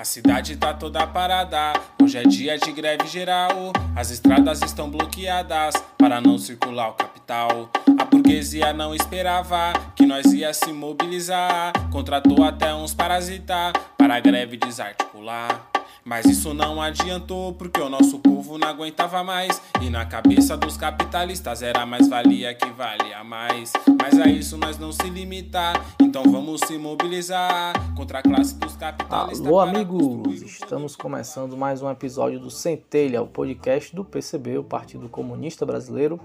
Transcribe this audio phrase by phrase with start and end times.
[0.00, 3.70] A cidade tá toda parada, hoje é dia de greve geral.
[3.94, 7.68] As estradas estão bloqueadas para não circular o capital.
[7.98, 11.74] A burguesia não esperava que nós ia se mobilizar.
[11.90, 15.69] Contratou até uns parasita para a greve desarticular.
[16.04, 19.60] Mas isso não adiantou porque o nosso povo não aguentava mais.
[19.82, 23.72] E na cabeça dos capitalistas era mais valia que valia mais.
[24.00, 25.94] Mas a isso nós não se limitar.
[26.00, 29.46] Então vamos se mobilizar contra a classe dos capitalistas.
[29.46, 30.42] Alô, amigos!
[30.42, 36.18] Estamos começando mais um episódio do Centelha, o podcast do PCB, o Partido Comunista Brasileiro,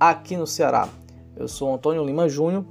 [0.00, 0.88] aqui no Ceará.
[1.36, 2.64] Eu sou Antônio Lima Júnior,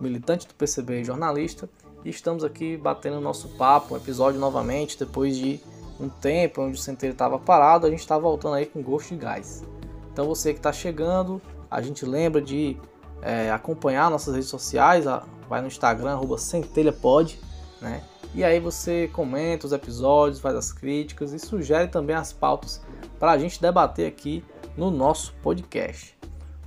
[0.00, 1.68] militante do PCB e jornalista.
[2.04, 5.58] E estamos aqui batendo nosso papo, um episódio novamente, depois de
[5.98, 9.16] um tempo onde o centeiro estava parado, a gente está voltando aí com gosto de
[9.16, 9.64] gás.
[10.12, 12.76] Então você que está chegando, a gente lembra de
[13.22, 15.04] é, acompanhar nossas redes sociais,
[15.48, 17.38] vai no Instagram, arroba centelhapod,
[17.80, 18.02] né?
[18.34, 22.82] E aí você comenta os episódios, faz as críticas e sugere também as pautas
[23.18, 24.44] para a gente debater aqui
[24.76, 26.18] no nosso podcast.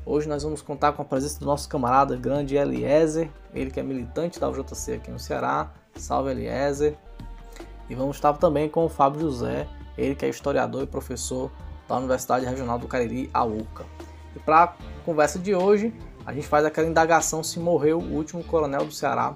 [0.05, 3.83] Hoje nós vamos contar com a presença do nosso camarada grande Eliezer, ele que é
[3.83, 5.73] militante da UJC aqui no Ceará.
[5.95, 6.97] Salve Eliezer!
[7.89, 11.51] E vamos estar também com o Fábio José, ele que é historiador e professor
[11.87, 13.85] da Universidade Regional do Cariri, a UCA.
[14.35, 14.73] E para a
[15.05, 15.93] conversa de hoje,
[16.25, 19.35] a gente faz aquela indagação se morreu o último coronel do Ceará,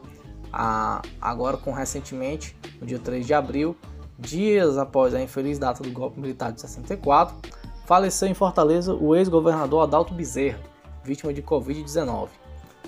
[1.21, 3.75] agora com recentemente, no dia 3 de abril,
[4.19, 7.35] dias após a infeliz data do golpe militar de 64,
[7.85, 10.59] faleceu em Fortaleza o ex-governador Adalto Bezerra,
[11.03, 12.27] vítima de Covid-19.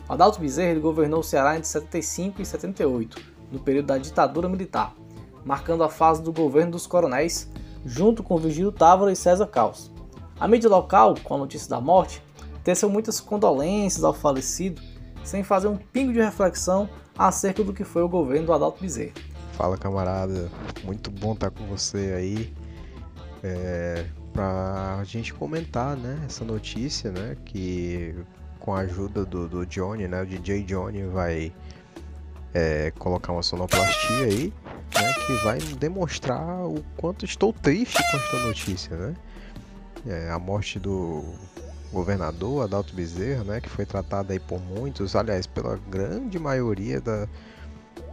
[0.09, 4.93] Adalto Bezerra governou o Ceará entre 75 e 78, no período da ditadura militar
[5.45, 7.49] marcando a fase do governo dos coronéis,
[7.85, 9.91] junto com Vigílio Távora e César Caos.
[10.39, 12.21] A mídia local, com a notícia da morte,
[12.63, 14.81] teceu muitas condolências ao falecido,
[15.23, 19.13] sem fazer um pingo de reflexão acerca do que foi o governo do Adalto Bezerra.
[19.53, 20.49] Fala camarada,
[20.83, 22.53] muito bom estar com você aí
[23.43, 28.15] é, para a gente comentar né, essa notícia, né, que
[28.59, 31.53] com a ajuda do, do Johnny, né, o DJ Johnny vai
[32.53, 34.53] é, colocar uma sonoplastia aí,
[34.93, 39.15] né, que vai demonstrar o quanto estou triste com esta notícia, né?
[40.05, 41.23] É, a morte do
[41.91, 47.27] governador Adalto Bezerra, né, que foi tratado aí por muitos, aliás, pela grande maioria da,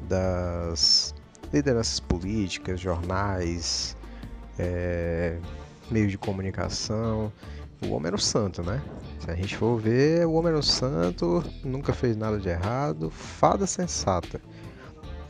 [0.03, 1.15] das
[1.53, 3.97] lideranças políticas, jornais,
[4.59, 5.37] é,
[5.91, 7.33] meios de comunicação.
[7.83, 8.81] O homem era o santo, né?
[9.21, 13.11] Se a gente for ver, o homem era o santo, nunca fez nada de errado,
[13.11, 14.41] fada sensata.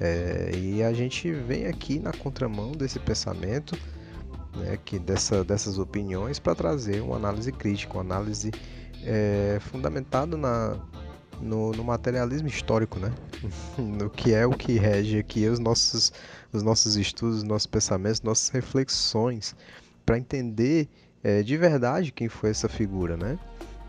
[0.00, 3.76] É, e a gente vem aqui na contramão desse pensamento,
[4.56, 8.52] né, que dessa, dessas opiniões, para trazer uma análise crítica, uma análise
[9.04, 10.78] é, fundamentada na,
[11.40, 13.12] no, no, materialismo histórico, né?
[13.76, 16.12] no que é o que rege aqui os nossos,
[16.52, 19.56] os nossos estudos, os nossos pensamentos, nossas reflexões,
[20.06, 20.88] para entender
[21.24, 23.36] é, de verdade quem foi essa figura, né?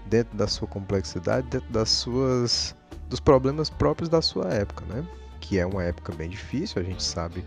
[0.07, 2.75] Dentro da sua complexidade, dentro das suas
[3.09, 5.06] dos problemas próprios da sua época, né?
[5.39, 7.45] Que é uma época bem difícil, a gente sabe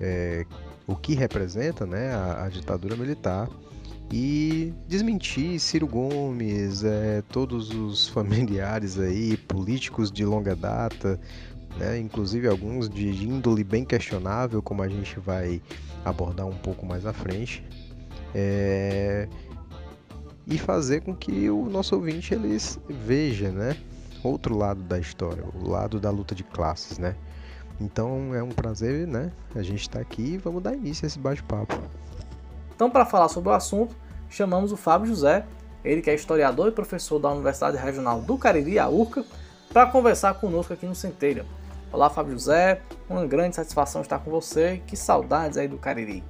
[0.00, 0.46] é,
[0.86, 3.48] o que representa, né, a, a, ditadura militar
[4.10, 11.20] e desmentir Ciro Gomes, é, todos os familiares aí, políticos de longa data,
[11.76, 15.62] né, inclusive alguns de índole bem questionável, como a gente vai
[16.04, 17.64] abordar um pouco mais à frente.
[18.34, 19.28] É,
[20.46, 23.76] e fazer com que o nosso ouvinte eles veja, né,
[24.22, 27.14] outro lado da história, o lado da luta de classes, né?
[27.80, 29.32] Então é um prazer, né?
[29.54, 31.80] A gente está aqui e vamos dar início a esse bate-papo.
[32.74, 33.94] Então, para falar sobre o assunto,
[34.28, 35.46] chamamos o Fábio José,
[35.84, 39.24] ele que é historiador e professor da Universidade Regional do Cariri, a URCA,
[39.72, 41.46] para conversar conosco aqui no Centelha.
[41.92, 44.82] Olá, Fábio José, uma grande satisfação estar com você.
[44.86, 46.22] Que saudades aí do Cariri.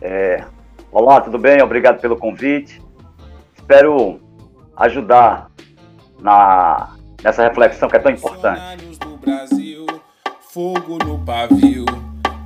[0.00, 0.44] É,
[0.90, 1.60] Olá, tudo bem?
[1.60, 2.80] Obrigado pelo convite.
[3.54, 4.18] Espero
[4.74, 5.50] ajudar
[6.18, 8.98] na, nessa reflexão que é tão importante.
[8.98, 9.86] Do Brasil,
[10.50, 11.84] fogo no pavio.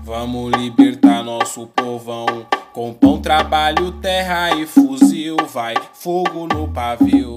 [0.03, 2.27] Vamos libertar nosso povão.
[2.73, 5.37] Com pão, trabalho, terra e fuzil.
[5.49, 7.37] Vai, fogo no pavio.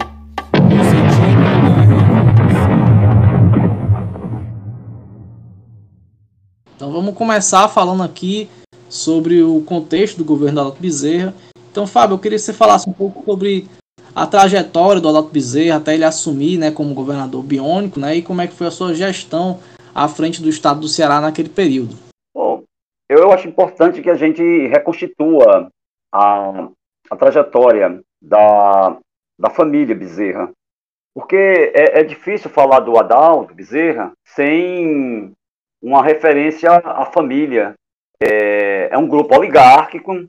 [6.76, 8.50] Então vamos começar falando aqui
[8.90, 11.34] sobre o contexto do governo do Adalto Bezerra.
[11.72, 13.68] Então, Fábio, eu queria que você falasse um pouco sobre
[14.16, 18.42] a trajetória do Adalto Bezerra até ele assumir né, como governador biônico né, e como
[18.42, 19.60] é que foi a sua gestão
[19.94, 21.96] à frente do estado do Ceará naquele período.
[22.34, 22.64] Bom,
[23.10, 25.70] eu acho importante que a gente reconstitua
[26.14, 26.70] a,
[27.10, 28.98] a trajetória da,
[29.38, 30.52] da família Bezerra,
[31.14, 35.32] porque é, é difícil falar do Adalto Bezerra sem
[35.82, 37.74] uma referência à família.
[38.22, 40.26] É, é um grupo oligárquico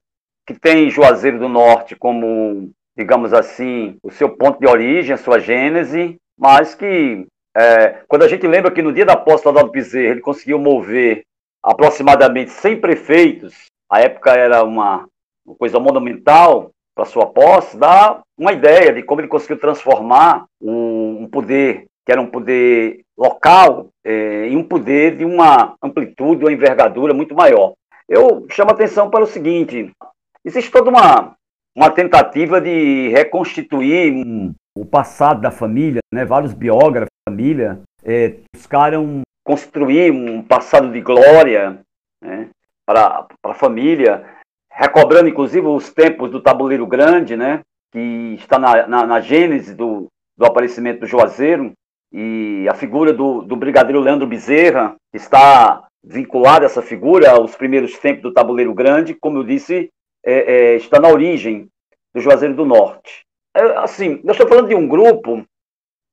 [0.47, 5.39] que tem Juazeiro do Norte como, digamos assim, o seu ponto de origem, a sua
[5.39, 9.73] gênese, mas que é, quando a gente lembra que no dia da posse do Adalto
[9.73, 11.23] Bezerra ele conseguiu mover
[11.63, 13.55] aproximadamente 100 prefeitos,
[13.91, 15.07] a época era uma,
[15.45, 21.23] uma coisa monumental para sua posse, dá uma ideia de como ele conseguiu transformar um,
[21.23, 26.53] um poder que era um poder local é, em um poder de uma amplitude, uma
[26.53, 27.75] envergadura muito maior.
[28.09, 29.91] Eu chamo a atenção para o seguinte:
[30.45, 31.35] existe toda uma,
[31.75, 36.25] uma tentativa de reconstituir um, o passado da família, né?
[36.25, 41.81] vários biógrafos da família é, buscaram construir um passado de glória
[42.23, 42.49] né?
[42.87, 44.25] para, para a família,
[44.71, 47.61] recobrando inclusive os tempos do tabuleiro grande, né?
[47.91, 50.07] que está na, na, na gênese do,
[50.39, 51.73] do aparecimento do Juazeiro,
[52.13, 58.23] e a figura do, do brigadeiro Leandro Bezerra está vinculada essa figura aos primeiros tempos
[58.23, 59.91] do tabuleiro grande, como eu disse,
[60.25, 61.69] é, é, está na origem
[62.15, 63.25] do Juazeiro do Norte.
[63.55, 65.45] É, assim, eu estou falando de um grupo,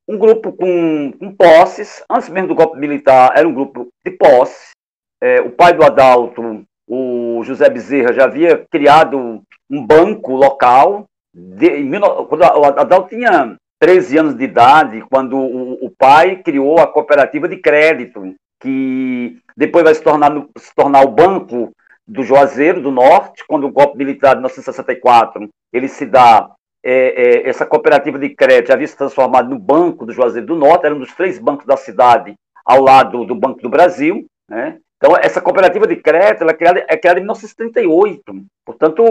[0.07, 4.72] um grupo com, com, posses, antes mesmo do golpe militar, era um grupo de posse.
[5.22, 11.06] É, o pai do Adalto, o José Bezerra, já havia criado um banco local.
[11.34, 11.89] De, em,
[12.28, 17.50] quando o Adalto tinha 13 anos de idade, quando o, o pai criou a cooperativa
[17.50, 21.70] de crédito, que depois vai se tornar, se tornar o Banco
[22.08, 26.50] do Juazeiro do Norte, quando o golpe militar de 1964 ele se dá,
[26.82, 30.86] é, é, essa cooperativa de crédito havia se transformado no Banco do Juazeiro do Norte,
[30.86, 32.36] era um dos três bancos da cidade,
[32.66, 34.78] ao lado do Banco do Brasil, né?
[34.96, 38.24] Então, essa cooperativa de crédito é, criada, é criada em 1938,
[38.66, 39.04] portanto,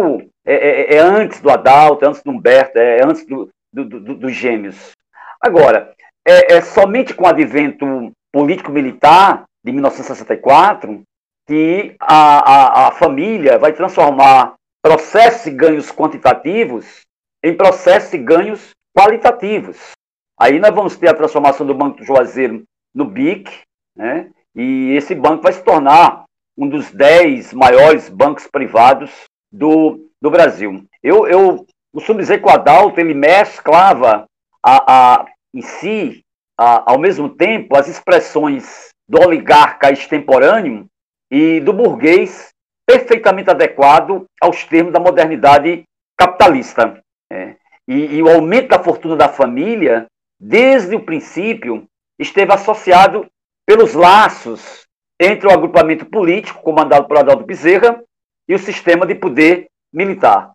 [0.46, 4.14] é, é, é, antes do Adalto, é antes do Humberto, é antes do, do, do,
[4.14, 4.92] dos gêmeos.
[5.40, 5.94] Agora,
[6.26, 11.02] é, é somente com o advento político-militar de 1964
[11.46, 17.02] que a, a, a, família vai transformar processos de ganhos quantitativos
[17.42, 19.92] em processos de ganhos qualitativos.
[20.38, 22.62] Aí nós vamos ter a transformação do Banco do Juazeiro
[22.94, 23.50] no BIC,
[23.96, 24.30] né?
[24.54, 26.24] e esse banco vai se tornar
[26.56, 29.10] um dos dez maiores bancos privados
[29.50, 30.84] do, do Brasil.
[31.02, 34.26] Eu, eu o Adalto ele mesclava
[34.62, 36.22] a, a, em si,
[36.58, 40.86] a, ao mesmo tempo, as expressões do oligarca extemporâneo
[41.30, 42.50] e do burguês
[42.86, 45.84] perfeitamente adequado aos termos da modernidade
[46.16, 47.02] capitalista.
[47.30, 47.56] É.
[47.86, 50.06] E, e o aumento da fortuna da família,
[50.38, 51.86] desde o princípio,
[52.18, 53.26] esteve associado
[53.66, 54.86] pelos laços
[55.20, 58.02] entre o agrupamento político, comandado por Adalto Bezerra,
[58.48, 60.52] e o sistema de poder militar.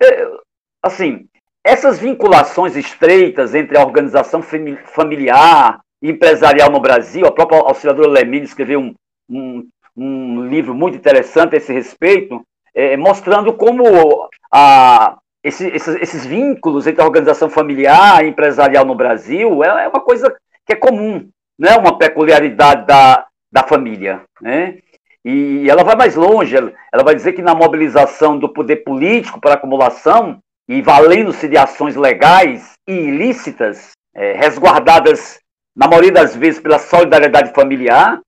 [0.00, 0.26] É,
[0.84, 1.26] assim,
[1.64, 8.44] essas vinculações estreitas entre a organização familiar e empresarial no Brasil, a própria auxiliadora Lemini
[8.44, 8.94] escreveu um,
[9.28, 9.66] um,
[9.96, 12.42] um, livro muito interessante a esse respeito,
[12.74, 18.94] é, mostrando como a, esse, esses, esses, vínculos entre a organização familiar e empresarial no
[18.94, 20.34] Brasil é, é uma coisa
[20.66, 21.28] que é comum,
[21.58, 24.22] não é uma peculiaridade da, da família.
[24.40, 24.78] Né?
[25.24, 29.54] E ela vai mais longe, ela vai dizer que na mobilização do poder político para
[29.54, 30.38] acumulação,
[30.68, 35.38] e valendo-se de ações legais e ilícitas, é, resguardadas,
[35.76, 38.20] na maioria das vezes, pela solidariedade familiar,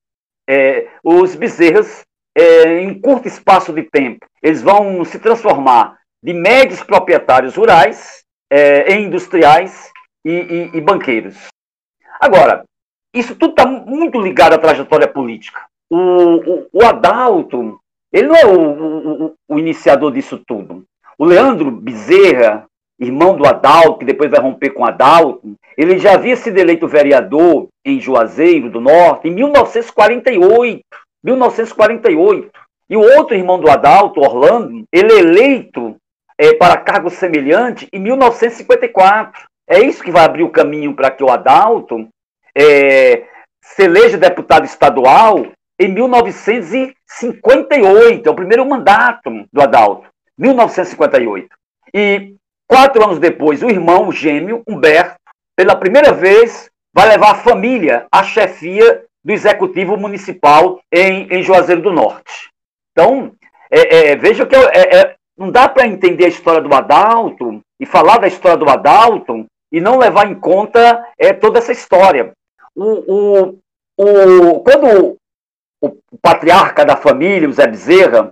[0.47, 2.01] é, os bezerras,
[2.35, 8.23] é, em curto espaço de tempo, eles vão se transformar de médios proprietários rurais
[8.87, 9.91] em industriais
[10.23, 11.35] e, e, e banqueiros.
[12.19, 12.63] Agora,
[13.13, 15.65] isso tudo está muito ligado à trajetória política.
[15.89, 17.79] O, o, o Adalto,
[18.11, 20.85] ele não é o, o iniciador disso tudo.
[21.17, 22.65] O Leandro Bezerra,
[22.99, 27.67] irmão do Adalto, que depois vai romper com Adalto, ele já havia sido eleito vereador
[27.85, 30.81] em Juazeiro do Norte em 1948.
[31.23, 32.51] 1948.
[32.89, 35.95] E o outro irmão do Adalto, Orlando, ele é eleito
[36.37, 39.45] é, para cargo semelhante em 1954.
[39.69, 42.07] É isso que vai abrir o caminho para que o Adalto
[42.57, 43.25] é,
[43.61, 45.45] se eleja deputado estadual
[45.79, 48.25] em 1958.
[48.25, 50.07] É o primeiro mandato do Adalto.
[50.37, 51.49] 1958.
[51.93, 52.35] E
[52.67, 55.15] quatro anos depois, o irmão o gêmeo, Humberto,
[55.55, 61.81] pela primeira vez, vai levar a família à chefia do Executivo Municipal em, em Juazeiro
[61.81, 62.49] do Norte.
[62.91, 63.31] Então,
[63.69, 67.85] é, é, veja que é, é não dá para entender a história do Adalto e
[67.85, 72.31] falar da história do Adalto e não levar em conta é, toda essa história.
[72.75, 73.59] O, o,
[73.97, 75.17] o, quando
[75.81, 78.31] o, o patriarca da família, o Zé Bezerra,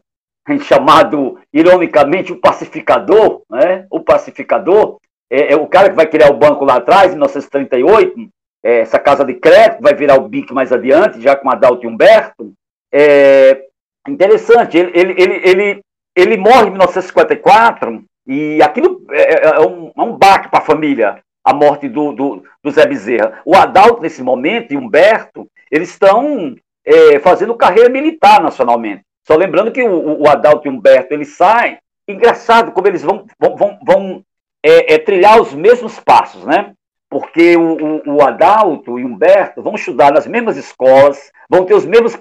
[0.61, 3.85] chamado, ironicamente, o pacificador, né?
[3.89, 4.97] o pacificador,
[5.29, 8.29] é, é, o cara que vai criar o banco lá atrás, em 1938,
[8.63, 11.87] é, essa casa de crédito, vai virar o BIC mais adiante, já com Adalto e
[11.87, 12.53] Humberto.
[12.93, 13.65] É
[14.07, 15.81] interessante, ele, ele, ele, ele,
[16.15, 20.65] ele morre em 1954 e aquilo é, é, é um, é um baque para a
[20.65, 23.41] família, a morte do, do, do, Zé Bezerra.
[23.45, 29.03] O Adalto, nesse momento, e Humberto, eles estão é, fazendo carreira militar nacionalmente.
[29.25, 31.77] Só lembrando que o, o Adalto e o Humberto, eles saem,
[32.07, 34.23] engraçado como eles vão, vão, vão, vão
[34.63, 36.73] é, é, trilhar os mesmos passos, né?
[37.09, 41.73] Porque o, o, o, Adalto e o Humberto vão estudar nas mesmas escolas, vão ter
[41.73, 42.15] os mesmos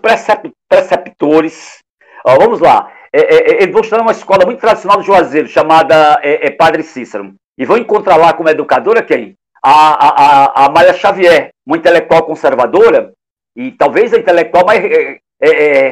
[0.69, 1.79] preceptores.
[2.25, 5.49] Ó, vamos lá, é, é, é, eles vão estudar numa escola muito tradicional do Juazeiro,
[5.49, 7.35] chamada é, Padre Cícero.
[7.57, 9.37] E vão encontrar lá como educadora quem?
[9.63, 13.13] A, a, a, a Maria Xavier, uma intelectual conservadora,
[13.57, 14.83] e talvez a intelectual mais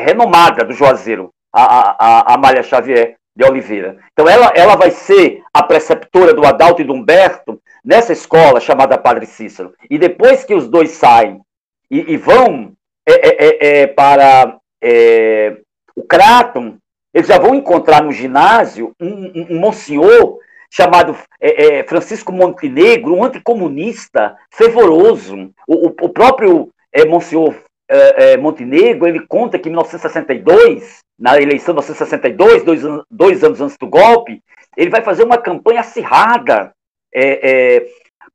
[0.04, 3.98] renomada do Juazeiro, a, a, a Xavier de Oliveira.
[4.12, 8.98] Então ela, ela vai ser a preceptora do Adalto e do Humberto nessa escola chamada
[8.98, 9.72] Padre Cícero.
[9.90, 11.40] E depois que os dois saem
[11.90, 12.72] e, e vão
[13.06, 15.56] é, é, é, é para é,
[15.96, 16.76] o Craton,
[17.12, 20.38] eles já vão encontrar no ginásio um, um, um monsenhor
[20.70, 25.52] chamado é, Francisco Montenegro, um anticomunista fervoroso.
[25.66, 26.70] O, o, o próprio
[27.08, 27.54] monsenhor
[28.40, 33.86] Montenegro, ele conta que em 1962 na eleição de 1962, dois, dois anos antes do
[33.86, 34.42] golpe,
[34.76, 36.72] ele vai fazer uma campanha acirrada
[37.14, 37.86] é, é,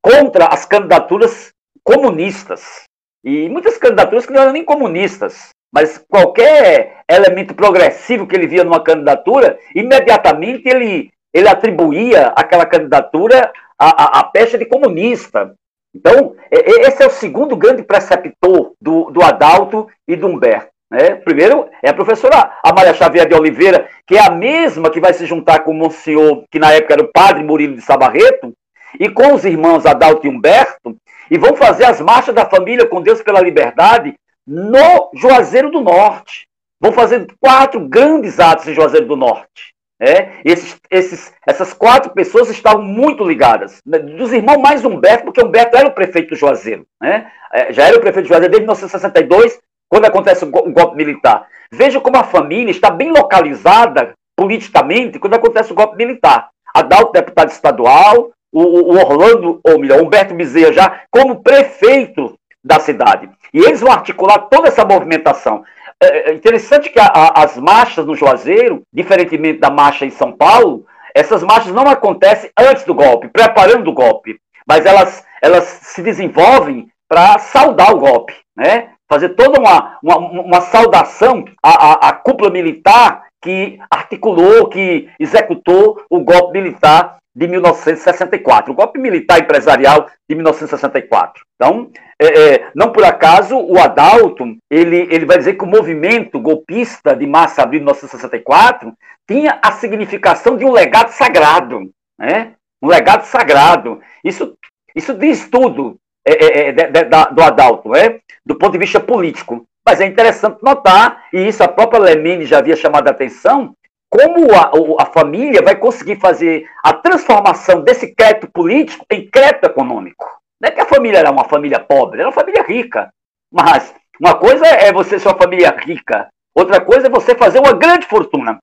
[0.01, 1.51] contra as candidaturas
[1.83, 2.83] comunistas.
[3.25, 8.63] E muitas candidaturas que não eram nem comunistas, mas qualquer elemento progressivo que ele via
[8.63, 15.53] numa candidatura, imediatamente ele, ele atribuía aquela candidatura à, à, à pecha de comunista.
[15.97, 20.69] Então, esse é o segundo grande preceptor do, do Adalto e do Humberto.
[20.91, 21.15] Né?
[21.15, 25.25] Primeiro é a professora Amália Xavier de Oliveira, que é a mesma que vai se
[25.25, 28.53] juntar com o Monsenhor, que na época era o padre Murilo de Sabarreto,
[28.99, 30.95] e com os irmãos Adalto e Humberto,
[31.31, 34.13] e vão fazer as marchas da família com Deus pela liberdade
[34.45, 36.47] no Juazeiro do Norte.
[36.79, 39.73] Vão fazer quatro grandes atos em Juazeiro do Norte.
[39.99, 43.81] É, esses, esses, essas quatro pessoas estavam muito ligadas.
[43.85, 46.85] Dos irmãos mais Humberto, porque Humberto era o prefeito do Juazeiro.
[47.01, 47.31] Né?
[47.51, 51.47] É, já era o prefeito do Juazeiro desde 1962, quando acontece o golpe militar.
[51.71, 56.49] Veja como a família está bem localizada politicamente quando acontece o golpe militar.
[56.73, 63.29] Adalto, deputado estadual, o, o Orlando, ou melhor, Humberto Bezerra já como prefeito da cidade.
[63.53, 65.63] E eles vão articular toda essa movimentação.
[66.01, 70.31] É, é interessante que a, a, as marchas no Juazeiro, diferentemente da marcha em São
[70.31, 76.01] Paulo, essas marchas não acontecem antes do golpe, preparando o golpe, mas elas, elas se
[76.01, 78.89] desenvolvem para saudar o golpe, né?
[79.09, 86.03] fazer toda uma, uma, uma saudação à, à, à, cúpula militar que articulou, que executou
[86.09, 91.43] o golpe militar de 1964, o golpe militar empresarial de 1964.
[91.55, 91.89] Então,
[92.19, 97.15] é, é, não por acaso, o Adalto, ele, ele vai dizer que o movimento golpista
[97.15, 98.93] de março abril de 1964
[99.27, 102.53] tinha a significação de um legado sagrado, né?
[102.81, 104.01] um legado sagrado.
[104.23, 104.57] Isso,
[104.95, 108.19] isso diz tudo é, é, é, de, de, do Adalto, é?
[108.45, 109.65] do ponto de vista político.
[109.85, 113.73] Mas é interessante notar, e isso a própria Lemine já havia chamado a atenção,
[114.09, 114.71] como a,
[115.03, 120.25] a, família vai conseguir fazer a transformação desse crédito político em crédito econômico.
[120.59, 123.11] Não é que a família era uma família pobre, era uma família rica.
[123.51, 127.73] Mas uma coisa é você ser uma família rica, outra coisa é você fazer uma
[127.73, 128.57] grande fortuna.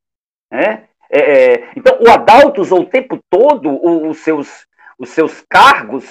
[0.51, 0.85] Né?
[1.11, 4.67] É, é, então, o Adalto usou o tempo todo os seus,
[4.99, 6.05] os seus cargos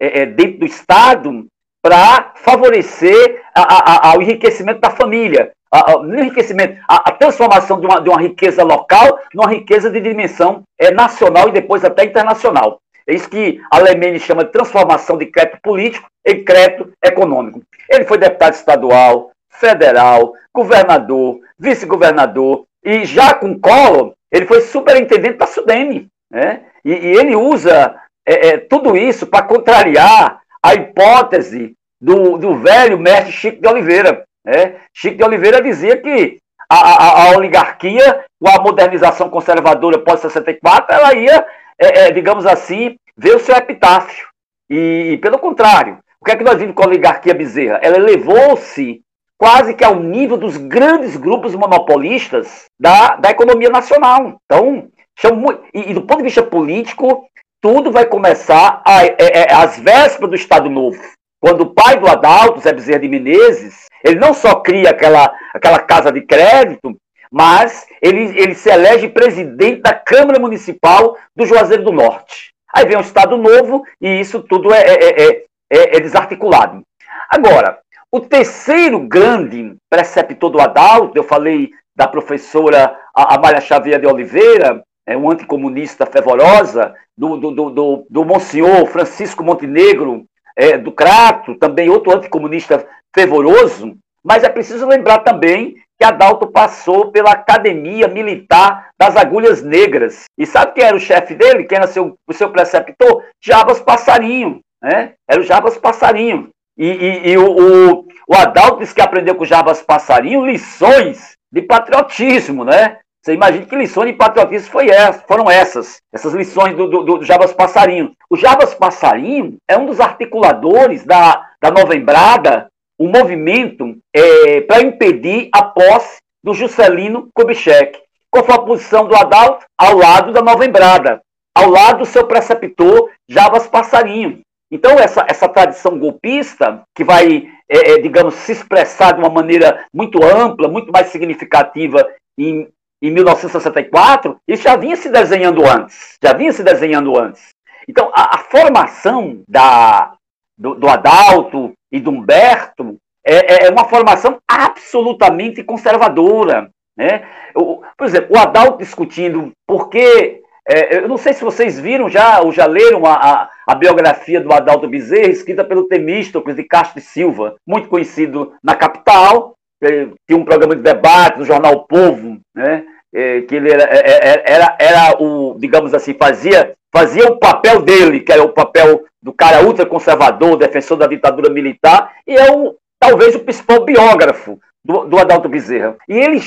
[0.00, 1.46] é, é, dentro do Estado
[1.82, 5.52] para favorecer a, a, a, o enriquecimento da família.
[5.72, 10.90] O enriquecimento, a, transformação de uma, de uma riqueza local numa riqueza de dimensão é,
[10.90, 12.78] nacional e depois até internacional.
[13.12, 17.62] É isso que a Lemene chama de transformação de crédito político em crédito econômico.
[17.90, 25.46] Ele foi deputado estadual, federal, governador, vice-governador, e já com Collor, ele foi superintendente da
[25.46, 26.08] SUDEME.
[26.30, 26.62] Né?
[26.82, 27.94] E, e ele usa
[28.26, 34.24] é, é, tudo isso para contrariar a hipótese do, do velho mestre Chico de Oliveira.
[34.42, 34.76] Né?
[34.94, 36.38] Chico de Oliveira dizia que
[36.68, 41.44] a, a, a oligarquia, com a modernização conservadora pós-64, ela ia,
[41.78, 44.26] é, é, digamos assim, ver o seu epitáfio.
[44.68, 47.80] E, pelo contrário, o que é que nós vimos com a oligarquia Bezerra?
[47.82, 49.02] Ela elevou-se
[49.38, 54.40] quase que ao nível dos grandes grupos monopolistas da, da economia nacional.
[54.44, 54.88] Então,
[55.18, 57.26] chamo, e, e do ponto de vista político,
[57.60, 61.00] tudo vai começar é, é, às vésperas do Estado Novo.
[61.40, 65.80] Quando o pai do Adalto, Zé Bezerra de Menezes, ele não só cria aquela, aquela
[65.80, 66.96] casa de crédito,
[67.32, 72.51] mas ele, ele se elege presidente da Câmara Municipal do Juazeiro do Norte.
[72.74, 76.82] Aí vem o Estado Novo e isso tudo é, é, é, é, é desarticulado.
[77.28, 77.78] Agora,
[78.10, 85.16] o terceiro grande preceptor do Adalto, eu falei da professora Amália Xavier de Oliveira, é,
[85.16, 90.24] um anticomunista fervorosa, do, do, do, do, do Monsenhor Francisco Montenegro,
[90.56, 97.12] é, do Crato, também outro anticomunista fervoroso, mas é preciso lembrar também que Adalto passou
[97.12, 100.24] pela Academia Militar das Agulhas Negras.
[100.36, 101.62] E sabe quem era o chefe dele?
[101.62, 103.22] Quem era seu, o seu preceptor?
[103.40, 104.58] Jabas Passarinho.
[104.82, 105.12] Né?
[105.30, 106.48] Era o Jabas Passarinho.
[106.76, 111.36] E, e, e o, o, o, Adalto disse que aprendeu com o Jabas Passarinho lições
[111.52, 112.98] de patriotismo, né?
[113.22, 117.24] Você imagina que lições de patriotismo foi essa, foram essas, essas lições do, do, do
[117.24, 118.10] Jabas Passarinho.
[118.28, 122.66] O Jabas Passarinho é um dos articuladores da, da Novembrada,
[123.02, 128.00] um movimento é, para impedir a posse do Juscelino Kubitschek.
[128.30, 129.66] Qual foi a posição do Adalto?
[129.76, 131.20] Ao lado da Novembrada,
[131.54, 134.40] ao lado do seu preceptor Jabas Passarinho.
[134.70, 139.84] Então, essa, essa tradição golpista, que vai, é, é, digamos, se expressar de uma maneira
[139.92, 142.68] muito ampla, muito mais significativa em,
[143.02, 146.16] em 1964, isso já vinha se desenhando antes.
[146.22, 147.48] Já vinha se desenhando antes.
[147.86, 150.14] Então, a, a formação da,
[150.56, 156.70] do, do, Adalto e do Humberto é, é, é uma formação absolutamente conservadora.
[156.96, 157.22] Né?
[157.54, 162.08] O, por exemplo, o Adalto discutindo por que é, eu não sei se vocês viram
[162.08, 166.62] já, ou já leram a, a, a biografia do Adalto Bezerra, escrita pelo Temístocles de
[166.62, 171.84] Castro de Silva, muito conhecido na capital, é, tinha um programa de debate no jornal
[171.84, 172.84] Povo, né?
[173.14, 177.82] É, que ele era, é, é, era, era o, digamos assim, fazia, fazia o papel
[177.82, 182.76] dele, que era o papel do cara ultraconservador, defensor da ditadura militar, e é o,
[182.98, 185.96] talvez o principal biógrafo do, do Adalto Bezerra.
[186.08, 186.40] E ele,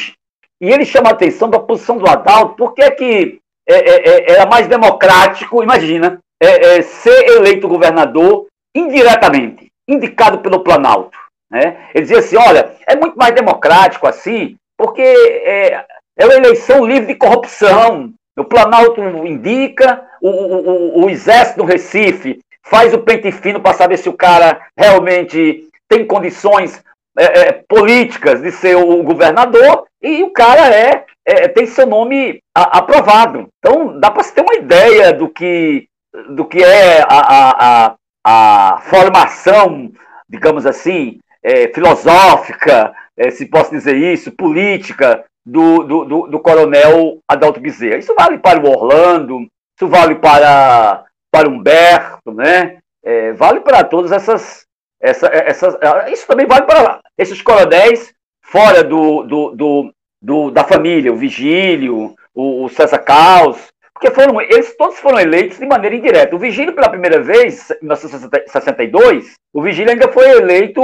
[0.62, 4.32] e ele chama a atenção da posição do Adalto, porque é que é, é, é,
[4.34, 11.18] era mais democrático, imagina, é, é, ser eleito governador indiretamente, indicado pelo Planalto.
[11.50, 11.78] Né?
[11.94, 15.86] Ele dizia assim: olha, é muito mais democrático assim, porque é,
[16.18, 18.14] é uma eleição livre de corrupção.
[18.38, 23.98] O Planalto indica, o, o, o Exército do Recife faz o pente fino para saber
[23.98, 26.84] se o cara realmente tem condições
[27.18, 32.78] é, políticas de ser o governador, e o cara é é, tem seu nome a,
[32.78, 33.50] aprovado.
[33.58, 35.88] Então, dá para se ter uma ideia do que,
[36.30, 37.56] do que é a, a,
[37.88, 39.92] a, a formação,
[40.30, 47.20] digamos assim, é, filosófica, é, se posso dizer isso, política, do, do, do, do, coronel
[47.28, 47.98] Adalto Bezerra.
[47.98, 52.78] Isso vale para o Orlando, isso vale para, para Humberto, né?
[53.04, 54.66] É, vale para todas essas,
[55.02, 55.76] essa, essas.
[56.10, 62.16] Isso também vale para esses coronéis fora do, do, do, do, da família, o Vigílio,
[62.34, 63.58] o, o César Caos,
[63.94, 66.34] porque foram, eles todos foram eleitos de maneira indireta.
[66.34, 70.82] O Vigílio, pela primeira vez, em 1962, o Vigílio ainda foi eleito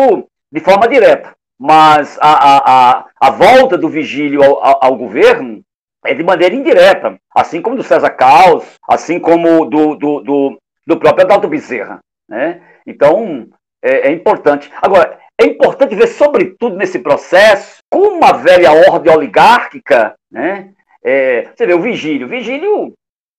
[0.51, 1.33] de forma direta.
[1.57, 5.61] Mas a, a, a, a volta do Vigílio ao, ao, ao, governo
[6.05, 10.97] é de maneira indireta, assim como do César Caos, assim como do, do, do, do
[10.97, 11.99] próprio Adalto Bezerra.
[12.27, 12.61] Né?
[12.85, 13.47] Então,
[13.83, 14.71] é, é importante.
[14.81, 20.69] Agora, é importante ver, sobretudo nesse processo, como a velha ordem oligárquica, né?
[21.03, 22.27] É, você vê o Vigílio.
[22.27, 22.93] O Vigílio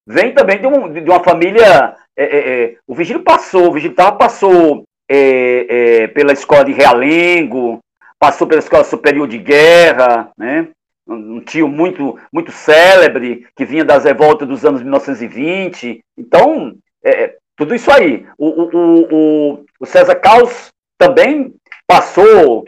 [0.06, 1.94] vem também de, um, de uma família.
[2.16, 6.72] É, é, é o Vigílio passou, o Vigílio tava, passou é, é, pela escola de
[6.72, 7.78] Realengo,
[8.18, 10.68] passou pela escola superior de guerra, né?
[11.06, 16.00] Um tio muito, muito célebre, que vinha das revoltas dos anos 1920.
[16.16, 16.74] Então,
[17.56, 18.26] tudo isso aí.
[18.38, 21.54] O, o, o, o César Caos também
[21.86, 22.64] passou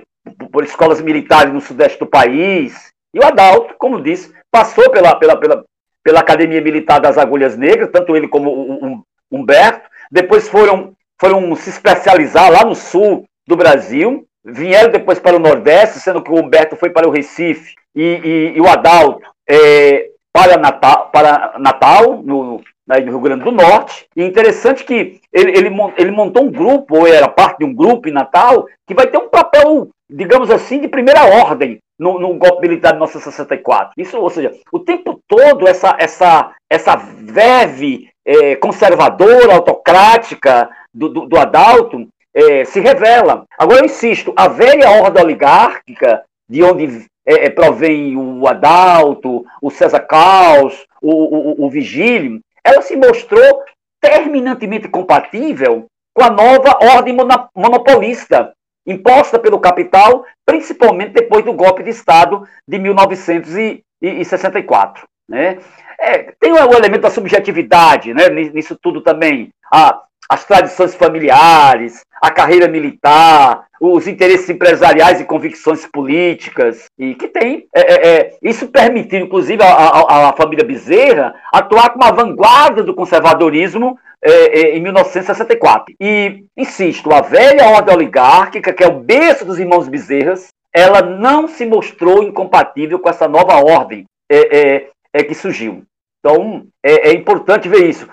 [0.50, 2.92] por escolas militares no sudeste do país.
[3.12, 5.64] E o Adalto, como disse, passou pela, pela, pela,
[6.02, 9.88] pela Academia Militar das Agulhas Negras, tanto ele como o, Humberto.
[10.10, 14.26] Depois foram, foram se especializar lá no sul do Brasil.
[14.44, 18.52] Vieram depois para o Nordeste, sendo que o Humberto foi para o Recife e, e,
[18.56, 24.06] e o Adalto é, para Natal, para Natal no, no Rio Grande do Norte.
[24.16, 28.08] E interessante que ele, ele, ele montou um grupo, ou era parte de um grupo
[28.08, 32.68] em Natal, que vai ter um papel, digamos assim, de primeira ordem no, no golpe
[32.68, 33.92] militar de 1964.
[33.96, 41.26] Isso, ou seja, o tempo todo essa, essa, essa verve é, conservadora, autocrática do, do,
[41.26, 43.44] do Adalto é, se revela.
[43.58, 49.70] Agora, eu insisto, a velha ordem oligárquica, de onde é, é provém o Adalto, o
[49.70, 53.62] César Caos, o, o, o Vigílio, ela se mostrou
[54.00, 57.16] terminantemente compatível com a nova ordem
[57.54, 58.52] monopolista
[58.86, 65.04] imposta pelo capital, principalmente depois do golpe de Estado de 1964.
[65.28, 65.58] Né?
[65.98, 69.50] É, tem o elemento da subjetividade né, nisso tudo também.
[69.72, 77.28] A, as tradições familiares, a carreira militar, os interesses empresariais e convicções políticas, e que
[77.28, 77.66] tem.
[77.74, 83.98] É, é, é isso permitiu, inclusive, a, família Bezerra atuar como a vanguarda do conservadorismo
[84.22, 85.94] é, é em 1964.
[86.00, 91.46] E, insisto, a velha ordem oligárquica, que é o berço dos irmãos Bezerras, ela não
[91.46, 95.84] se mostrou incompatível com essa nova ordem é, é que surgiu.
[96.18, 98.08] Então, é, importante ver isso.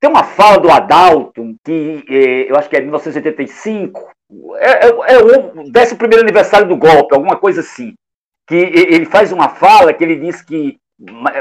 [0.00, 2.04] Tem uma fala do Adalto, que
[2.48, 4.08] eu acho que é 1985,
[4.58, 7.94] é, é, é o 11 aniversário do golpe, alguma coisa assim.
[8.46, 10.78] Que ele faz uma fala que ele diz que,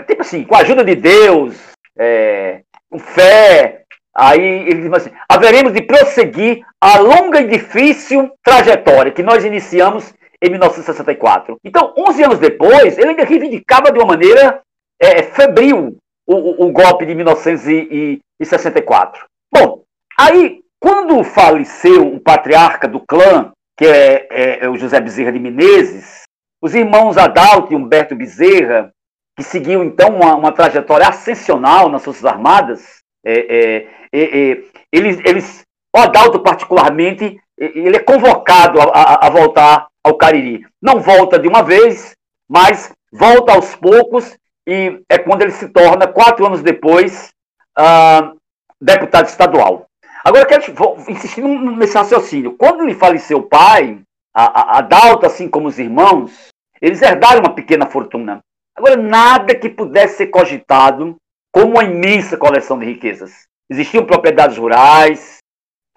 [0.07, 1.55] tipo assim, com a ajuda de Deus,
[1.97, 9.11] é, com fé, aí ele diz assim: haveremos de prosseguir a longa e difícil trajetória
[9.11, 11.57] que nós iniciamos em 1964.
[11.63, 14.61] Então, 11 anos depois, ele ainda reivindicava de uma maneira
[14.99, 19.25] é, febril o, o, golpe de 1964.
[19.51, 19.83] Bom,
[20.19, 25.39] aí quando faleceu o patriarca do clã, que é, é, é o José Bezerra de
[25.39, 26.23] Menezes,
[26.61, 28.91] os irmãos Adalto e Humberto Bezerra,
[29.35, 35.61] que seguiam então uma, uma trajetória ascensional nas Forças Armadas, é, é, é eles, eles,
[35.95, 40.65] o Adalto particularmente, ele é convocado a, a, a, voltar ao Cariri.
[40.81, 42.13] Não volta de uma vez,
[42.49, 44.35] mas volta aos poucos
[44.67, 47.33] e é quando ele se torna, quatro anos depois,
[47.79, 48.37] uh,
[48.81, 49.87] deputado estadual.
[50.25, 50.63] Agora, eu quero
[51.09, 52.57] insistir nesse raciocínio.
[52.57, 54.01] Quando lhe faleceu o pai,
[54.35, 56.49] a, a, a Dalta, assim como os irmãos,
[56.81, 58.41] eles herdaram uma pequena fortuna.
[58.75, 61.15] Agora, nada que pudesse ser cogitado
[61.49, 63.47] como uma imensa coleção de riquezas.
[63.69, 65.37] Existiam propriedades rurais,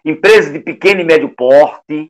[0.05, 2.07] empresas de pequeno e médio porte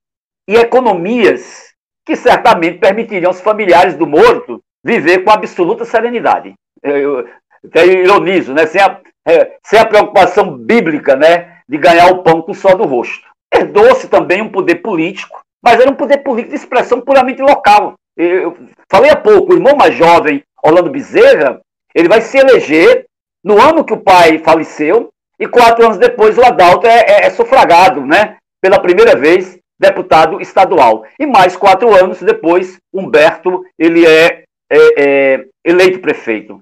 [0.46, 1.72] e economias
[2.04, 6.54] que certamente permitiriam aos familiares do morto viver com absoluta serenidade.
[6.82, 7.26] Eu,
[7.74, 8.66] eu, ironizo, né?
[8.66, 11.58] sem, a, é, sem a preocupação bíblica né?
[11.68, 13.28] de ganhar o pão com o sol do rosto.
[13.52, 17.94] Herdou-se também um poder político, mas era um poder político de expressão puramente local.
[18.16, 18.56] Eu
[18.90, 21.60] falei há pouco, o irmão mais jovem, Orlando Bezerra,
[21.94, 23.06] ele vai se eleger
[23.42, 27.30] no ano que o pai faleceu, e quatro anos depois o Adalto é, é, é
[27.30, 28.36] sufragado, né?
[28.60, 31.04] Pela primeira vez, deputado estadual.
[31.18, 36.60] E mais quatro anos depois, Humberto, ele é, é, é eleito prefeito.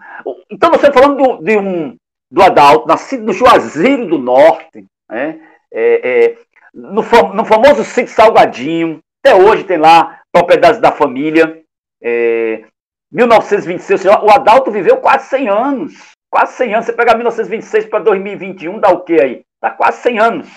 [0.50, 1.96] Então, você falando do, de um,
[2.30, 5.40] do Adalto, nascido no Juazeiro do Norte, né?
[5.70, 6.36] É, é,
[6.72, 7.02] no,
[7.34, 11.62] no, famoso sítio Salgadinho, até hoje tem lá propriedades da família.
[12.02, 12.64] É,
[13.12, 15.94] 1926, o Adalto viveu quase 100 anos.
[16.30, 16.86] Quase 100 anos.
[16.86, 19.42] Você pegar 1926 para 2021, dá o quê aí?
[19.62, 20.48] Dá quase 100 anos.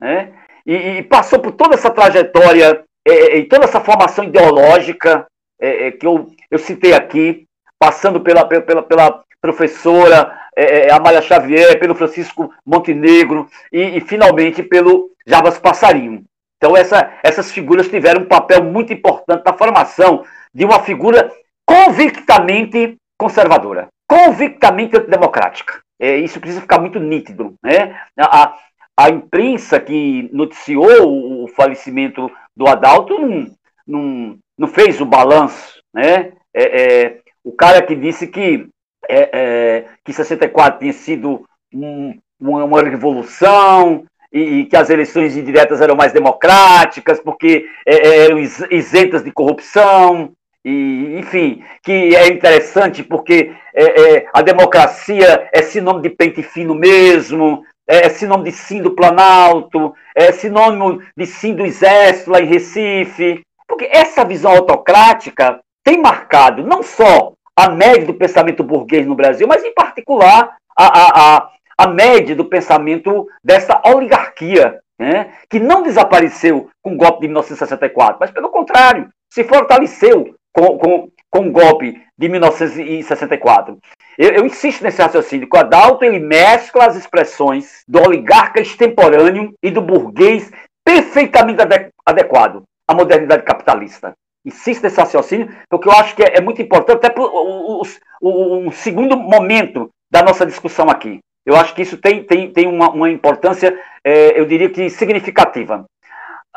[0.00, 0.32] Né?
[0.66, 5.26] E, e passou por toda essa trajetória é, é, e toda essa formação ideológica
[5.62, 7.46] é, é, que eu, eu citei aqui,
[7.78, 14.62] passando pela, pela, pela professora é, é, Amália Xavier, pelo Francisco Montenegro e, e finalmente
[14.62, 16.24] pelo Jarbas Passarinho.
[16.56, 21.30] Então essa, essas figuras tiveram um papel muito importante na formação de uma figura
[21.64, 25.80] convictamente conservadora, convictamente antidemocrática.
[26.00, 27.54] É, isso precisa ficar muito nítido.
[27.62, 27.96] Né?
[28.18, 28.56] A,
[28.96, 33.50] a imprensa que noticiou o falecimento do Adalto não,
[33.86, 35.82] não, não fez o balanço.
[35.92, 36.32] Né?
[36.54, 38.68] É, é, o cara que disse que
[39.08, 41.44] é, é, que 64 tinha sido
[41.74, 47.94] um, uma, uma, revolução e, e, que as eleições indiretas eram mais democráticas porque é,
[47.94, 50.30] é eram isentas de corrupção
[50.64, 56.76] e enfim que é interessante porque é, é, a democracia é sinônimo de pente fino
[56.76, 62.46] mesmo é sinônimo de sim do Planalto é sinônimo de sim do Exército lá em
[62.46, 63.42] Recife
[63.72, 69.48] porque essa visão autocrática tem marcado não só a média do pensamento burguês no Brasil,
[69.48, 75.82] mas, em particular, a, a, a, a média do pensamento dessa oligarquia, né, que não
[75.82, 81.50] desapareceu com o golpe de 1964, mas, pelo contrário, se fortaleceu com, com, com o
[81.50, 83.78] golpe de 1964.
[84.18, 89.54] Eu, eu, insisto nesse raciocínio, que o Adalto ele mescla as expressões do oligarca extemporâneo
[89.62, 90.50] e do burguês
[90.84, 91.62] perfeitamente
[92.04, 96.96] adequado à modernidade capitalista insisto nesse raciocínio, porque eu acho que é, é muito importante,
[96.96, 101.20] até para o, segundo momento da nossa discussão aqui.
[101.44, 105.84] Eu acho que isso tem, tem, tem uma, uma importância, é, eu diria que significativa.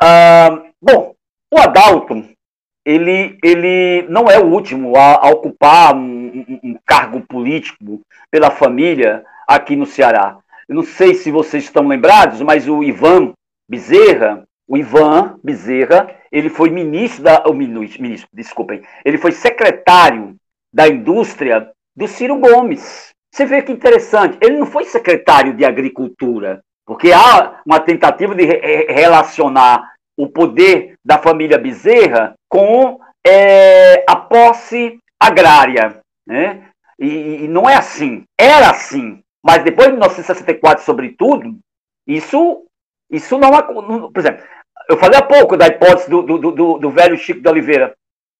[0.00, 1.14] Ah, bom,
[1.52, 2.24] o Adalto,
[2.84, 9.24] ele, ele não é o último a, a ocupar um, um cargo político pela família
[9.46, 10.38] aqui no Ceará.
[10.68, 13.32] Eu não sei se vocês estão lembrados, mas o Ivan
[13.68, 17.44] Bezerra, o Ivan Bezerra, ele foi ministro da.
[17.46, 18.82] Oh, ministro, desculpem.
[19.04, 20.36] Ele foi secretário
[20.72, 23.10] da indústria do Ciro Gomes.
[23.32, 24.38] Você vê que interessante.
[24.40, 26.60] Ele não foi secretário de agricultura.
[26.84, 34.16] Porque há uma tentativa de re relacionar o poder da família Bezerra com é, a
[34.16, 36.00] posse agrária.
[36.26, 36.68] Né?
[36.98, 38.24] E, e, não é assim.
[38.38, 39.20] Era assim.
[39.44, 41.58] Mas depois de 1964, sobretudo,
[42.06, 42.65] isso,
[43.10, 44.12] isso não, não.
[44.12, 44.44] Por exemplo,
[44.88, 47.94] eu falei há pouco da hipótese do, do, do, do velho Chico de Oliveira,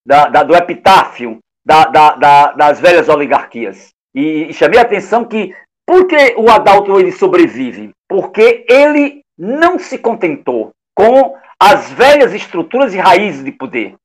[0.05, 3.89] da, da, do epitáfio da, da, das velhas oligarquias.
[4.15, 5.53] E, e chamei a atenção que,
[5.85, 7.91] por que o Adalto ele sobrevive?
[8.07, 13.95] Porque ele não se contentou com as velhas estruturas e raízes de poder,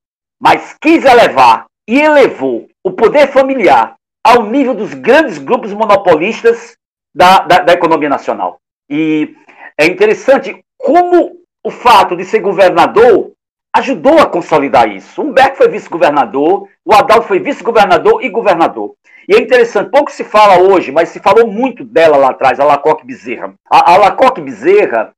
[0.40, 3.94] mas quis elevar e elevou o poder familiar
[4.24, 6.76] ao nível dos grandes grupos monopolistas
[7.14, 8.58] da, da, da economia nacional.
[8.88, 9.34] E
[9.78, 13.32] é interessante como o fato de ser governador
[13.74, 15.22] ajudou a consolidar isso.
[15.22, 18.94] Humberto foi vice-governador, o Adalto foi vice-governador e governador.
[19.28, 22.64] E é interessante, pouco se fala hoje, mas se falou muito dela lá atrás, a
[22.64, 23.54] Lacoque Bezerra.
[23.70, 25.14] A, a Lacoque Bezerra,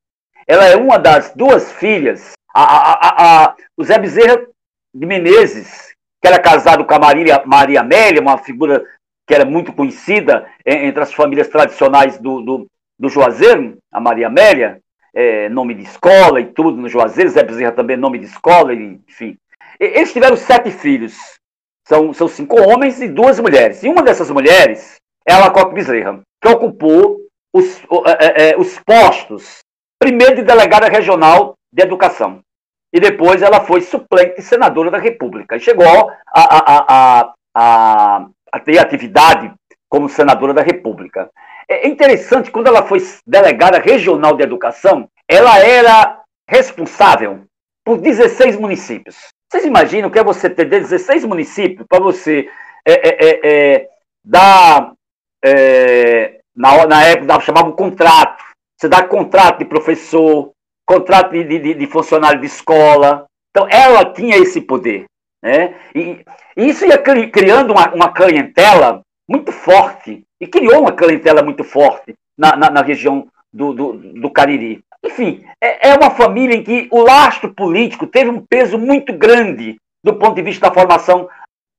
[0.46, 4.46] ela é uma das duas filhas, a, a, a, o Zé Bezerra
[4.94, 8.84] de Menezes, que era casado com a Maria, Maria Amélia, uma figura
[9.26, 12.66] que era muito conhecida entre as famílias tradicionais do, do,
[12.98, 14.80] do Juazeiro, a Maria Amélia,
[15.14, 19.36] é, nome de escola e tudo no Juazeiro, Zé Bezerra também nome de escola, enfim.
[19.78, 21.16] Eles tiveram sete filhos.
[21.86, 23.82] São, são cinco homens e duas mulheres.
[23.82, 27.18] E uma dessas mulheres é a Lacoque Bezerra, que ocupou
[27.52, 29.58] os, é, é, os postos,
[29.98, 32.40] primeiro de delegada regional de educação.
[32.92, 35.56] E depois ela foi suplente senadora da República.
[35.56, 36.84] E chegou a, a,
[37.18, 39.52] a, a, a ter atividade
[39.88, 41.30] como senadora da República.
[41.68, 47.44] É interessante, quando ela foi delegada regional de educação, ela era responsável
[47.84, 49.16] por 16 municípios.
[49.50, 52.48] Vocês imaginam que é você ter 16 municípios para você
[52.86, 53.88] é, é, é, é
[54.24, 54.92] dar,
[55.44, 58.42] é, na, na época chamava um contrato,
[58.76, 60.50] você dá contrato de professor,
[60.86, 63.26] contrato de, de, de funcionário de escola.
[63.50, 65.04] Então, ela tinha esse poder.
[65.42, 65.74] Né?
[65.94, 66.24] E,
[66.56, 72.14] e isso ia criando uma, uma clientela muito forte e criou uma clientela muito forte
[72.36, 74.82] na, na, na região do, do, do, Cariri.
[75.04, 79.76] Enfim, é, é uma família em que o lastro político teve um peso muito grande
[80.02, 81.28] do ponto de vista da formação,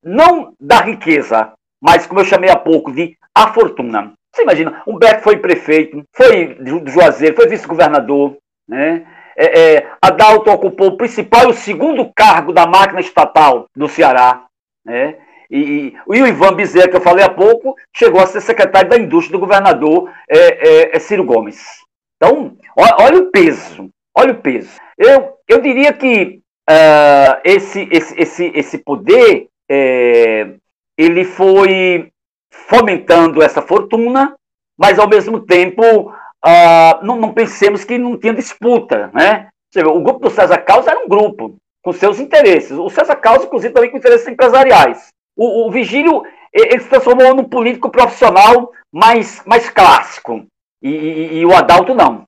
[0.04, 4.14] não da riqueza, mas, como eu chamei há pouco, de a fortuna.
[4.34, 9.06] Você imagina, Humberto foi prefeito, foi do Juazeiro, foi vice-governador, né?
[9.38, 14.46] É, é, Adalto ocupou o principal e o segundo cargo da máquina estatal do Ceará.
[14.84, 15.18] Né?
[15.56, 18.98] E, e, o Ivan Bezerra, que eu falei há pouco, chegou a ser secretário da
[18.98, 21.64] indústria do governador é, é, é Ciro Gomes.
[22.18, 24.78] Então, olha o peso, olha o peso.
[24.98, 30.56] Eu, eu diria que uh, esse, esse, esse, esse poder, é,
[30.98, 32.12] ele foi
[32.52, 34.36] fomentando essa fortuna,
[34.78, 39.48] mas ao mesmo tempo uh, não, não, pensemos que não tinha disputa, né?
[39.86, 42.72] O grupo do César Carlos era um grupo com seus interesses.
[42.72, 45.15] O César Carlos, inclusive, também com interesses empresariais.
[45.36, 46.24] O, o Vigílio
[46.56, 50.46] ele se transformou num político profissional mais, mais clássico.
[50.82, 52.24] E, e, e, o Adalto não.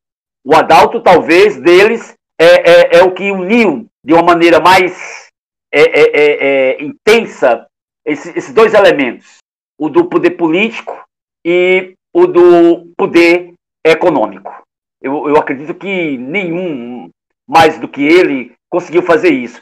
[0.45, 5.29] O Adalto, talvez, deles, é, é, é o que uniu de uma maneira mais
[5.71, 7.65] é, é, é, é intensa
[8.05, 9.37] esses, dois elementos.
[9.79, 11.05] O do poder político
[11.45, 13.53] e o do poder
[13.85, 14.51] econômico.
[15.01, 17.09] Eu, eu acredito que nenhum
[17.47, 19.61] mais do que ele conseguiu fazer isso.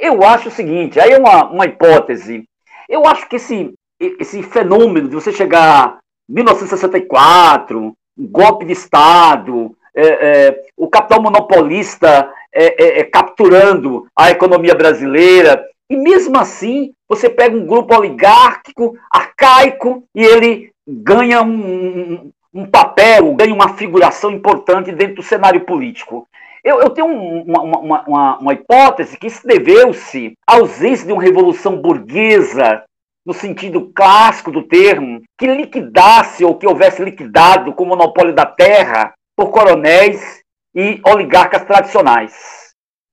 [0.00, 2.44] Eu acho o seguinte, aí é uma, uma hipótese
[2.88, 9.76] eu acho que esse, esse fenômeno de você chegar em 1964, um golpe de Estado,
[9.94, 10.06] é,
[10.48, 17.28] é, o capital monopolista é, é, é, capturando a economia brasileira, e mesmo assim você
[17.28, 24.92] pega um grupo oligárquico, arcaico, e ele ganha um, um papel, ganha uma figuração importante
[24.92, 26.26] dentro do cenário político.
[26.64, 31.22] Eu, eu tenho uma, uma, uma, uma, hipótese que isso deveu-se à ausência de uma
[31.22, 32.82] revolução burguesa,
[33.26, 38.46] no sentido clássico do termo, que liquidasse ou que houvesse liquidado com o monopólio da
[38.46, 40.40] terra por coronéis
[40.74, 42.32] e oligarcas tradicionais.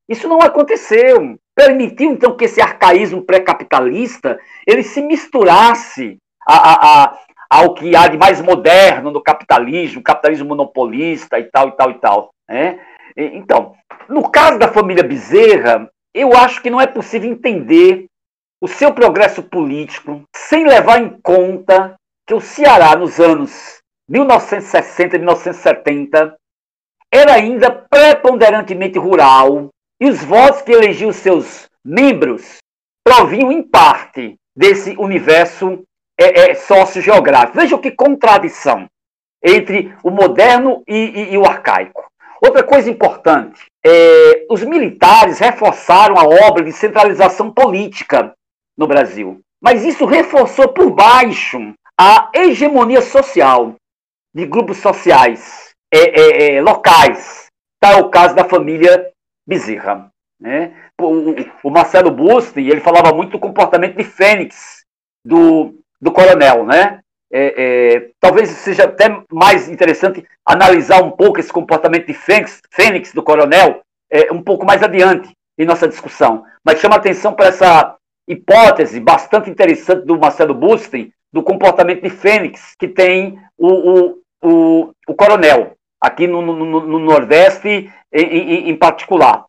[0.09, 1.37] Isso não aconteceu.
[1.53, 8.07] Permitiu, então, que esse arcaísmo pré-capitalista ele se misturasse a, a, a, ao que há
[8.07, 12.29] de mais moderno no capitalismo, capitalismo monopolista e tal, e tal, e tal.
[12.49, 12.79] Né?
[13.15, 13.73] Então,
[14.07, 18.07] no caso da família Bezerra, eu acho que não é possível entender
[18.61, 21.95] o seu progresso político sem levar em conta
[22.27, 26.35] que o Ceará, nos anos 1960 e 1970,
[27.11, 29.69] era ainda preponderantemente rural
[29.99, 32.57] e os votos que elegiam seus membros
[33.03, 35.83] provinham, em parte, desse universo
[36.19, 37.57] é, é, sociogeográfico.
[37.57, 38.87] Veja que contradição.
[39.43, 42.10] entre o moderno e, e, e o arcaico.
[42.43, 48.33] Outra coisa importante, é, os militares reforçaram a obra de centralização política
[48.75, 53.75] no Brasil, mas isso reforçou por baixo a hegemonia social
[54.33, 57.47] de grupos sociais é, é, é locais.
[57.75, 59.11] Está o caso da família
[59.47, 60.09] Bezerra.
[60.39, 60.73] Né?
[60.99, 64.83] O, o Marcelo Busti, ele falava muito do comportamento de Fênix,
[65.23, 67.00] do, do coronel, né?
[67.33, 73.13] É, é, talvez seja até mais interessante analisar um pouco esse comportamento de Fênix, Fênix
[73.13, 76.43] do coronel, é, um pouco mais adiante em nossa discussão.
[76.65, 77.95] Mas chama atenção para essa
[78.27, 84.93] hipótese bastante interessante do Marcelo Busten do comportamento de Fênix, que tem o, o, o,
[85.07, 89.45] o coronel, aqui no, no, no Nordeste em, em, em particular.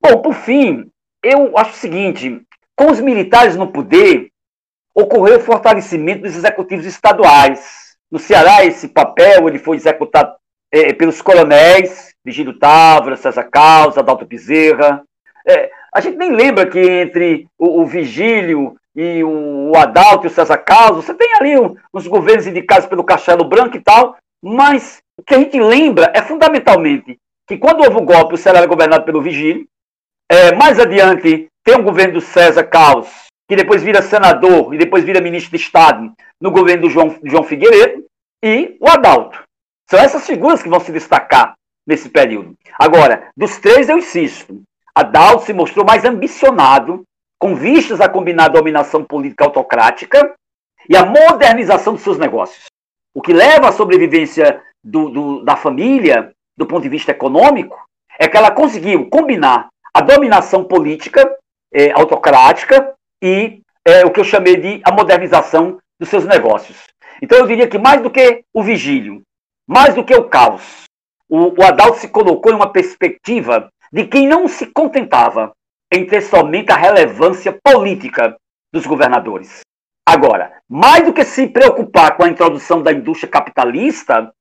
[0.00, 0.90] Bom, por fim,
[1.22, 2.40] eu acho o seguinte:
[2.74, 4.31] com os militares no poder,
[5.02, 7.96] ocorreu o fortalecimento dos executivos estaduais.
[8.10, 10.34] No Ceará, esse papel ele foi executado
[10.70, 15.02] é, pelos coronéis, Vigílio Távora, César Causa, Adalto Bezerra.
[15.46, 20.28] É, a gente nem lembra que entre o, o Vigílio e o, o, Adalto e
[20.28, 21.54] o César Causa, você tem ali
[21.92, 26.22] uns governos indicados pelo Castelo Branco e tal, mas o que a gente lembra é
[26.22, 29.66] fundamentalmente que quando houve o golpe, o Ceará era governado pelo Vigílio,
[30.30, 33.08] é, mais adiante, tem o governo do César Caos,
[33.52, 36.10] que depois vira senador e depois vira ministro de Estado
[36.40, 38.02] no governo do João, João Figueiredo,
[38.42, 39.42] e o Adalto.
[39.90, 41.52] São essas figuras que vão se destacar
[41.86, 42.56] nesse período.
[42.78, 44.62] Agora, dos três, eu insisto,
[44.94, 47.02] Adalto se mostrou mais ambicionado,
[47.38, 50.34] com vistas a combinar a dominação política autocrática
[50.88, 52.64] e a modernização dos seus negócios.
[53.14, 57.78] O que leva à sobrevivência do, do, da família, do ponto de vista econômico,
[58.18, 61.30] é que ela conseguiu combinar a dominação política
[61.70, 66.76] é, autocrática e é, o que eu chamei de a modernização dos seus negócios.
[67.22, 69.22] Então eu diria que mais do que o vigílio,
[69.66, 70.84] mais do que o caos,
[71.28, 75.52] o, o Adalto se colocou em uma perspectiva de quem não se contentava
[75.92, 78.36] em ter somente a relevância política
[78.72, 79.60] dos governadores.
[80.06, 84.32] Agora, mais do que se preocupar com a introdução da indústria capitalista,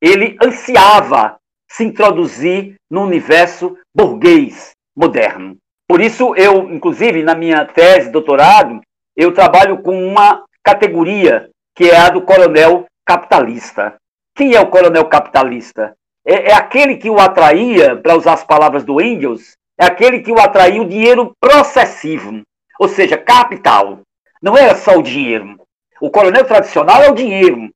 [0.00, 1.36] ele ansiava
[1.70, 5.56] se introduzir no universo burguês, moderno.
[5.90, 8.80] Por isso, eu, inclusive, na minha tese de doutorado,
[9.16, 13.96] eu trabalho com uma categoria que é a do coronel capitalista.
[14.36, 15.96] Quem é o coronel capitalista?
[16.24, 20.30] É, é aquele que o atraía, para usar as palavras do Engels, é aquele que
[20.30, 22.40] o atraía o dinheiro processivo,
[22.78, 23.98] ou seja, capital.
[24.40, 25.56] Não era só o dinheiro.
[26.00, 27.68] O coronel tradicional é o dinheiro.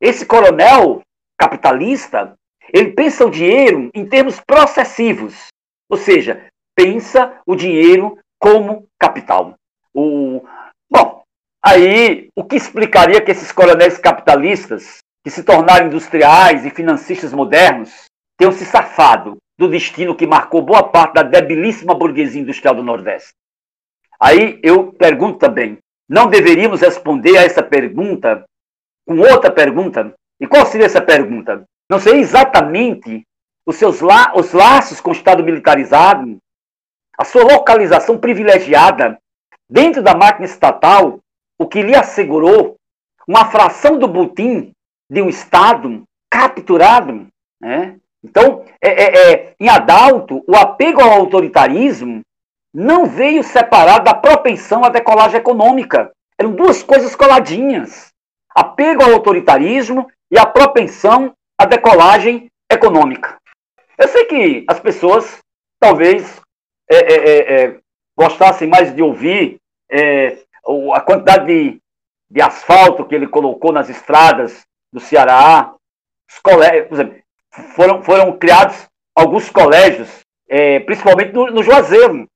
[0.00, 1.02] Esse coronel
[1.36, 2.32] capitalista,
[2.72, 5.48] ele pensa o dinheiro em termos processivos.
[5.88, 6.46] Ou seja,
[6.80, 9.54] pensa o dinheiro como capital.
[9.94, 10.42] O...
[10.90, 11.22] Bom,
[11.62, 18.04] aí o que explicaria que esses coronéis capitalistas, que se tornaram industriais e financistas modernos,
[18.38, 23.34] tenham se safado do destino que marcou boa parte da debilíssima burguesia industrial do Nordeste?
[24.18, 25.76] Aí eu pergunto também,
[26.08, 28.44] não deveríamos responder a essa pergunta
[29.06, 30.14] com outra pergunta?
[30.40, 31.62] E qual seria essa pergunta?
[31.90, 33.22] Não sei exatamente
[33.66, 36.38] os seus la os laços com o Estado militarizado,
[37.20, 39.18] a sua localização privilegiada
[39.68, 41.18] dentro da máquina estatal,
[41.58, 42.76] o que lhe assegurou
[43.28, 44.72] uma fração do butim
[45.10, 47.26] de um Estado capturado.
[47.60, 47.96] Né?
[48.24, 52.22] Então, é, é, é, em Adalto, o apego ao autoritarismo
[52.72, 56.10] não veio separado da propensão à decolagem econômica.
[56.38, 58.08] Eram duas coisas coladinhas.
[58.54, 63.36] Apego ao autoritarismo e a propensão à decolagem econômica.
[63.98, 65.38] Eu sei que as pessoas
[65.78, 66.39] talvez
[66.90, 67.76] é, é, é, é
[68.16, 69.58] gostassem mais de ouvir
[69.90, 70.36] é,
[70.92, 71.80] a quantidade de,
[72.30, 75.72] de asfalto que ele colocou nas estradas do Ceará.
[76.28, 77.18] Os colégios, por exemplo,
[77.74, 80.08] foram, foram criados alguns colégios,
[80.84, 82.26] principalmente no, no, Juazeiro.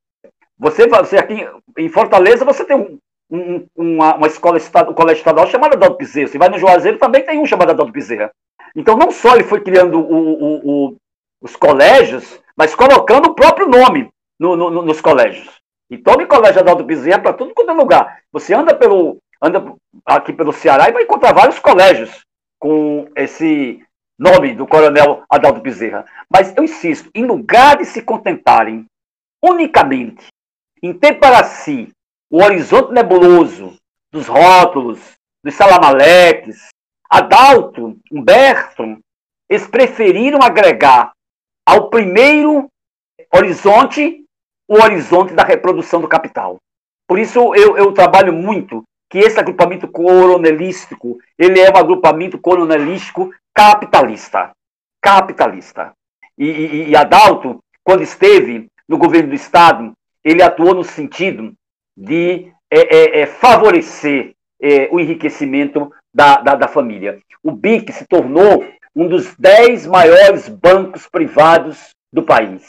[0.58, 1.46] Você, você aqui
[1.78, 2.98] em Fortaleza, você tem um,
[3.30, 6.28] um, uma, uma escola, um colégio estadual chamado Adalto Bezerra.
[6.28, 8.30] Você vai no Juazeiro, também tem um chamado Adalto Bezerra.
[8.74, 10.96] Então, não só ele foi criando o, o, o,
[11.40, 15.48] os colégios, mas colocando o próprio nome no, no, nos colégios.
[15.90, 18.22] E tome colégio Adalto Bezerra para tudo quanto é lugar.
[18.32, 19.74] Você anda pelo anda
[20.06, 22.24] aqui pelo Ceará e vai encontrar vários colégios
[22.58, 23.84] com esse
[24.18, 26.06] nome do coronel Adalto Bezerra.
[26.30, 28.86] Mas eu insisto, em lugar de se contentarem
[29.42, 30.26] unicamente
[30.82, 31.90] em ter para si
[32.30, 33.76] o horizonte nebuloso
[34.10, 35.12] dos rótulos,
[35.42, 36.68] dos salamaleques,
[37.08, 38.98] Adalto, Humberto,
[39.48, 41.12] eles preferiram agregar
[41.66, 42.68] ao primeiro
[43.32, 44.23] horizonte
[44.68, 46.58] o horizonte da reprodução do capital.
[47.06, 53.30] Por isso eu, eu trabalho muito que esse agrupamento coronelístico, ele é um agrupamento coronelístico
[53.54, 54.50] capitalista.
[55.00, 55.92] Capitalista.
[56.36, 59.92] E, e, e Adalto, quando esteve no governo do Estado,
[60.24, 61.52] ele atuou no sentido
[61.96, 67.20] de é, é, é, favorecer é, o enriquecimento da, da, da, família.
[67.42, 68.64] O BIC se tornou
[68.96, 72.66] um dos dez maiores bancos privados do país.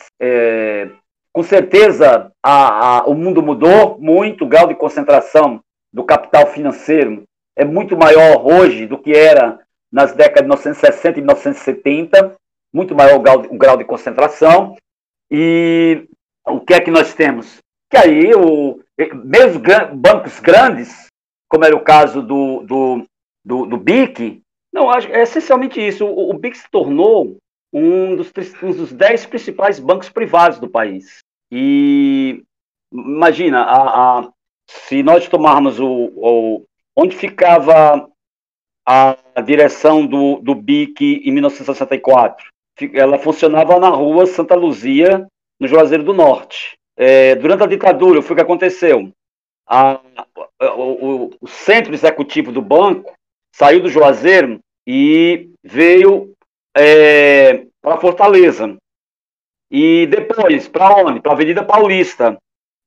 [1.36, 5.60] Com certeza, a, a, o mundo mudou muito, o grau de concentração
[5.92, 7.24] do capital financeiro
[7.58, 9.60] é muito maior hoje do que era
[9.92, 12.36] nas décadas de 1960 e 1970,
[12.74, 14.78] muito maior o grau, o grau de concentração.
[15.30, 16.08] E
[16.48, 17.58] o que é que nós temos?
[17.92, 18.80] Que aí, o,
[19.26, 19.62] mesmo
[19.94, 21.08] bancos grandes,
[21.50, 23.06] como era o caso do, do,
[23.44, 24.42] do, do BIC,
[24.74, 26.06] não, é essencialmente isso.
[26.06, 27.36] O, o BIC se tornou
[27.74, 28.32] um dos,
[28.64, 31.25] um dos dez principais bancos privados do país.
[31.52, 32.44] E
[32.92, 34.30] imagina, a, a
[34.68, 36.66] se nós tomarmos o, o
[36.96, 38.10] onde ficava
[38.86, 42.48] a, direção do, do BIC em 1964,
[42.94, 45.28] ela funcionava na rua Santa Luzia,
[45.60, 46.78] no Juazeiro do Norte.
[46.98, 49.12] É, durante a ditadura, foi o que aconteceu.
[49.68, 50.00] A,
[50.78, 53.14] o, o, centro executivo do banco
[53.54, 56.34] saiu do Juazeiro e veio
[56.76, 58.78] é, para Fortaleza.
[59.78, 61.20] E depois, para onde?
[61.20, 62.38] Para a Avenida Paulista.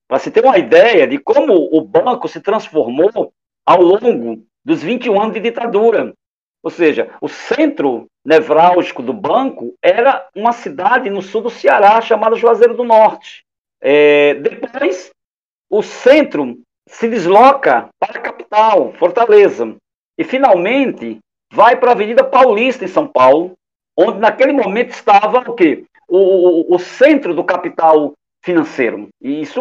[0.09, 3.31] Para se ter uma ideia de como o banco se transformou
[3.67, 6.15] ao longo dos 21 anos de ditadura.
[6.63, 12.37] Ou seja, o centro nevrálgico do banco era uma cidade no sul do Ceará chamada
[12.37, 13.45] Juazeiro do Norte.
[13.83, 15.11] É, depois,
[15.69, 16.59] o centro
[16.89, 19.77] se desloca para a capital, Fortaleza,
[20.17, 21.19] e finalmente
[21.53, 23.53] vai para a Avenida Paulista, em São Paulo,
[23.95, 25.85] onde naquele momento estava o quê?
[26.09, 29.09] O, o, centro do capital financeiro.
[29.21, 29.61] E isso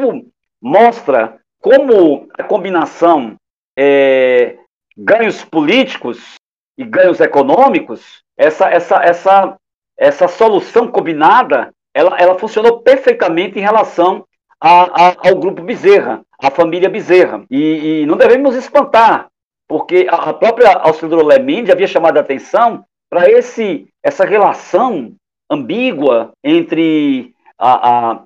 [0.62, 3.36] mostra como a combinação
[3.78, 4.58] é,
[4.96, 6.36] ganhos políticos
[6.78, 9.58] e ganhos econômicos, essa, essa, essa,
[9.98, 14.26] essa solução combinada, ela, ela funcionou perfeitamente em relação
[14.62, 17.44] a, a, ao grupo Bezerra, à família Bezerra.
[17.50, 19.28] E, e, não devemos espantar,
[19.68, 25.14] porque a, própria Alcindor Lemende havia chamado a atenção para esse essa relação
[25.50, 28.24] ambígua entre a, a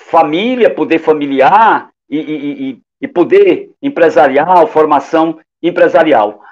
[0.00, 6.42] família, poder familiar e, e, e, poder empresarial, formação empresarial.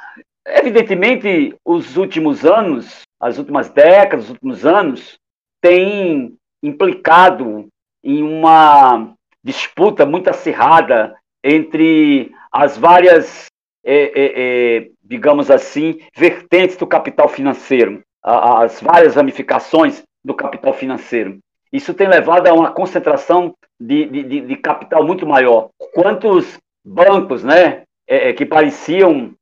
[0.47, 5.18] Evidentemente, os últimos anos, as últimas décadas, os últimos anos,
[5.61, 7.68] têm implicado
[8.03, 9.14] em uma
[9.45, 11.14] disputa muito acirrada
[11.45, 13.47] entre as várias,
[13.85, 21.39] é, é, é, digamos assim, vertentes do capital financeiro, as várias ramificações do capital financeiro.
[21.73, 25.70] Isso tem levado a uma concentração de, de, de capital muito maior.
[25.95, 29.33] Quantos bancos né, é, é, que pareciam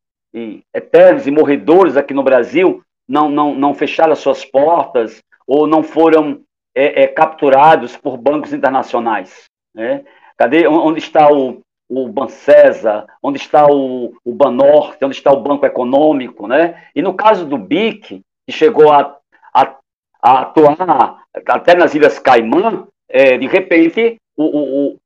[0.73, 5.83] eternos e morredores aqui no Brasil não, não, não fecharam as suas portas ou não
[5.83, 6.43] foram
[6.75, 9.47] é, é, capturados por bancos internacionais.
[9.75, 10.05] Né?
[10.37, 15.67] Cadê, onde está o, o Bancesa, onde está o, o Banorte, onde está o Banco
[15.67, 16.85] Econômico, né?
[16.95, 19.19] E no caso do BIC, que chegou a,
[19.53, 19.75] a,
[20.23, 24.97] a atuar até nas Ilhas Caimã, é, de repente o, o, o,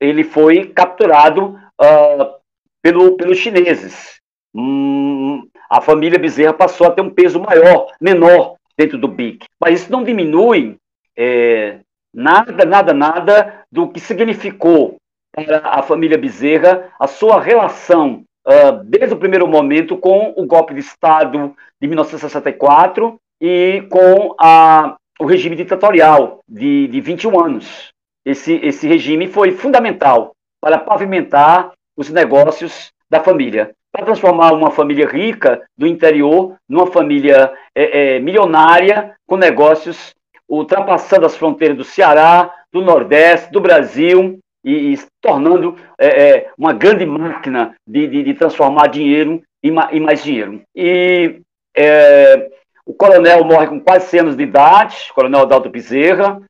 [0.00, 2.34] ele foi capturado uh,
[2.82, 4.20] pelo, pelos chineses.
[4.54, 9.44] Hum, a família Bezerra passou a ter um peso maior, menor dentro do BIC.
[9.60, 10.76] Mas isso não diminui
[11.16, 11.80] é,
[12.12, 14.96] nada, nada, nada do que significou
[15.32, 20.74] para a família Bezerra a sua relação uh, desde o primeiro momento com o golpe
[20.74, 27.90] de Estado de 1964 e com a, o regime ditatorial de, de 21 anos.
[28.24, 30.32] Esse, esse regime foi fundamental
[30.62, 37.52] para pavimentar os negócios da família, para transformar uma família rica do interior numa família
[37.74, 40.14] é, é, milionária com negócios
[40.48, 46.72] ultrapassando as fronteiras do Ceará, do Nordeste, do Brasil e, e tornando é, é uma
[46.72, 50.62] grande máquina de, de, de transformar dinheiro em, em, mais dinheiro.
[50.74, 51.42] E
[51.76, 52.50] é,
[52.86, 56.40] o coronel morre com quase 100 anos de idade, coronel Adalto Bezerra.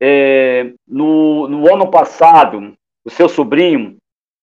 [0.00, 2.74] É, no, no ano passado,
[3.04, 3.96] o seu sobrinho,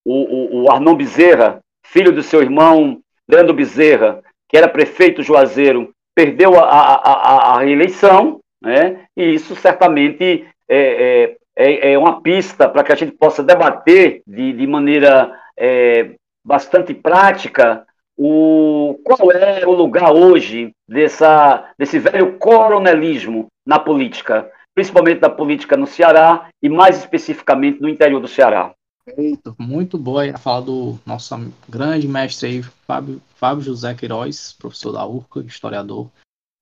[0.04, 5.92] o, o, o Arnon Bezerra, filho do seu irmão Leandro Bezerra, que era prefeito Juazeiro,
[6.14, 9.04] perdeu a, a, a, a reeleição, né?
[9.16, 14.22] e isso certamente é, é, é, é uma pista para que a gente possa debater
[14.26, 17.86] de, de maneira é, bastante prática
[18.24, 25.76] o, qual é o lugar hoje dessa, desse velho coronelismo na política, principalmente na política
[25.76, 28.72] no Ceará e mais especificamente no interior do Ceará.
[29.04, 34.92] Perfeito, muito boa a fala do nosso grande mestre aí, Fábio, Fábio José Queiroz, professor
[34.92, 36.08] da URCA, historiador.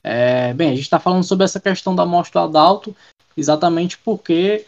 [0.02, 2.96] É, bem, a gente está falando sobre essa questão da morte do Adalto,
[3.36, 4.64] exatamente porque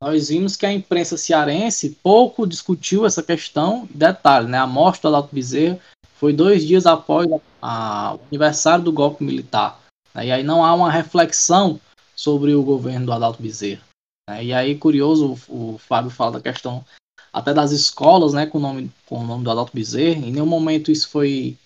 [0.00, 3.88] nós vimos que a imprensa cearense pouco discutiu essa questão.
[3.92, 5.80] Detalhe, né, a morte do Adalto Bezerra
[6.18, 7.28] foi dois dias após
[7.60, 9.80] a, o aniversário do golpe militar.
[10.14, 11.80] Né, e aí não há uma reflexão
[12.14, 13.82] sobre o governo do Adalto Bezerra.
[14.28, 16.84] Né, e aí, curioso, o, o Fábio fala da questão
[17.32, 20.26] até das escolas, né, com o nome, com o nome do Adalto Bezerra.
[20.26, 21.56] Em nenhum momento isso foi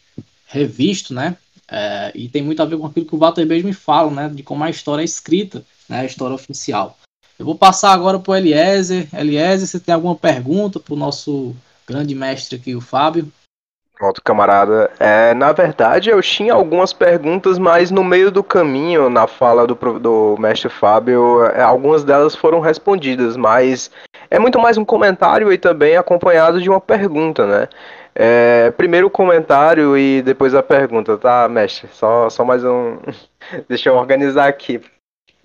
[0.46, 1.36] revisto, né?
[1.70, 4.28] É, e tem muito a ver com aquilo que o Walter Beige me fala, né?
[4.28, 6.00] De como a história é escrita, né?
[6.00, 6.98] A história oficial.
[7.38, 9.08] Eu vou passar agora para o Eliezer.
[9.14, 11.54] Eliezer, você tem alguma pergunta para o nosso
[11.86, 13.32] grande mestre aqui, o Fábio?
[14.00, 14.90] Pronto, camarada.
[14.98, 19.74] É, na verdade, eu tinha algumas perguntas, mas no meio do caminho, na fala do,
[19.74, 23.90] do mestre Fábio, é, algumas delas foram respondidas, mas
[24.30, 27.68] é muito mais um comentário e também acompanhado de uma pergunta, né?
[28.14, 31.86] É, primeiro o comentário e depois a pergunta, tá, mestre?
[31.92, 32.96] Só, só mais um.
[33.68, 34.80] Deixa eu organizar aqui.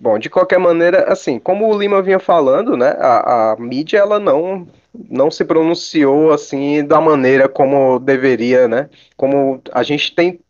[0.00, 4.18] Bom, de qualquer maneira, assim, como o Lima vinha falando, né, a, a mídia ela
[4.18, 4.66] não
[5.08, 8.88] não se pronunciou assim da maneira como deveria, né?
[9.16, 10.40] Como a gente tem,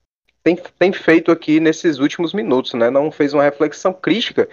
[0.43, 2.91] tem, tem feito aqui nesses últimos minutos, né?
[2.91, 4.49] Não fez uma reflexão crítica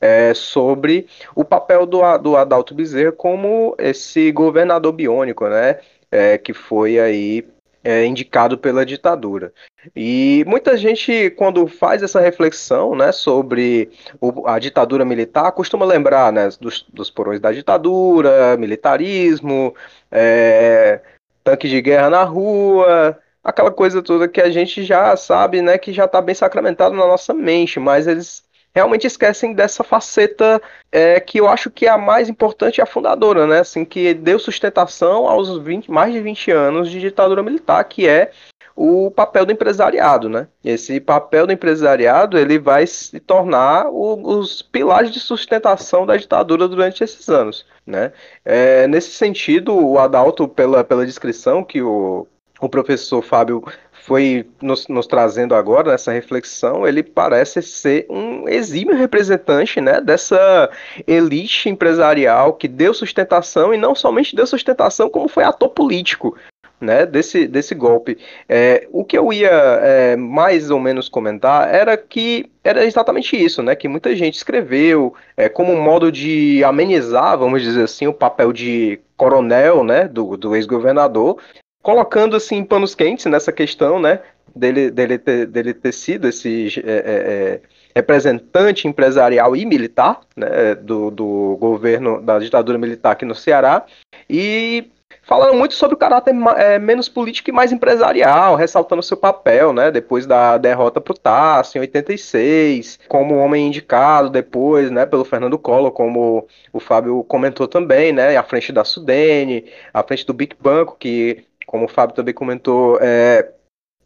[0.00, 5.80] é, sobre o papel do, do Adalto Bezerra como esse governador biônico, né?
[6.10, 7.46] É, que foi aí
[7.84, 9.52] é, indicado pela ditadura.
[9.94, 16.32] E muita gente, quando faz essa reflexão né, sobre o, a ditadura militar, costuma lembrar
[16.32, 19.74] né, dos, dos porões da ditadura, militarismo,
[20.10, 21.00] é,
[21.44, 25.92] tanque de guerra na rua, aquela coisa toda que a gente já sabe, né, que
[25.92, 28.47] já está bem sacramentado na nossa mente, mas eles
[28.78, 30.62] realmente esquecem dessa faceta
[30.92, 33.58] é, que eu acho que é a mais importante e a fundadora, né?
[33.58, 38.30] Assim, que deu sustentação aos 20, mais de 20 anos de ditadura militar, que é
[38.76, 40.46] o papel do empresariado, né?
[40.64, 46.68] Esse papel do empresariado ele vai se tornar o, os pilares de sustentação da ditadura
[46.68, 48.12] durante esses anos, né?
[48.44, 52.28] É, nesse sentido, o Adalto, pela, pela descrição que o,
[52.60, 53.64] o professor Fábio
[54.08, 60.70] foi nos, nos, trazendo agora nessa reflexão, ele parece ser um exímio representante né, dessa
[61.06, 66.34] elite empresarial que deu sustentação e não somente deu sustentação, como foi ator político.
[66.80, 68.16] Né, desse, desse golpe.
[68.48, 73.64] É, o que eu ia é, mais ou menos comentar era que era exatamente isso,
[73.64, 73.74] né?
[73.74, 78.52] Que muita gente escreveu é, como um modo de amenizar, vamos dizer assim, o papel
[78.52, 81.40] de coronel, né, do, do ex-governador,
[81.82, 84.20] colocando assim panos quentes nessa questão, né?
[84.54, 87.60] Dele, dele, ter, dele ter sido esse é, é, é,
[87.94, 93.84] representante empresarial e militar né, do, do governo da ditadura militar aqui no Ceará.
[94.28, 94.90] E
[95.22, 99.90] falando muito sobre o caráter é, menos político e mais empresarial, ressaltando seu papel, né,
[99.90, 105.58] depois da derrota para o Tasso em 86, como homem indicado depois, né, pelo Fernando
[105.58, 110.56] Collor, como o Fábio comentou também, né, à frente da Sudene, à frente do Big
[110.58, 113.46] Banco, que como o Fábio também comentou, é,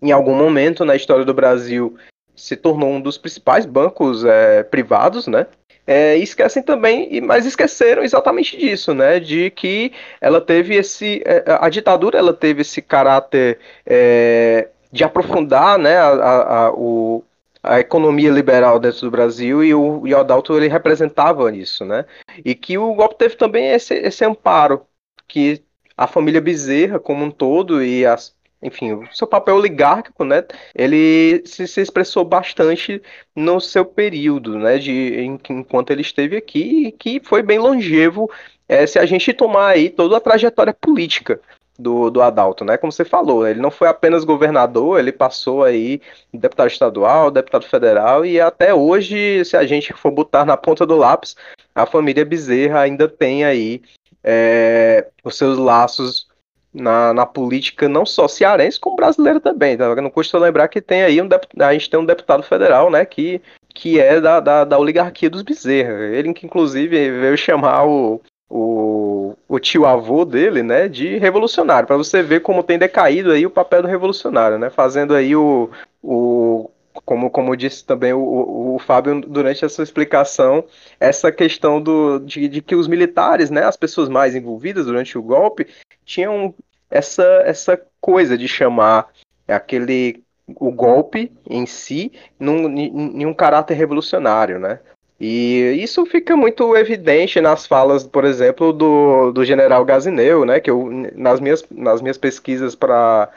[0.02, 1.96] em algum momento na história do Brasil
[2.34, 5.46] se tornou um dos principais bancos é, privados, né?
[5.86, 9.20] É, esquecem também, mas esqueceram exatamente disso, né?
[9.20, 15.78] De que ela teve esse, é, a ditadura, ela teve esse caráter é, de aprofundar,
[15.78, 15.96] né?
[15.98, 17.22] A, a, a, o,
[17.62, 22.06] a economia liberal dentro do Brasil e o, e o Adalto ele representava isso, né?
[22.44, 24.84] E que o golpe teve também esse, esse amparo
[25.28, 25.62] que
[25.96, 31.42] a família Bezerra como um todo e as, enfim, o seu papel oligárquico, né, ele
[31.44, 33.02] se, se, expressou bastante
[33.34, 38.30] no seu período, né, de em, enquanto ele esteve aqui e que foi bem longevo
[38.68, 41.40] é, se a gente tomar aí toda a trajetória política
[41.78, 46.00] do, do Adalto, né, como você falou, ele não foi apenas governador, ele passou aí
[46.32, 50.96] deputado estadual, deputado federal e até hoje, se a gente for botar na ponta do
[50.96, 51.34] lápis,
[51.74, 53.82] a família Bezerra ainda tem aí
[54.22, 56.26] é, os seus laços
[56.72, 59.76] na, na, política não só cearense, como brasileira também.
[59.76, 59.94] Tá?
[59.96, 61.28] Não custa lembrar que tem aí um
[61.60, 63.40] a gente tem um deputado federal, né, que,
[63.74, 66.04] que é da, da, da oligarquia dos Bezerra.
[66.06, 71.96] Ele que inclusive veio chamar o, o, o tio avô dele, né, de revolucionário, para
[71.96, 75.70] você ver como tem decaído aí o papel do revolucionário, né, fazendo aí o,
[76.02, 76.70] o
[77.04, 80.64] como, como disse também o, o, o, Fábio durante a sua explicação,
[81.00, 85.22] essa questão do, de, de, que os militares, né, as pessoas mais envolvidas durante o
[85.22, 85.66] golpe,
[86.04, 86.54] tinham
[86.90, 89.08] essa, essa coisa de chamar
[89.48, 90.22] aquele
[90.56, 94.80] o golpe em si num, em um caráter revolucionário, né?
[95.24, 100.58] E isso fica muito evidente nas falas, por exemplo, do, do general Gazineu, né?
[100.58, 103.30] Que eu, nas minhas, nas minhas pesquisas para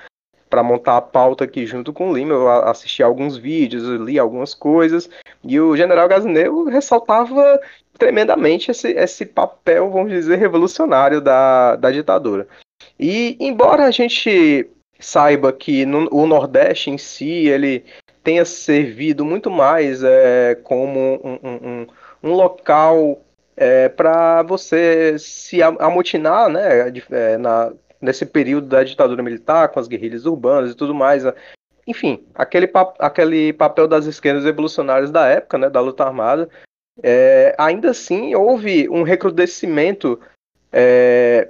[0.50, 4.54] para montar a pauta aqui junto com o Lima, eu assisti alguns vídeos, li algumas
[4.54, 5.10] coisas,
[5.44, 7.60] e o general Gazineu ressaltava
[7.98, 12.48] tremendamente esse, esse papel, vamos dizer, revolucionário da, da ditadura.
[13.00, 14.70] E embora a gente
[15.00, 17.84] saiba que no, o Nordeste em si ele
[18.24, 21.88] tenha servido muito mais é, como um, um,
[22.24, 23.22] um local
[23.56, 27.72] é, para você se amotinar né, é, na,
[28.06, 31.24] nesse período da ditadura militar, com as guerrilhas urbanas e tudo mais.
[31.88, 36.50] Enfim, aquele, aquele papel das esquerdas revolucionárias da época, né, da luta armada,
[37.04, 40.20] é, ainda assim houve um recrudescimento
[40.72, 41.50] é,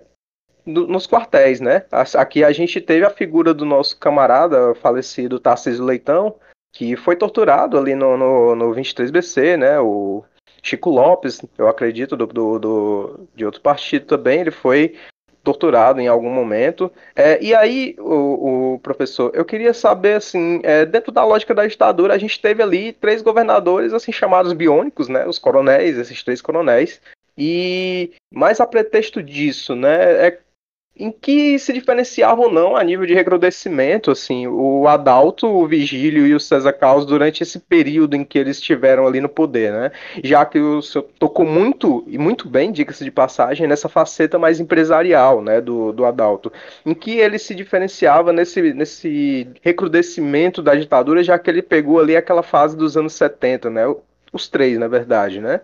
[0.65, 1.85] nos quartéis, né?
[2.15, 6.35] Aqui a gente teve a figura do nosso camarada falecido Tarcísio Leitão,
[6.73, 9.79] que foi torturado ali no, no, no 23BC, né?
[9.79, 10.23] O
[10.63, 14.95] Chico Lopes, eu acredito, do, do, do, de outro partido também, ele foi
[15.45, 16.91] torturado em algum momento.
[17.15, 21.65] É, e aí, o, o, professor, eu queria saber, assim, é, dentro da lógica da
[21.65, 25.25] ditadura, a gente teve ali três governadores, assim, chamados biônicos, né?
[25.25, 26.99] Os coronéis, esses três coronéis.
[27.37, 30.27] E mais a pretexto disso, né?
[30.27, 30.39] É
[30.97, 36.25] em que se diferenciava ou não a nível de recrudescimento, assim, o Adalto, o Vigílio
[36.25, 39.91] e o César Carlos durante esse período em que eles estiveram ali no poder, né?
[40.23, 44.59] Já que o senhor tocou muito, e muito bem, diga-se de passagem, nessa faceta mais
[44.61, 46.51] empresarial, né, do, do Adalto,
[46.85, 52.15] em que ele se diferenciava nesse, nesse recrudescimento da ditadura, já que ele pegou ali
[52.15, 53.83] aquela fase dos anos 70, né?
[54.31, 55.59] Os três, na verdade, né?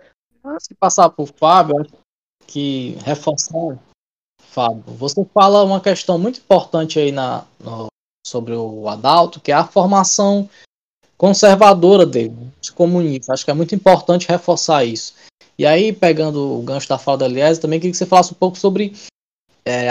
[0.60, 1.86] Se passar por Fábio,
[2.48, 3.78] que reforçar
[4.52, 7.88] Fábio, você fala uma questão muito importante aí na, no,
[8.28, 10.50] sobre o Adalto, que é a formação
[11.18, 13.32] conservadora dele, de comunista.
[13.32, 15.14] Acho que é muito importante reforçar isso.
[15.58, 18.38] E aí, pegando o gancho da fala da Eliese, também queria que você falasse um
[18.38, 18.94] pouco sobre
[19.66, 19.90] é,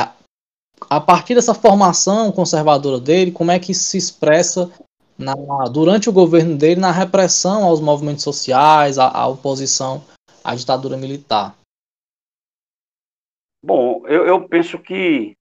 [0.91, 4.71] a partir dessa formação conservadora dele, como é que se expressa
[5.17, 5.35] na,
[5.71, 10.03] durante o governo dele na repressão aos movimentos sociais, à oposição
[10.45, 11.55] à ditadura militar.
[13.63, 15.37] Bom, eu, eu penso que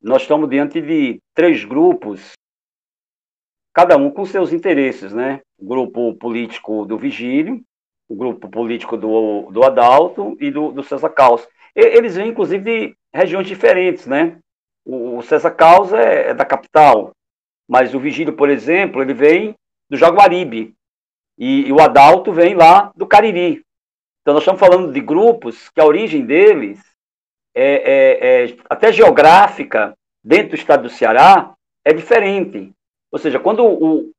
[0.00, 2.32] nós estamos diante de três grupos,
[3.72, 5.40] cada um com seus interesses, né?
[5.58, 7.60] O grupo político do Vigílio,
[8.08, 11.48] o grupo político do, do Adalto e do, do César Caos.
[11.74, 14.38] Eles vêm, inclusive, de regiões diferentes, né?
[14.84, 17.10] O, o César Caos é, é, da capital,
[17.68, 19.56] mas o Vigílio, por exemplo, ele vem
[19.90, 20.72] do Jaguaribe,
[21.36, 23.64] e, e o Adalto vem lá do Cariri.
[24.20, 26.93] Então, nós estamos falando de grupos que a origem deles
[27.54, 32.72] é, é, é, até geográfica, dentro do estado do Ceará, é diferente.
[33.12, 34.10] Ou seja, quando o,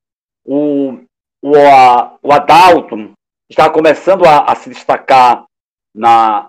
[0.46, 1.00] o,
[1.42, 3.12] o, a, o Adalto
[3.50, 5.46] estava começando a, a, se destacar
[5.94, 6.48] na,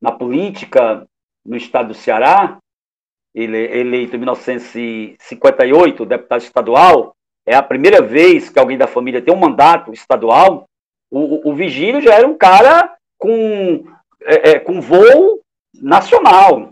[0.00, 1.06] na política
[1.44, 2.58] no estado do Ceará,
[3.34, 7.14] ele eleito em 1958, deputado estadual,
[7.46, 10.66] é a primeira vez que alguém da família tem um mandato estadual,
[11.10, 13.86] o, o, o Vigílio já era um cara com,
[14.22, 15.35] é, é, com voo
[15.82, 16.70] nacional.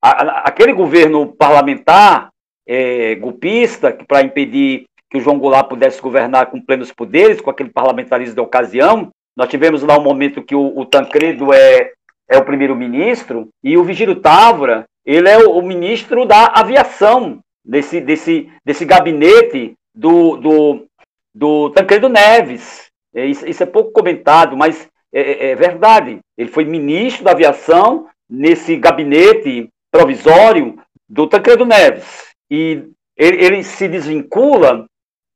[0.00, 2.28] aquele governo parlamentar
[2.66, 7.70] é, golpista, para impedir que o João Goulart pudesse governar com plenos poderes, com aquele
[7.70, 11.92] parlamentarismo de ocasião, nós tivemos lá um momento que o, o Tancredo é,
[12.28, 18.00] é o primeiro-ministro e o Vigílio Távora, ele é o, o, ministro da aviação desse,
[18.00, 20.86] desse, desse gabinete do, do,
[21.34, 22.88] do Tancredo Neves.
[23.14, 26.18] É, isso, isso, é pouco comentado, mas é, é, é verdade.
[26.36, 30.78] Ele foi ministro da aviação nesse gabinete provisório
[31.08, 32.28] do Tancredo Neves.
[32.50, 32.84] E
[33.16, 34.84] ele, ele se desvincula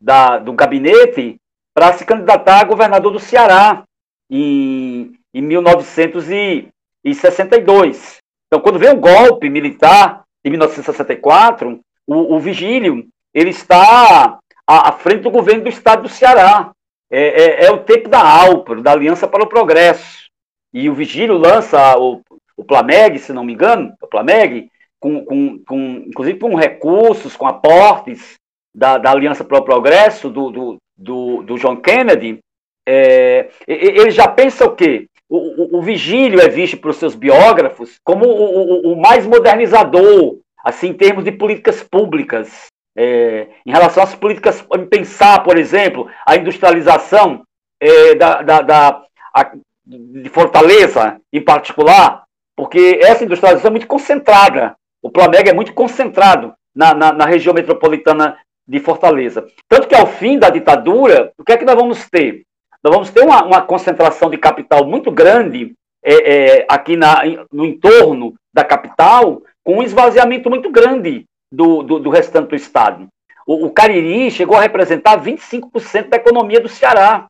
[0.01, 1.37] da, do gabinete
[1.75, 3.85] para se candidatar a governador do Ceará
[4.31, 8.19] em, em 1962.
[8.47, 14.93] Então, quando vem o golpe militar em 1964, o, o Vigílio ele está à, à,
[14.93, 16.73] frente do governo do estado do Ceará.
[17.11, 20.29] É, é, é o tempo da ALPRO, da Aliança para o Progresso.
[20.73, 22.21] E o Vigílio lança o,
[22.59, 27.47] o Plameg, se não me engano, o Plameg, com, com, com, inclusive com recursos, com
[27.47, 28.35] aportes
[28.75, 32.41] da, da Aliança para o Progresso, do, do, do, do John Kennedy,
[32.87, 35.07] é, ele já pensa o quê?
[35.29, 40.39] O, o, o Vigílio é visto pelos seus biógrafos como o, o, o, mais modernizador,
[40.65, 42.67] assim, em termos de políticas públicas.
[42.97, 47.45] É, em relação às políticas, pensar, por exemplo, a industrialização
[47.81, 49.03] é, da, da, da
[49.33, 49.53] a,
[49.87, 52.25] de Fortaleza, em particular,
[52.59, 54.75] porque essa industrialização é muito concentrada.
[55.01, 58.37] O Plameg é muito concentrado na, na, na, região metropolitana
[58.67, 59.47] de Fortaleza.
[59.69, 62.43] Tanto que ao fim da ditadura, o que é que nós vamos ter?
[62.83, 66.15] nós vamos ter uma, uma concentração de capital muito grande é,
[66.59, 72.11] é, aqui na, no entorno da capital, com um esvaziamento muito grande do, do, do
[72.11, 73.07] restante do estado.
[73.47, 77.27] O, o, Cariri chegou a representar 25% da economia do Ceará.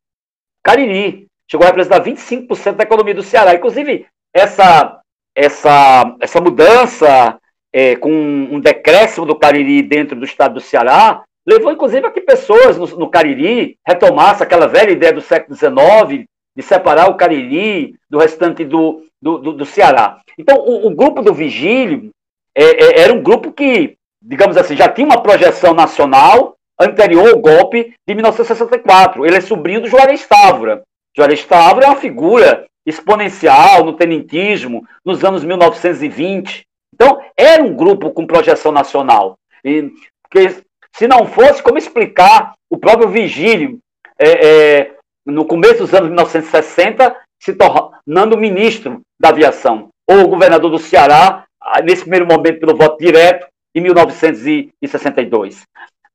[0.62, 3.54] Cariri chegou a representar 25% da economia do Ceará.
[3.54, 4.97] Inclusive, essa,
[5.38, 7.38] essa, essa mudança
[7.72, 12.20] é, com um decréscimo do Cariri dentro do estado do Ceará levou, inclusive, a que
[12.20, 17.94] pessoas no, no Cariri retomassem aquela velha ideia do século XIX de separar o Cariri
[18.10, 20.20] do restante do, do, do, do Ceará.
[20.36, 22.10] Então, o, o, grupo do Vigílio
[22.54, 27.38] é, é, era um grupo que, digamos assim, já tinha uma projeção nacional anterior ao
[27.38, 29.24] golpe de 1964.
[29.24, 30.82] Ele é sobrinho do Juarez Távora.
[31.16, 36.66] Juarez Távora é uma figura exponencial no tenentismo nos anos 1920.
[36.94, 39.36] Então, era um grupo com projeção nacional.
[39.64, 39.90] E,
[40.22, 40.62] porque,
[40.92, 43.78] se não fosse, como explicar o próprio Vigílio,
[44.18, 50.78] é, é, no começo dos anos 1960, se tornando ministro da aviação, ou governador do
[50.78, 51.44] Ceará,
[51.84, 55.62] nesse primeiro momento pelo voto direto, em 1962.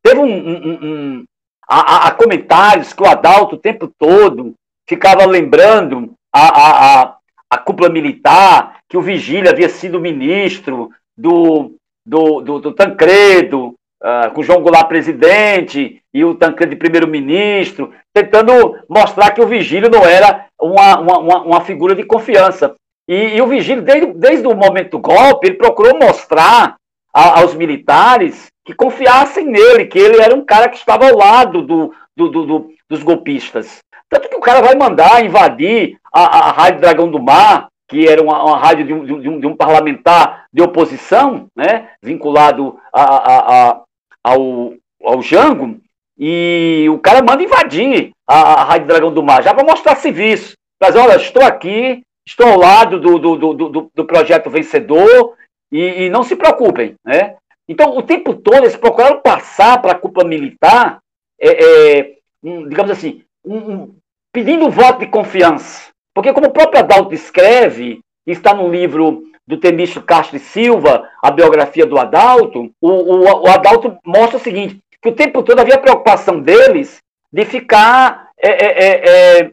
[0.02, 1.24] Teve um, um, um
[1.68, 4.54] há, comentários que o Adalto o tempo todo
[4.88, 7.18] ficava lembrando a, a,
[7.50, 11.76] a, cúpula militar, que o Vigília havia sido ministro do,
[12.06, 19.32] do, do, do Tancredo, uh, com João Goulart presidente e o Tancredo primeiro-ministro, tentando mostrar
[19.32, 22.76] que o Vigílio não era uma, uma, uma figura de confiança.
[23.08, 26.78] E, e o Vigílio, desde, desde o momento do golpe, ele procurou mostrar
[27.14, 31.62] a, aos militares que confiassem nele, que ele era um cara que estava ao lado
[31.62, 33.80] do, do, do, do dos golpistas.
[34.08, 38.22] Tanto que o cara vai mandar invadir a, a Rádio Dragão do Mar, que era
[38.22, 43.04] uma, uma rádio de um, de, um, de um, parlamentar de oposição, né, vinculado a,
[43.04, 43.82] a,
[44.24, 45.80] ao, ao Jango,
[46.18, 50.54] e o cara manda invadir a, Rádio Dragão do Mar, já para mostrar serviço.
[50.80, 55.36] Mas olha, estou aqui, estou ao lado do, do, do, do, do projeto vencedor,
[55.72, 56.94] e, e, não se preocupem.
[57.04, 57.36] Né?
[57.68, 61.00] Então, o tempo todo, eles procuraram passar para a cúpula militar,
[61.42, 63.96] é, é, um, digamos assim, um, um,
[64.32, 65.93] pedindo voto de confiança.
[66.14, 71.32] Porque, como o próprio Adalto escreve, está no livro do Temício Castro e Silva, a
[71.32, 75.78] biografia do Adalto, o, o, o, Adalto mostra o seguinte, que o tempo todo havia
[75.78, 77.00] preocupação deles
[77.32, 79.52] de ficar, é, é, é, é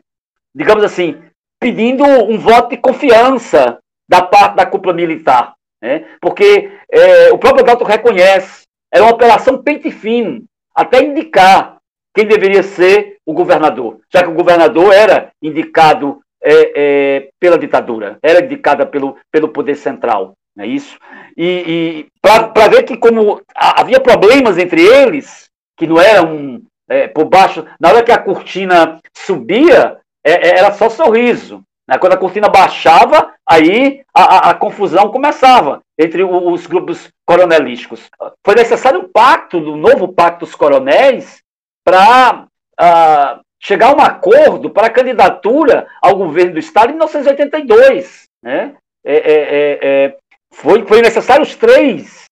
[0.55, 1.21] digamos assim,
[1.59, 5.55] pedindo um voto de confiança da parte da cúpula militar.
[5.83, 6.05] Né?
[6.21, 10.45] Porque é, o próprio Adalto reconhece, era uma operação pente fino,
[10.75, 11.79] até indicar
[12.15, 18.18] quem deveria ser o governador, já que o governador era indicado é, é, pela ditadura,
[18.22, 20.99] era indicada pelo, pelo poder central, não é isso?
[21.36, 27.24] E, e para ver que como havia problemas entre eles, que não eram é, por
[27.26, 31.62] baixo, na hora que a cortina subia, é, é, era só sorriso.
[31.88, 31.99] Né?
[31.99, 38.11] Quando a cortina baixava, aí a, a, a confusão começava entre os grupos coronelísticos.
[38.45, 41.43] Foi necessário um pacto, um novo pacto dos coronéis,
[41.84, 42.47] para
[42.80, 48.25] uh, chegar a um acordo para a candidatura ao governo do Estado em 1982.
[48.43, 48.75] Né?
[49.05, 50.17] É, é, é, é,
[50.53, 52.25] foi, foi necessário os três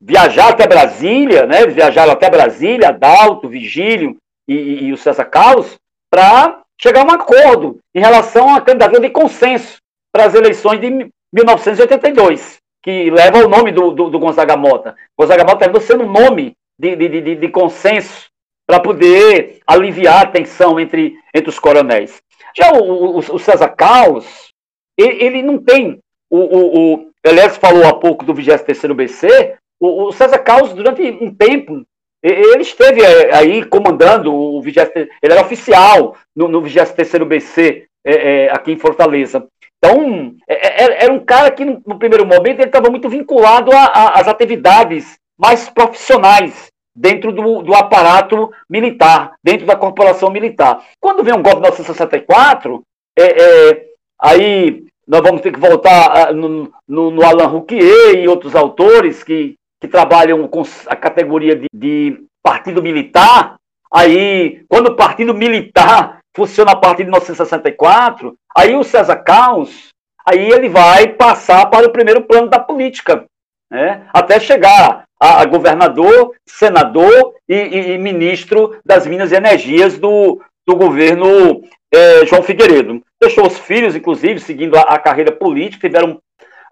[0.00, 1.66] viajar até Brasília, né?
[1.66, 4.16] viajaram até Brasília, Adalto, Vigílio
[4.48, 5.76] e, e, e o César Carlos,
[6.10, 9.78] para chegar a um acordo em relação à candidatura de consenso
[10.12, 14.94] para as eleições de 1982, que leva o nome do, do, do Gonzaga Mota.
[15.18, 18.28] Gonzaga Mota terminou sendo um nome de, de, de, de consenso
[18.66, 22.22] para poder aliviar a tensão entre, entre os coronéis.
[22.56, 24.52] Já o, o, o César Caos,
[24.96, 25.98] ele, ele, não tem.
[26.30, 29.56] O, o, o Elias falou há pouco do 23 BC.
[29.80, 31.84] O, o César Caos, durante um tempo,
[32.22, 38.52] ele esteve aí comandando o 20, ele era oficial no, no 23 BC é, é,
[38.52, 39.46] aqui em Fortaleza.
[39.76, 44.26] Então, é, é, era um cara que, no primeiro momento, ele estava muito vinculado às
[44.26, 50.84] atividades mais profissionais dentro do, do, aparato militar, dentro da corporação militar.
[51.00, 52.82] Quando vem um golpe de 1964,
[53.18, 53.86] é, é,
[54.20, 59.22] aí nós vamos ter que voltar uh, no, no, no, Alain Rouquier e outros autores
[59.22, 63.56] que, que trabalham com a categoria de, de partido militar.
[63.92, 69.88] Aí, quando o partido militar funciona a partir de 1964, aí o César Caos,
[70.26, 73.24] aí ele vai passar para o primeiro plano da política,
[73.70, 74.08] né?
[74.12, 80.76] até chegar a, governador, senador e, e, e, ministro das Minas e Energias do, do
[80.76, 81.62] governo
[81.92, 83.02] é, João Figueiredo.
[83.20, 86.20] Deixou os filhos, inclusive, seguindo a, a carreira política, tiveram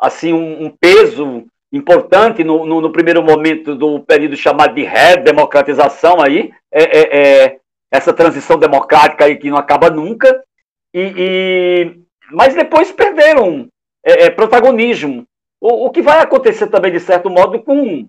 [0.00, 6.20] assim um, um peso importante no, no, no, primeiro momento do período chamado de redemocratização
[6.20, 7.56] aí, é, é, é
[7.90, 10.42] essa transição democrática aí que não acaba nunca,
[10.92, 13.68] e, e mas depois perderam
[14.04, 15.24] é, é, protagonismo.
[15.60, 18.08] O, que vai acontecer também, de certo modo, com,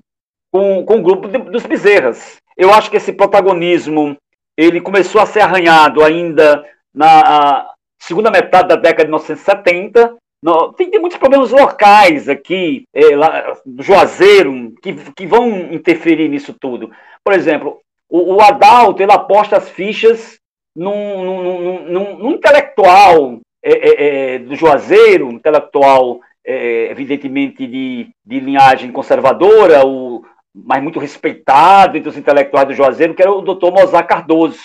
[0.53, 2.37] com, com o grupo de, dos Bezerras.
[2.55, 4.15] Eu acho que esse protagonismo
[4.55, 10.15] ele começou a ser arranhado ainda na segunda metade da década de 1970.
[10.43, 16.29] No, tem, tem, muitos problemas locais aqui, é, lá, do Juazeiro, que, que vão interferir
[16.29, 16.91] nisso tudo.
[17.23, 20.37] Por exemplo, o, o Adalto ele aposta as fichas
[20.75, 28.39] num, num, num, num intelectual é, é, é do Juazeiro, intelectual é, evidentemente de, de
[28.39, 30.23] linhagem conservadora, o,
[30.53, 34.59] mas muito respeitado entre os intelectuais do Juazeiro, que era o doutor Mozart Cardoso.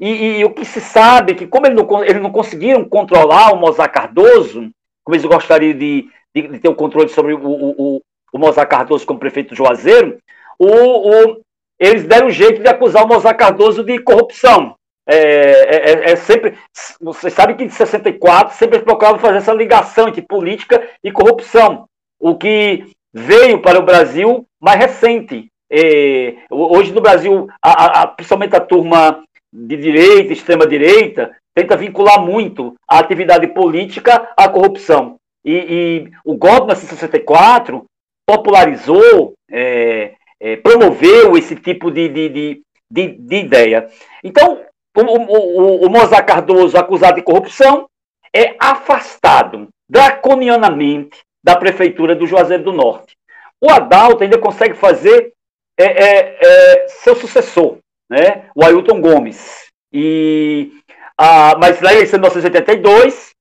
[0.00, 3.52] E, e, o que se sabe é que, como eles não, eles não conseguiram controlar
[3.52, 4.70] o Mozart Cardoso,
[5.04, 9.06] como eles gostariam de, de, de ter o controle sobre o, o, o, Mozart Cardoso
[9.06, 10.18] como prefeito do Juazeiro,
[10.58, 11.40] o, o,
[11.78, 14.74] eles deram jeito de acusar o Mozart Cardoso de corrupção.
[15.06, 16.56] É, é, é, é sempre.
[17.00, 21.86] Você sabe que em 64 sempre procuravam fazer essa ligação entre política e corrupção.
[22.18, 25.46] O que veio para o Brasil mais recente.
[25.70, 32.74] É, hoje no Brasil, a, a, principalmente a turma de direita, extrema-direita, tenta vincular muito
[32.88, 35.16] a atividade política à corrupção.
[35.44, 37.84] E, e o golpe na 64
[38.26, 43.88] popularizou, é, é, promoveu esse tipo de, de, de, de, de ideia.
[44.22, 44.60] Então,
[44.96, 47.86] o, o, o Mozart Cardoso, acusado de corrupção,
[48.34, 53.14] é afastado draconianamente da prefeitura do Juazeiro do Norte.
[53.60, 55.32] O Adalto ainda consegue fazer
[55.78, 57.76] é, é, é, seu sucessor,
[58.10, 58.46] né?
[58.56, 59.66] o Ailton Gomes.
[59.92, 60.72] E,
[61.18, 63.32] a, mas eleição de 1982,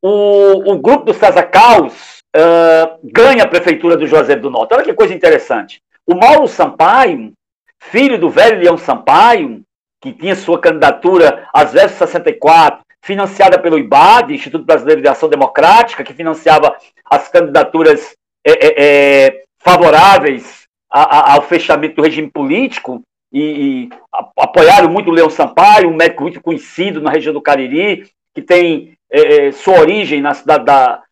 [0.00, 4.72] o, o grupo do César Caos uh, ganha a prefeitura do Juazeiro do Norte.
[4.72, 5.82] Olha que coisa interessante.
[6.06, 7.32] O Mauro Sampaio,
[7.80, 9.62] filho do velho Leão Sampaio,
[10.00, 16.04] que tinha sua candidatura às vezes 64, financiada pelo IBAD, Instituto Brasileiro de Ação Democrática,
[16.04, 18.14] que financiava as candidaturas
[18.46, 23.88] é, é, favoráveis a, a, ao fechamento do regime político, e, e
[24.36, 28.94] apoiaram muito o Leão Sampaio, um médico muito conhecido na região do Cariri, que tem
[29.10, 31.02] é, sua origem na cidade da,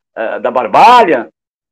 [0.41, 1.29] da Barbalha,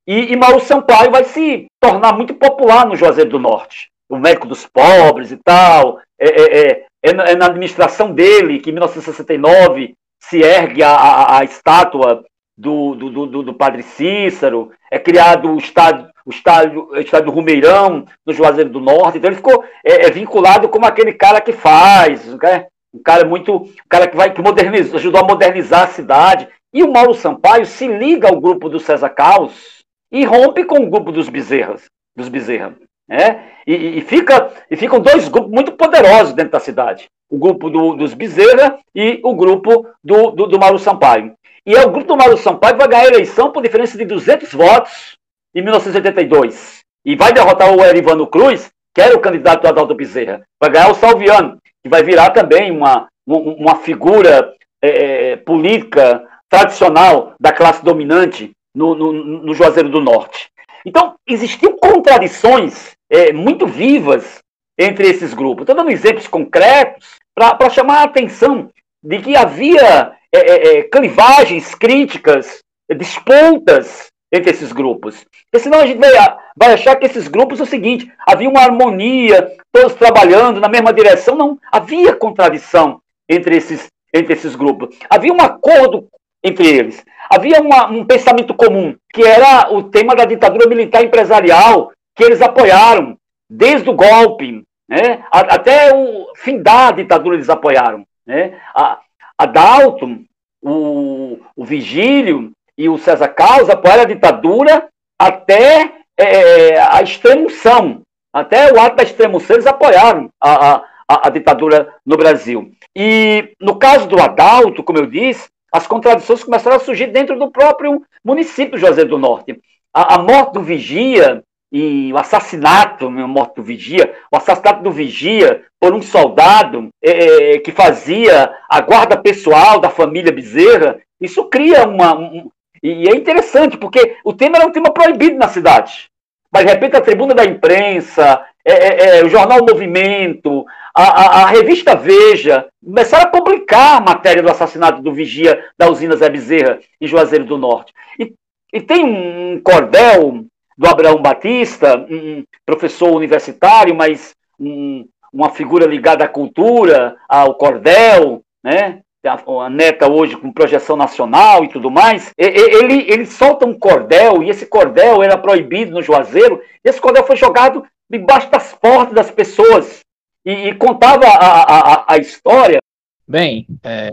[0.07, 3.91] e, e Mauro Sampaio vai se tornar muito popular no Juazeiro do Norte.
[4.09, 6.01] O médico dos pobres e tal.
[6.19, 11.45] É, é, é, é na administração dele que, em 1969, se ergue a, a, a
[11.45, 12.25] estátua
[12.57, 18.07] do, do, do, do, padre Cícero, é criado o estádio, o estádio, o estádio Rumeirão,
[18.25, 22.25] no Juazeiro do Norte, então ele ficou é, é vinculado como aquele cara que faz,
[22.27, 22.67] né?
[22.97, 26.49] um cara muito, um cara que vai que moderniza, ajudou a modernizar a cidade.
[26.73, 30.91] E o Mauro Sampaio se liga ao grupo do César Caos e rompe com o
[30.91, 31.85] grupo dos Bezerras,
[32.17, 32.75] dos Bezerra.
[33.09, 33.53] Né?
[33.67, 37.07] E, e, fica, e ficam dois grupos muito poderosos dentro da cidade.
[37.31, 41.35] O grupo do, dos Bezerra e o grupo do, do, do Mauro Sampaio.
[41.67, 44.05] E é o grupo do Mauro Sampaio que vai ganhar a eleição por diferença de
[44.05, 45.17] 200 votos
[45.55, 46.81] em 1982.
[47.05, 50.43] E vai derrotar o Erivano Cruz, que era o candidato do Adalto Bezerra.
[50.61, 57.35] Vai ganhar o Salviano, que vai virar também uma, uma figura é, é, política tradicional
[57.41, 60.49] da classe dominante no, no, no Juazeiro do Norte.
[60.85, 64.39] Então, existiam contradições é, muito vivas
[64.79, 65.63] entre esses grupos.
[65.63, 68.71] Estou dando exemplos concretos para chamar a atenção
[69.03, 72.61] de que havia é, é, é, clivagens críticas,
[72.97, 75.25] disputas entre esses grupos.
[75.51, 76.11] Porque senão a gente vai,
[76.57, 80.93] vai achar que esses grupos é o seguinte: havia uma harmonia, todos trabalhando na mesma
[80.93, 81.37] direção.
[81.37, 84.97] Não, havia contradição entre esses, entre esses grupos.
[85.09, 86.09] Havia um acordo
[86.43, 87.05] entre eles.
[87.31, 92.41] Havia uma, um pensamento comum, que era o tema da ditadura militar empresarial, que eles
[92.41, 93.17] apoiaram
[93.51, 98.07] desde o golpe, né, até o fim da ditadura eles apoiaram.
[98.25, 98.61] Né?
[98.75, 99.01] A,
[99.39, 100.21] a Dalton,
[100.63, 108.03] o, o Vigílio e o César Carlos apoiaram a ditadura até é, a extremoção.
[108.33, 110.77] Até o ato da extremoção eles apoiaram a,
[111.09, 112.71] a, a, ditadura no Brasil.
[112.95, 117.51] E no caso do Adalto, como eu disse, as contradições começaram a surgir dentro do
[117.51, 119.59] próprio município de Juazeiro do Norte.
[119.93, 121.43] A, a morte do Vigia
[121.77, 127.59] e o assassinato, morte do Vigia, o assassinato do Vigia por um soldado é, é,
[127.59, 132.19] que fazia a guarda pessoal da família Bezerra, isso cria uma.
[132.19, 132.51] Um,
[132.83, 136.09] e é interessante, porque o tema era um tema proibido na cidade.
[136.51, 140.65] Mas, de repente, a tribuna da imprensa, é, é, é o jornal Movimento,
[140.95, 145.91] a, a, a, revista Veja, começaram a publicar a matéria do assassinato do vigia da
[145.91, 147.93] usina Zé Bezerra, em Juazeiro do Norte.
[148.19, 148.33] E,
[148.73, 150.47] e tem um cordel
[150.77, 158.43] do Abraão Batista, um professor universitário, mas um, uma figura ligada à cultura, ao cordel,
[158.63, 159.01] né?
[159.25, 164.51] a neta hoje com projeção nacional e tudo mais, ele, ele solta um cordel, e
[164.51, 170.01] esse cordel era proibido no Juazeiro, esse cordel foi jogado debaixo das portas das pessoas,
[170.45, 172.79] e, e contava a, a, a, história.
[173.27, 174.13] Bem, é,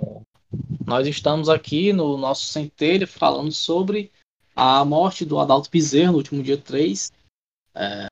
[0.83, 4.11] nós estamos aqui no nosso centelho falando sobre
[4.55, 7.11] a morte do Adalto Bezerra no último dia 3
[7.75, 8.07] é,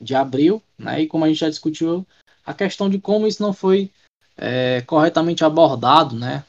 [0.00, 2.06] de abril, né, e como a gente já discutiu,
[2.44, 3.90] a questão de como isso não foi
[4.36, 6.44] é, corretamente abordado, né?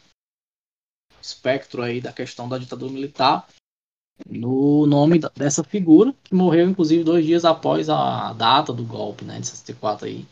[1.22, 3.48] Espectro aí da questão da ditadura militar
[4.26, 9.40] no nome dessa figura que morreu inclusive dois dias após a data do golpe, né,
[9.40, 10.26] de 64 aí,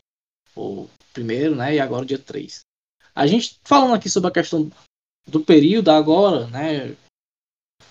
[0.55, 2.61] o primeiro, né, e agora o dia 3.
[3.15, 4.71] A gente falando aqui sobre a questão
[5.27, 6.95] do período agora, né,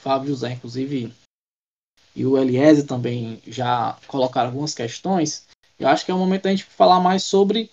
[0.02, 1.14] Fábio José inclusive
[2.14, 5.46] e o Eliezer também já colocaram algumas questões.
[5.78, 7.70] Eu acho que é o momento da gente falar mais sobre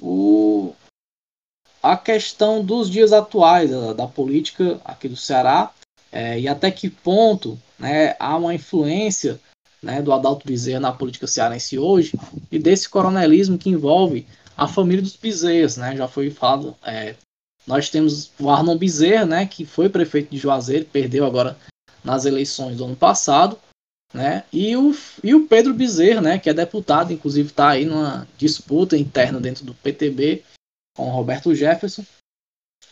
[0.00, 0.72] o
[1.82, 5.72] a questão dos dias atuais, da, da política aqui do Ceará,
[6.10, 9.40] é, e até que ponto né, há uma influência
[9.80, 12.12] né, do Adalto Bezerra na política cearense hoje,
[12.50, 14.26] e desse coronelismo que envolve
[14.56, 15.76] a família dos Bezerras.
[15.76, 17.14] Né, já foi falado, é,
[17.66, 21.58] nós temos o Arnon Bezerra, né, que foi prefeito de Juazeiro, perdeu agora
[22.04, 23.58] nas eleições do ano passado,
[24.14, 24.44] né?
[24.52, 28.96] E o, e o Pedro Bezerra, né, que é deputado, inclusive está aí numa disputa
[28.96, 30.44] interna dentro do PTB
[30.96, 32.04] com Roberto Jefferson,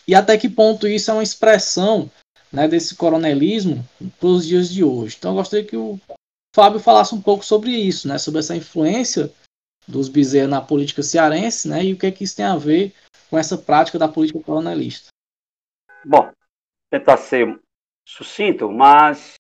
[0.07, 2.11] e até que ponto isso é uma expressão
[2.53, 3.87] né, desse coronelismo
[4.19, 5.17] para os dias de hoje.
[5.19, 5.99] Então eu gostaria que o
[6.55, 9.33] Fábio falasse um pouco sobre isso, né, sobre essa influência
[9.87, 12.93] dos Bezerra na política cearense né, e o que, é que isso tem a ver
[13.35, 15.09] com essa prática da política coronelista.
[16.05, 16.31] Bom,
[16.89, 17.61] tentar ser
[18.07, 19.35] sucinto, mas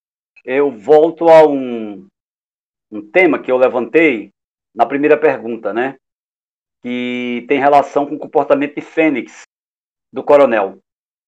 [0.45, 2.09] eu volto a um,
[2.91, 4.31] um tema que eu levantei
[4.75, 5.95] na primeira pergunta, né?
[6.83, 9.43] que tem relação com o comportamento de Fênix
[10.13, 10.81] do coronel,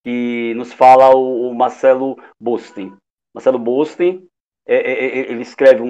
[0.03, 2.97] que nos fala o, o Marcelo Bustin.
[3.33, 4.27] Marcelo Bustin,
[4.67, 5.87] é, é, é, ele escreve um,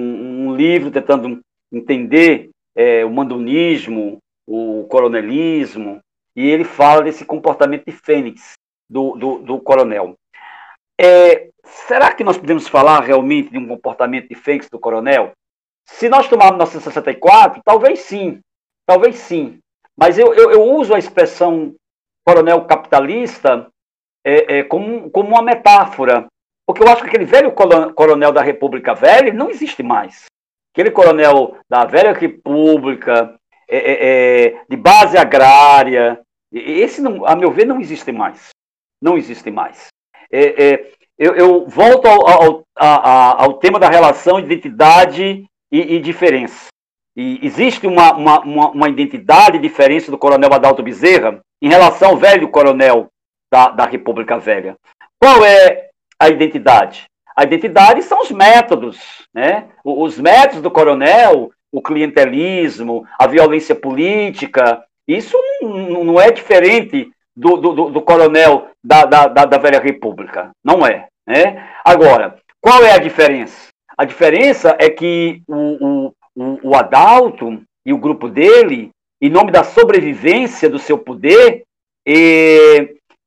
[0.49, 5.99] um, livro tentando entender é, o mandonismo, o coronelismo,
[6.37, 8.53] e ele fala desse comportamento de Fênix
[8.87, 10.13] do, do, do coronel.
[11.01, 15.31] É, será que nós podemos falar realmente de um comportamento de Fênix do coronel?
[15.83, 18.39] Se nós tomarmos 1964, talvez sim.
[18.85, 19.57] Talvez sim.
[19.97, 21.73] Mas eu, eu, eu uso a expressão
[22.23, 23.67] coronel capitalista
[24.23, 26.27] é, é, como, como uma metáfora.
[26.67, 30.25] Porque eu acho que aquele velho coronel da República Velha não existe mais.
[30.71, 33.33] Aquele coronel da velha República,
[33.67, 36.21] é, é, é de base agrária,
[36.51, 38.49] esse, não, a meu ver, não existe mais.
[39.01, 39.87] Não existe mais.
[40.31, 45.99] É, é, eu, eu, volto ao, ao, ao, ao, tema da relação identidade e, e
[45.99, 46.67] diferença.
[47.15, 52.49] E existe uma, uma, uma, identidade diferente do coronel Adalto Bezerra em relação ao velho
[52.49, 53.07] coronel
[53.51, 54.75] da, da República Velha.
[55.19, 55.89] Qual é
[56.19, 57.05] a identidade?
[57.35, 58.99] A identidade são os métodos,
[59.33, 59.69] né?
[59.83, 64.83] Os métodos do coronel, o clientelismo, a violência política.
[65.07, 70.51] Isso não, é diferente do, do, do coronel da, da, da, velha República.
[70.63, 71.07] Não é.
[71.25, 71.65] Né?
[71.85, 73.69] Agora, qual é a diferença?
[73.97, 78.91] A diferença é que o, o, o, Adalto e o grupo dele,
[79.21, 81.63] em nome da sobrevivência do seu poder,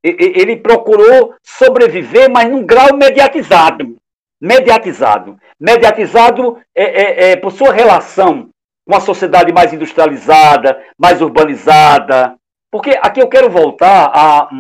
[0.02, 3.96] ele procurou sobreviver, mas num grau mediatizado.
[4.40, 5.38] Mediatizado.
[5.58, 8.48] Mediatizado é, é, é, por sua relação
[8.90, 12.34] com a sociedade mais industrializada, mais urbanizada.
[12.72, 14.50] Porque aqui eu quero voltar a,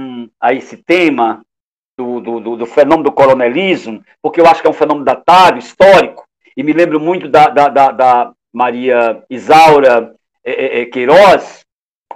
[0.40, 1.42] a esse tema
[1.98, 6.24] do, do, do, fenômeno do coronelismo, porque eu acho que é um fenômeno datado, histórico,
[6.56, 10.14] e me lembro muito da, da, da, da Maria Isaura
[10.44, 11.64] é, é, Queiroz,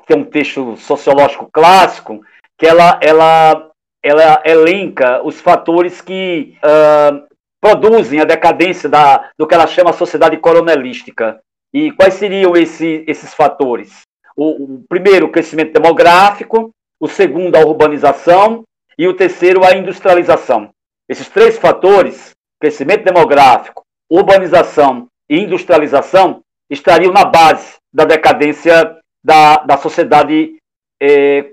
[0.06, 2.20] que é um texto sociológico clássico,
[2.56, 7.24] que ela, ela, ela elenca os fatores que uh,
[7.60, 11.40] produzem a decadência da, do que ela chama a sociedade coronelística.
[11.74, 14.02] E quais seriam esse, esses fatores?
[14.36, 16.70] O, o primeiro, o crescimento demográfico,
[17.00, 18.62] o segundo, a urbanização,
[18.96, 20.70] e o terceiro, a industrialização.
[21.08, 29.76] Esses três fatores, crescimento demográfico, urbanização e industrialização estariam na base da decadência da, da
[29.76, 30.56] sociedade
[31.00, 31.50] eh,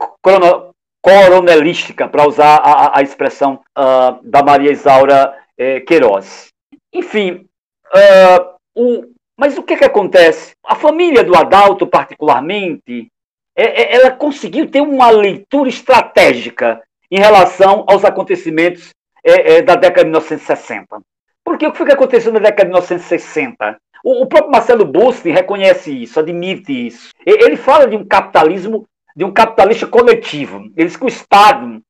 [1.01, 6.49] coronelística, para usar a, a expressão uh, da Maria Isaura eh, Queiroz.
[6.93, 7.47] Enfim,
[7.93, 9.10] uh, o,
[9.41, 10.51] mas o que, que acontece?
[10.63, 13.07] A família do Adalto, particularmente,
[13.55, 16.79] é, é, ela conseguiu ter uma leitura estratégica
[17.09, 18.91] em relação aos acontecimentos
[19.23, 21.01] é, é, da década de 1960.
[21.43, 23.77] Porque o que foi que aconteceu na década de 1960?
[24.03, 27.09] O, o próprio Marcelo Bussi reconhece isso, admite isso.
[27.25, 28.85] Ele fala de um capitalismo,
[29.15, 30.57] de um capitalista coletivo.
[30.77, 31.81] Ele diz que o Estado,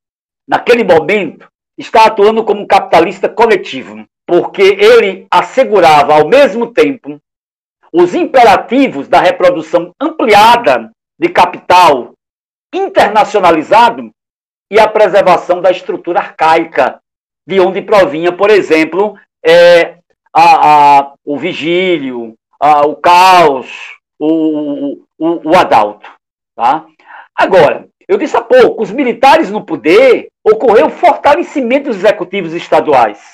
[0.48, 7.20] naquele momento, está atuando como um capitalista coletivo, porque ele assegurava ao mesmo tempo
[7.92, 12.14] os imperativos da reprodução ampliada de capital
[12.74, 14.12] internacionalizado
[14.72, 17.00] e a preservação da estrutura arcaica,
[17.46, 19.98] de onde provinha, por exemplo, é,
[20.34, 23.70] a, a, o vigílio, a, o caos,
[24.18, 26.10] o, o, o adalto.
[26.56, 26.86] Tá?
[27.36, 33.34] Agora, eu disse há pouco, os militares no poder ocorreu fortalecimento dos executivos estaduais.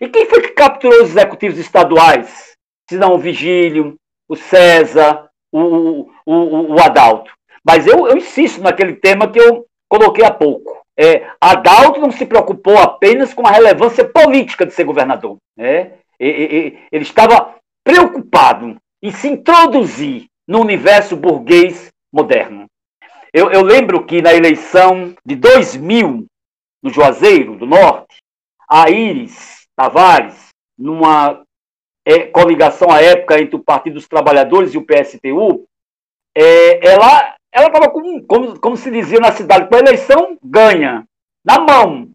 [0.00, 2.55] E quem foi que capturou os executivos estaduais?
[2.88, 3.96] Se não o Vigílio,
[4.28, 7.32] o César, o, o, o Adalto.
[7.64, 10.84] Mas eu, eu insisto naquele tema que eu coloquei há pouco.
[10.98, 15.36] É, Adalto não se preocupou apenas com a relevância política de ser governador.
[15.56, 15.92] Né?
[16.18, 22.66] Ele estava preocupado em se introduzir no universo burguês moderno.
[23.32, 26.24] Eu, eu lembro que na eleição de 2000,
[26.82, 28.16] no Juazeiro do Norte,
[28.68, 31.42] a Iris Tavares, numa
[32.06, 35.66] é, coligação à época entre o Partido dos Trabalhadores e o PSTU,
[36.36, 41.04] é, ela ela estava como, como, como se dizia na cidade, com a eleição ganha,
[41.42, 42.10] na mão.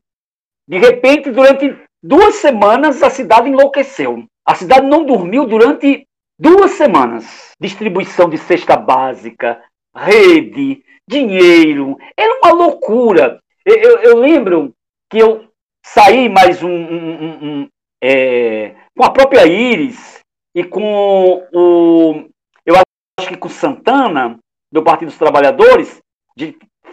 [0.67, 4.23] De repente, durante duas semanas, a cidade enlouqueceu.
[4.45, 6.07] A cidade não dormiu durante
[6.39, 7.53] duas semanas.
[7.59, 9.59] Distribuição de cesta básica,
[9.95, 11.97] rede, dinheiro.
[12.15, 13.39] Era uma loucura.
[13.65, 14.75] Eu, eu, eu lembro
[15.09, 15.47] que eu
[15.83, 17.69] saí mais um, um, um, um
[17.99, 20.19] é, com a própria Iris
[20.55, 22.25] e com o.
[22.65, 24.37] Eu acho que com Santana,
[24.71, 26.01] do Partido dos Trabalhadores,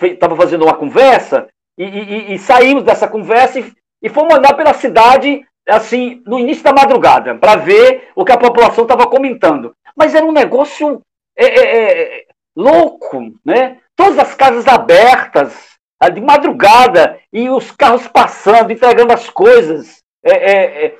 [0.02, 3.72] estava fazendo uma conversa, e, e, e, saímos dessa conversa e,
[4.02, 8.38] e fomos andar pela cidade, assim, no início da madrugada, para ver o que a
[8.38, 9.74] população estava comentando.
[9.96, 11.00] Mas era um negócio
[11.36, 12.26] é, é, é,
[12.56, 13.78] louco, né?
[13.94, 15.78] Todas as casas abertas,
[16.12, 20.02] de madrugada, e os carros passando, entregando as coisas.
[20.22, 20.98] É, é, é,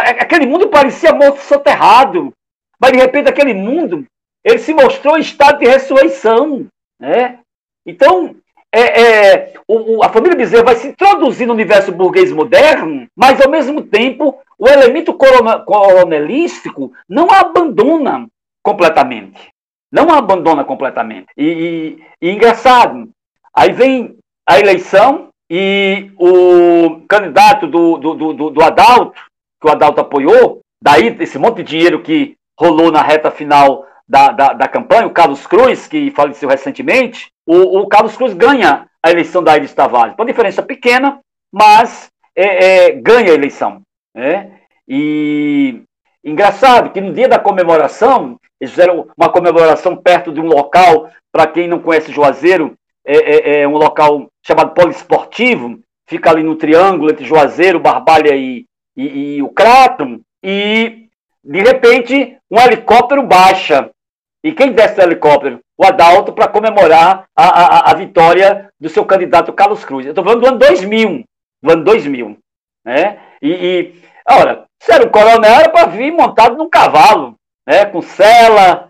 [0.00, 2.32] aquele mundo parecia morto soterrado.
[2.78, 4.04] Mas, de repente, aquele mundo
[4.44, 6.66] ele se mostrou em estado de ressurreição.
[7.00, 7.38] Né?
[7.86, 8.36] Então,
[8.70, 13.50] é, é, o, a família Bezerra vai se introduzir no universo burguês moderno, mas, ao
[13.50, 18.26] mesmo tempo, o elemento coronelístico não a abandona
[18.62, 19.50] completamente.
[19.90, 21.28] Não a abandona completamente.
[21.36, 23.08] E, e, e engraçado,
[23.54, 29.20] aí vem a eleição e o candidato do, do, do, do Adalto,
[29.64, 34.28] que o Adalto apoiou, daí esse monte de dinheiro que rolou na reta final da,
[34.28, 39.10] da, da, campanha, o Carlos Cruz, que faleceu recentemente, o, o Carlos Cruz ganha a
[39.10, 40.14] eleição da Iris Tavares.
[40.18, 41.18] Uma diferença pequena,
[41.50, 43.80] mas é, é, ganha a eleição.
[44.14, 44.60] Né?
[44.86, 45.82] E
[46.22, 51.46] engraçado que no dia da comemoração, eles fizeram uma comemoração perto de um local, para
[51.46, 52.74] quem não conhece Juazeiro,
[53.06, 58.66] é, é, é, um local chamado poliesportivo, fica ali no triângulo entre Juazeiro, Barbalha e,
[58.96, 61.08] e, e o Crato, e
[61.42, 63.90] de repente um helicóptero baixa
[64.44, 65.60] e quem desce do helicóptero?
[65.76, 70.04] O Adalto para comemorar a, a, a, vitória do seu candidato Carlos Cruz.
[70.04, 71.24] Eu estou falando do ano 2000.
[71.62, 72.38] Do ano 2000.
[72.84, 73.18] Né?
[73.40, 73.94] E, e
[74.28, 77.36] olha, se era um coronel, era para vir montado num cavalo,
[77.66, 77.86] né?
[77.86, 78.86] com cela,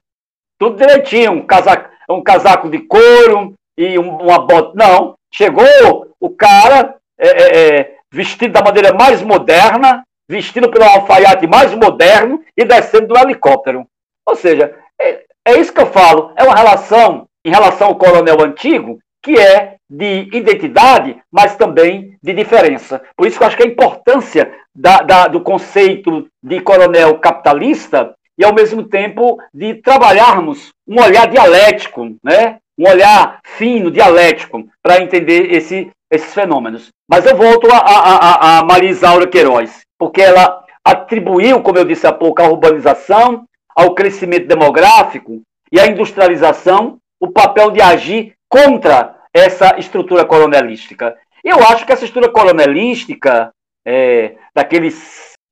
[0.58, 1.30] tudo direitinho.
[1.30, 4.72] Um casaco, um casaco de couro e um, uma bota.
[4.74, 5.14] Não.
[5.32, 11.74] Chegou o cara é, é, é, vestido da maneira mais moderna, vestido pelo alfaiate mais
[11.74, 13.86] moderno e descendo do helicóptero.
[14.26, 16.32] Ou seja, é, é isso que eu falo.
[16.36, 22.32] É uma relação, em relação ao coronel antigo, que é de identidade, mas também de
[22.32, 23.02] diferença.
[23.16, 28.14] Por isso que eu acho que a importância da, da, do conceito de coronel capitalista
[28.38, 32.58] e, ao mesmo tempo, de trabalharmos um olhar dialético, né?
[32.78, 36.88] um olhar fino, dialético, para entender esse, esses fenômenos.
[37.08, 41.84] Mas eu volto a, a, a, a Maria Isaura Queiroz, porque ela atribuiu, como eu
[41.84, 43.44] disse há pouco, a urbanização
[43.74, 51.16] ao crescimento demográfico e à industrialização o papel de agir contra essa estrutura coronelística.
[51.42, 53.50] Eu acho que essa estrutura coronelística,
[53.84, 54.90] é, daquele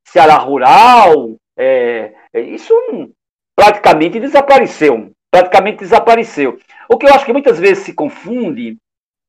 [0.07, 2.75] Ceará rural, é, é, isso
[3.57, 5.11] praticamente desapareceu.
[5.31, 6.59] Praticamente desapareceu.
[6.89, 8.77] O que eu acho que muitas vezes se confunde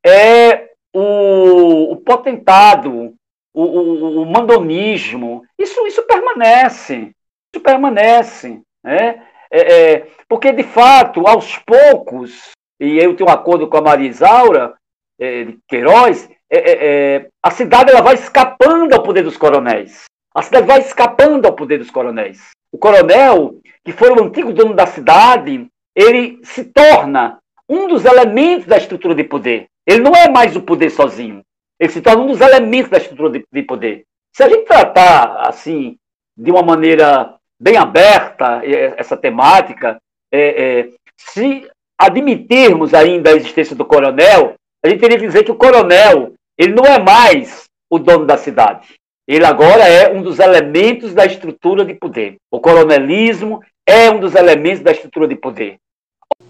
[0.06, 3.14] é o, o potentado,
[3.54, 5.44] o, o, o mandonismo.
[5.58, 7.12] Isso, isso permanece.
[7.54, 8.62] Isso permanece.
[8.84, 9.24] Né?
[9.52, 14.10] É, é, porque, de fato, aos poucos, e eu tenho um acordo com a Maria
[14.10, 14.74] Isaura
[15.20, 20.04] é, de Queiroz, é, é, é, a cidade ela vai escapando ao poder dos coronéis.
[20.36, 22.50] A cidade vai escapando ao poder dos coronéis.
[22.72, 27.40] O coronel, que foi o antigo dono da cidade, ele se torna
[27.70, 29.68] um dos elementos da estrutura de poder.
[29.86, 31.42] Ele não é mais o poder sozinho.
[31.80, 34.04] Ele se torna um dos elementos da estrutura de, de poder.
[34.36, 35.98] Se a gente tratar assim
[36.38, 38.62] de uma maneira bem aberta
[38.98, 39.98] essa temática,
[40.32, 41.68] é, é, se
[41.98, 46.74] admitirmos ainda a existência do coronel, a gente teria que dizer que o coronel ele
[46.74, 48.96] não é mais o dono da cidade.
[49.28, 52.36] Ele agora é um dos elementos da estrutura de poder.
[52.52, 55.78] O coronelismo é um dos elementos da estrutura de poder.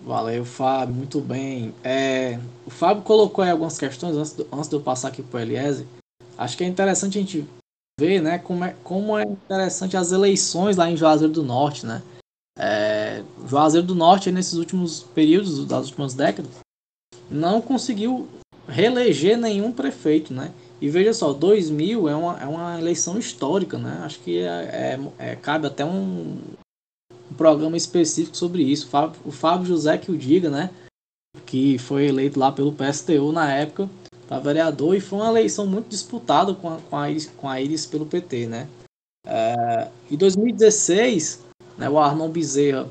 [0.05, 1.73] Valeu, Fábio, muito bem.
[1.81, 5.37] É, o Fábio colocou aí algumas questões antes, do, antes de eu passar aqui para
[5.37, 5.85] o Eliezer.
[6.37, 7.47] Acho que é interessante a gente
[7.97, 11.85] ver né, como, é, como é interessante as eleições lá em Juazeiro do Norte.
[11.85, 12.03] Né?
[12.59, 16.51] É, Juazeiro do Norte, nesses últimos períodos, das últimas décadas,
[17.31, 18.27] não conseguiu
[18.67, 20.33] reeleger nenhum prefeito.
[20.33, 20.51] Né?
[20.81, 23.77] E veja só, 2000 é uma, é uma eleição histórica.
[23.77, 24.01] Né?
[24.03, 26.37] Acho que é, é, é cabe até um,
[27.33, 28.87] um programa específico sobre isso.
[29.25, 30.69] O Fábio José que o diga, né?
[31.47, 33.89] Que foi eleito lá pelo PSTU na época
[34.27, 37.59] para vereador e foi uma eleição muito disputada com a, com a, Iris, com a
[37.59, 38.69] Iris pelo PT, né?
[39.25, 41.41] É, em 2016,
[41.77, 42.87] né, o Arnon Bezerra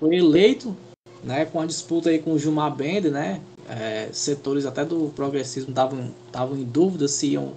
[0.00, 0.76] foi eleito,
[1.22, 3.40] né, com a disputa aí com o Gilmar Bender, né?
[3.68, 7.52] É, setores até do progressismo estavam em dúvida se iam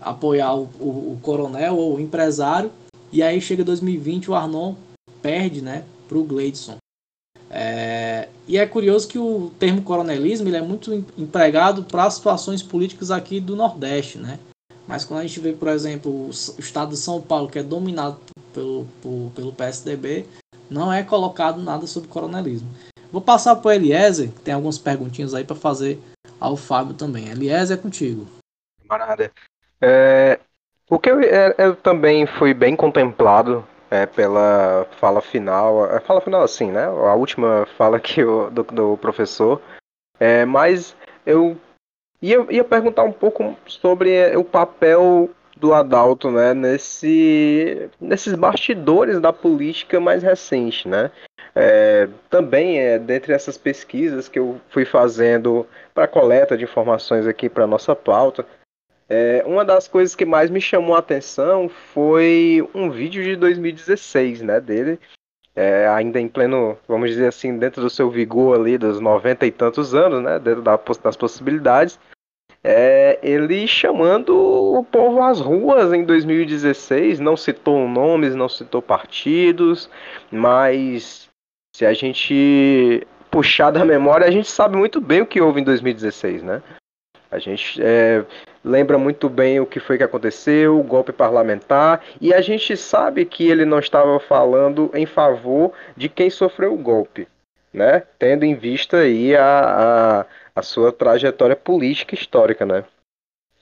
[0.00, 2.70] apoiar o, o, o, coronel ou o empresário.
[3.12, 4.74] E aí chega 2020 o Arnon
[5.22, 6.76] perde né, para o Gleidson.
[7.48, 13.10] É, e é curioso que o termo coronelismo ele é muito empregado para situações políticas
[13.10, 14.38] aqui do Nordeste, né?
[14.88, 18.18] Mas quando a gente vê, por exemplo, o estado de São Paulo, que é dominado
[18.52, 20.26] pelo, por, pelo PSDB,
[20.68, 22.68] não é colocado nada sobre coronelismo.
[23.12, 26.00] Vou passar para o Eliezer, que tem algumas perguntinhas aí para fazer
[26.40, 27.28] ao Fábio também.
[27.28, 28.26] Eliezer, é contigo.
[28.88, 29.30] Camarada,
[29.80, 30.40] é,
[30.88, 36.22] o que eu, é, eu também fui bem contemplado é, pela fala final, a fala
[36.22, 36.86] final assim, né?
[36.86, 39.60] A última fala que o, do, do professor.
[40.18, 40.96] É, mas
[41.26, 41.58] eu
[42.22, 45.28] ia, ia perguntar um pouco sobre é, o papel
[45.58, 51.10] do Adalto, né, nesse, nesses bastidores da política mais recente, né?
[51.54, 57.46] É, também é dentre essas pesquisas que eu fui fazendo para coleta de informações aqui
[57.46, 58.46] para nossa pauta,
[59.08, 64.42] é, uma das coisas que mais me chamou a atenção foi um vídeo de 2016,
[64.42, 64.98] né, dele,
[65.54, 69.50] é, ainda em pleno, vamos dizer assim, dentro do seu vigor ali, dos 90 e
[69.50, 71.98] tantos anos, né, dentro das possibilidades,
[72.64, 79.90] é, ele chamando o povo às ruas em 2016, não citou nomes, não citou partidos,
[80.30, 81.28] mas
[81.74, 85.64] se a gente puxar da memória, a gente sabe muito bem o que houve em
[85.64, 86.62] 2016, né?
[87.32, 88.22] A gente é,
[88.62, 93.24] lembra muito bem o que foi que aconteceu, o golpe parlamentar, e a gente sabe
[93.24, 97.26] que ele não estava falando em favor de quem sofreu o golpe,
[97.72, 98.02] né?
[98.18, 102.84] Tendo em vista aí a, a, a sua trajetória política histórica, né?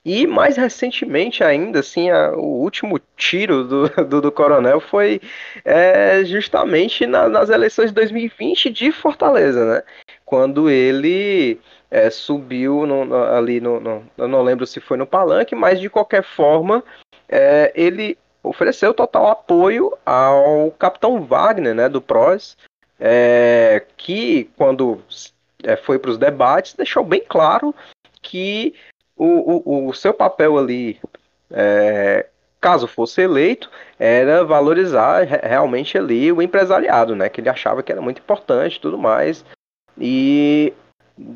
[0.05, 5.21] E mais recentemente ainda, assim, a, o último tiro do, do, do coronel foi
[5.65, 9.83] é, justamente na, nas eleições de 2020 de Fortaleza, né?
[10.25, 11.61] Quando ele
[11.91, 15.91] é, subiu no, ali no, no, Eu não lembro se foi no palanque, mas de
[15.91, 16.83] qualquer forma,
[17.29, 22.57] é, ele ofereceu total apoio ao capitão Wagner, né, do PROS,
[22.99, 25.03] é, que quando
[25.63, 27.75] é, foi para os debates deixou bem claro
[28.23, 28.75] que
[29.25, 30.99] o, o, o seu papel ali,
[31.51, 32.27] é,
[32.61, 37.29] caso fosse eleito, era valorizar realmente ali o empresariado, né?
[37.29, 39.45] Que ele achava que era muito importante e tudo mais.
[39.99, 40.73] E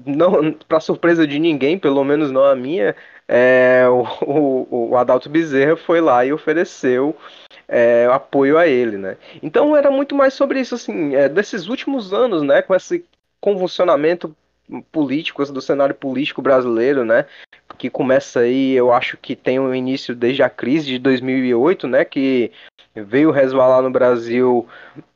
[0.07, 2.97] não para surpresa de ninguém, pelo menos não a minha,
[3.29, 7.15] é, o, o, o, Adalto Bezerra foi lá e ofereceu
[7.69, 9.19] é, apoio a ele, né?
[9.43, 12.63] Então era muito mais sobre isso, assim, é, desses últimos anos, né?
[12.63, 13.05] Com esse
[13.41, 14.35] convulsionamento
[14.91, 17.27] políticos do cenário político brasileiro, né?
[17.77, 22.05] Que começa aí, eu acho que tem um início desde a crise de 2008, né?
[22.05, 22.51] Que
[22.95, 24.67] veio resvalar no Brasil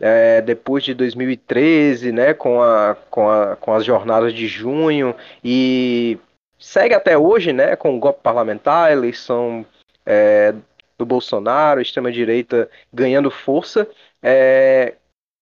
[0.00, 2.34] é, depois de 2013, né?
[2.34, 6.18] Com, a, com, a, com as jornadas de junho e
[6.58, 7.76] segue até hoje, né?
[7.76, 9.64] Com o golpe parlamentar, eleição
[10.04, 10.54] é,
[10.98, 13.88] do Bolsonaro, extrema direita ganhando força.
[14.22, 14.94] É,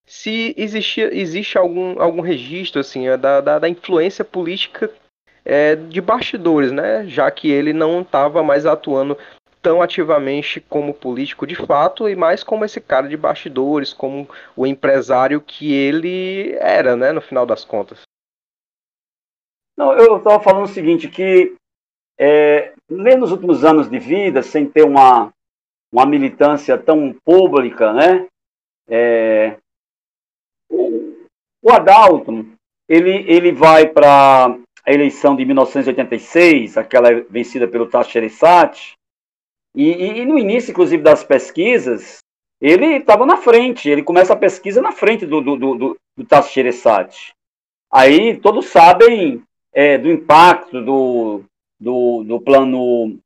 [0.06, 4.90] se existe, existe algum, algum registro assim é, da, da, da influência política
[5.44, 7.06] é, de bastidores, né?
[7.06, 9.18] Já que ele não estava mais atuando
[9.60, 14.64] tão ativamente como político de fato e mais como esse cara de bastidores, como o
[14.64, 17.10] empresário que ele era, né?
[17.10, 18.02] No final das contas.
[19.76, 21.54] Não, eu estava falando o seguinte que
[22.18, 25.32] é, nem nos últimos anos de vida, sem ter uma,
[25.92, 28.26] uma militância tão pública, né?
[28.88, 29.58] É,
[30.70, 32.46] o, Adalto,
[32.88, 38.94] ele, ele vai para a eleição de 1986, aquela vencida pelo Gereissati,
[39.74, 42.18] e, e, e, no início, inclusive, das pesquisas,
[42.60, 47.34] ele estava na frente, ele começa a pesquisa na frente do, do, do, do Gereissati.
[47.92, 51.42] Aí todos sabem é, do impacto do,
[51.78, 53.18] do, do plano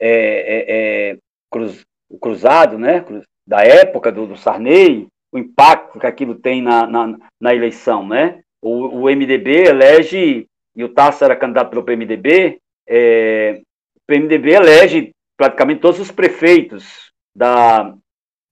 [0.00, 1.18] é, é, é
[1.50, 1.82] cruz,
[2.20, 3.04] cruzado, né,
[3.46, 8.42] da época do, do Sarney, o impacto que aquilo tem na, na, na eleição, né?
[8.60, 10.46] O, o, MDB elege,
[10.76, 13.60] e o Tasso era candidato pelo PMDB, é,
[13.96, 17.94] o PMDB elege praticamente todos os prefeitos da,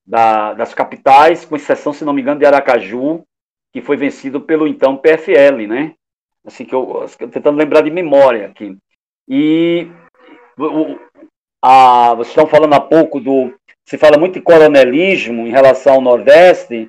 [0.07, 3.23] da, das capitais, com exceção, se não me engano, de Aracaju,
[3.73, 5.94] que foi vencido pelo então PFL, né?
[6.44, 8.77] Assim que eu, tentando lembrar de memória aqui.
[9.28, 9.86] E
[10.59, 10.98] o,
[11.62, 13.55] a, vocês estão falando há pouco do.
[13.86, 16.89] Se fala muito de coronelismo em relação ao Nordeste,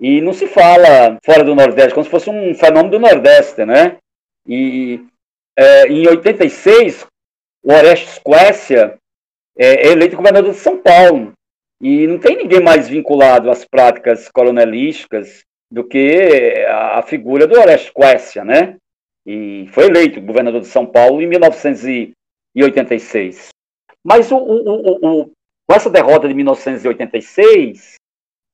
[0.00, 3.98] e não se fala fora do Nordeste, como se fosse um fenômeno do Nordeste, né?
[4.46, 5.04] E
[5.56, 7.06] é, em 86,
[7.62, 8.96] o Orestes Quécia
[9.58, 11.32] é, é eleito governador de São Paulo.
[11.82, 17.90] E não tem ninguém mais vinculado às práticas coronelísticas do que a, figura do Orestes
[17.90, 18.76] Quécia, né?
[19.26, 23.50] E foi eleito governador de São Paulo em 1986.
[24.02, 25.30] Mas o, o, o,
[25.70, 27.94] com essa derrota de 1986,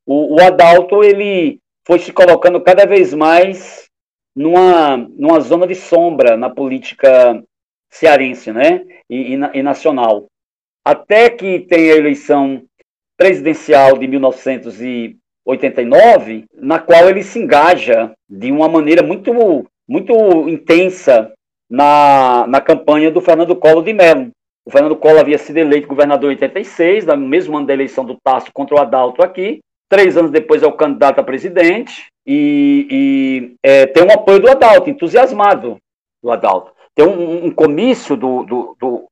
[0.07, 3.87] o, Adalto ele foi se colocando cada vez mais
[4.37, 7.43] numa, numa zona de sombra na política
[7.91, 8.85] cearense né?
[9.09, 10.27] e, e, e nacional.
[10.85, 12.63] Até que tem a eleição
[13.17, 19.33] presidencial de 1989, na qual ele se engaja de uma maneira muito,
[19.89, 20.13] muito
[20.51, 21.33] intensa
[21.71, 24.36] na, na campanha do Fernando Collor de Mello.
[24.67, 28.17] O Fernando Collor havia sido eleito governador em 86, no mesmo ano da eleição do
[28.17, 29.61] Tasso contra o Adalto aqui.
[29.89, 34.51] Três anos depois é o candidato a presidente e, e é, tem um apoio do
[34.51, 35.77] Adalto, entusiasmado
[36.21, 36.73] do Adalto.
[36.97, 39.05] Tem um, um comício do, do, do,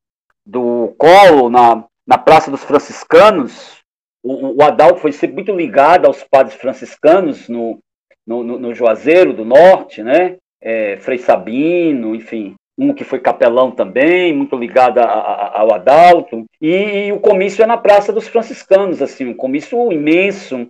[0.45, 3.79] do Collor na, na Praça dos Franciscanos.
[4.25, 7.79] O, o Adalto foi sempre muito ligado aos padres franciscanos no,
[8.27, 10.37] no, no, Juazeiro do Norte, né?
[10.61, 16.45] É, Frei Sabino, enfim um que foi capelão também, muito ligado a, a, ao Adalto,
[16.61, 20.69] e, e, o comício é na Praça dos Franciscanos, assim, um comício imenso.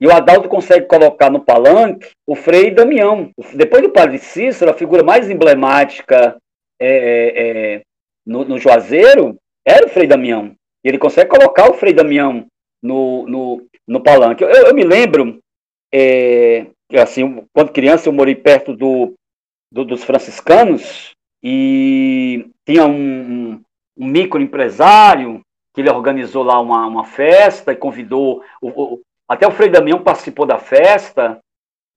[0.00, 3.30] E o Adalto consegue colocar no palanque o Frei Damião.
[3.54, 6.36] Depois do Padre Cícero, a figura mais emblemática
[6.80, 7.82] é, é, é,
[8.24, 9.36] no, no Juazeiro
[9.66, 10.54] era o Frei Damião.
[10.82, 12.46] E ele consegue colocar o Frei Damião
[12.82, 14.42] no, no, no palanque.
[14.42, 15.38] Eu, eu me lembro,
[15.92, 19.12] é, assim, quando criança eu morei perto do,
[19.70, 23.62] do, dos franciscanos, e tinha um, um,
[23.96, 25.40] um microempresário
[25.74, 28.42] que ele organizou lá uma, uma festa e convidou.
[28.60, 31.38] O, o, até o Frei Damião participou da festa.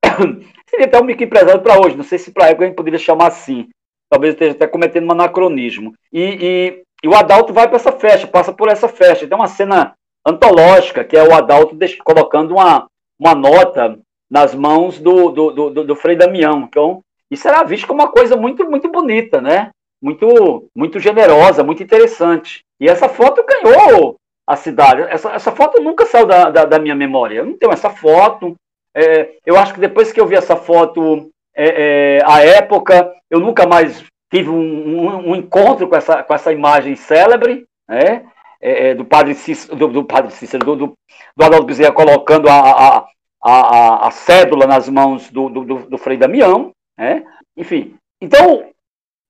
[0.70, 2.99] Seria até um microempresário para hoje, não sei se para a época a gente poderia
[2.99, 3.70] chamar assim.
[4.10, 5.94] Talvez esteja até cometendo um anacronismo.
[6.11, 9.28] E, e, e o Adalto vai para essa festa, passa por essa festa.
[9.28, 9.95] Tem uma cena
[10.26, 12.88] antológica, que é o Adalto colocando uma,
[13.20, 13.99] uma nota
[14.30, 16.61] nas mãos do, do, do, do Frei Damião.
[16.61, 19.72] Então, isso era visto como uma coisa muito, muito bonita, né?
[20.02, 22.62] Muito, muito generosa, muito interessante.
[22.80, 25.02] E essa foto ganhou a cidade.
[25.04, 27.38] Essa, essa foto nunca saiu da, da, da minha memória.
[27.38, 28.56] Eu não tenho essa foto.
[28.95, 33.40] É, eu acho que depois que eu vi essa foto, é, é, a época, eu
[33.40, 38.26] nunca mais tive um, um, um, encontro com essa, com essa imagem célebre, né?
[38.62, 40.98] É, é, do padre Cícero, do, do padre Cícero, do, do,
[41.36, 43.06] do Bezerra colocando a, a,
[43.44, 47.26] a, a, cédula nas mãos do, do, do Frei Damião, né?
[47.56, 48.70] Enfim, então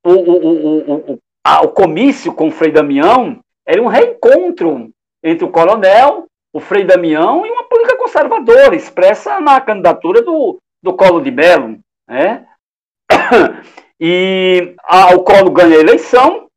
[0.06, 4.92] o, o, o, a, o comício com o Frei Damião era um reencontro
[5.24, 10.94] entre o coronel, o Frei Damião e uma política conservadora, expressa na candidatura do, do
[10.94, 11.80] Colo de Melo.
[12.08, 12.46] Né?
[14.06, 16.48] E a, o Colo ganha a eleição,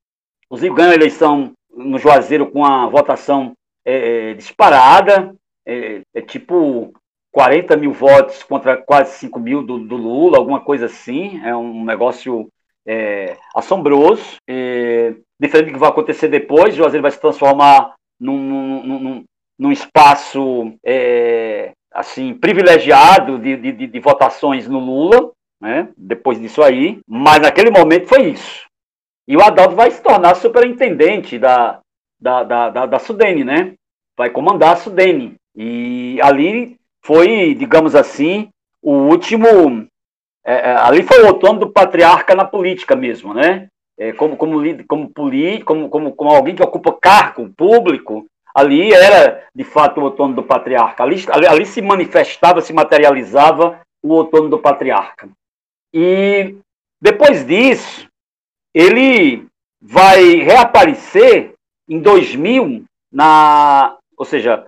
[0.47, 3.53] inclusive ganha a eleição no Juazeiro com a votação
[3.85, 5.33] é, disparada,
[5.65, 6.93] é, é tipo
[7.37, 11.39] 40 mil votos contra quase 5 mil do, do Lula, alguma coisa assim.
[11.45, 12.49] É um negócio
[12.87, 14.37] é, assombroso.
[14.49, 19.25] É, diferente do que vai acontecer depois, Juazeiro vai se transformar num, num, num,
[19.59, 25.31] num espaço é, assim privilegiado de, de, de, votações no Lula,
[25.61, 25.91] né?
[25.95, 27.01] depois disso aí.
[27.07, 28.65] Mas naquele momento foi isso.
[29.29, 31.81] E o Adalto vai se tornar superintendente da,
[32.19, 33.75] da, da, da, da Sudene, né?
[34.17, 35.35] Vai comandar a Sudene.
[35.55, 38.49] E ali foi, digamos assim,
[38.83, 39.87] o último.
[40.45, 43.69] É, é, ali foi o outono do patriarca na política mesmo, né?
[43.97, 45.13] É, como, como, como,
[45.65, 50.43] como, como, como alguém que ocupa cargo público, ali era, de fato, o outono do
[50.43, 51.05] patriarca.
[51.05, 55.29] Ali, ali, ali se manifestava, se materializava o outono do patriarca.
[55.95, 56.57] E
[57.01, 58.09] depois disso,
[58.75, 59.47] ele
[59.81, 61.53] vai reaparecer
[61.89, 64.67] em 2000, na, ou seja,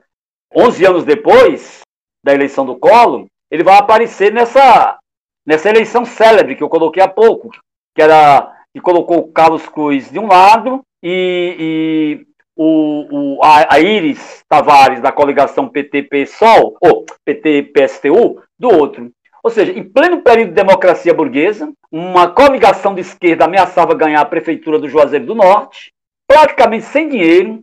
[0.55, 1.83] 11 anos depois
[2.29, 4.99] da eleição do Collor, ele vai aparecer nessa,
[5.47, 7.49] nessa eleição célebre que eu coloquei há pouco,
[7.95, 13.77] que era que colocou o Carlos Cruz de um lado e, e o, o, a,
[13.77, 19.11] a Iris Tavares da coligação PT-PSOL, ou PT-PSTU, do outro.
[19.43, 24.27] Ou seja, em pleno período de democracia burguesa, uma coligação de esquerda ameaçava ganhar a
[24.27, 25.93] prefeitura do Juazeiro do Norte,
[26.29, 27.63] praticamente sem dinheiro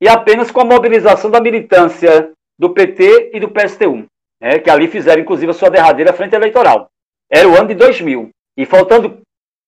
[0.00, 4.06] e apenas com a mobilização da militância do PT e do PSTU,
[4.40, 6.88] né, que ali fizeram inclusive a sua derradeira frente eleitoral.
[7.30, 8.30] Era o ano de 2000.
[8.56, 9.20] E faltando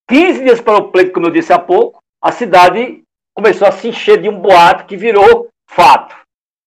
[0.08, 3.02] 15 dias para o pleito, como eu disse há pouco, a cidade
[3.34, 6.14] começou a se encher de um boato que virou fato.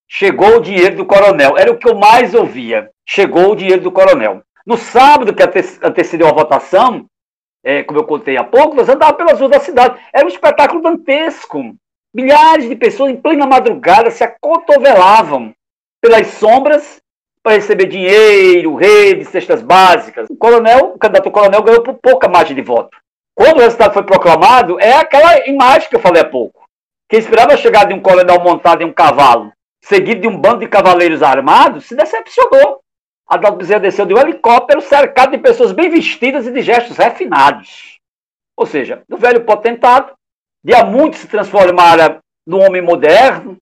[0.08, 1.58] Chegou o dinheiro do coronel.
[1.58, 2.90] Era o que eu mais ouvia.
[3.08, 4.42] Chegou o dinheiro do coronel.
[4.66, 5.44] No sábado, que
[5.84, 7.06] antecedeu a votação,
[7.64, 10.00] é, como eu contei há pouco, nós andávamos pelas ruas da cidade.
[10.14, 11.76] Era um espetáculo dantesco.
[12.14, 15.54] Milhares de pessoas em plena madrugada se acotovelavam
[16.02, 17.02] pelas sombras
[17.42, 20.28] para receber dinheiro, redes, cestas básicas.
[20.30, 22.98] O coronel, o candidato coronel ganhou por pouca margem de voto.
[23.36, 26.66] Quando o resultado foi proclamado, é aquela imagem que eu falei há pouco.
[27.08, 29.52] Que esperava chegar de um coronel montado em um cavalo,
[29.82, 32.82] seguido de um bando de cavaleiros armados, se decepcionou.
[33.28, 38.00] Adalto Bezerra desceu de um helicóptero cercado de pessoas bem vestidas e de gestos refinados.
[38.58, 40.12] Ou seja, do velho potentado,
[40.64, 43.56] de a muito se transformara no homem moderno,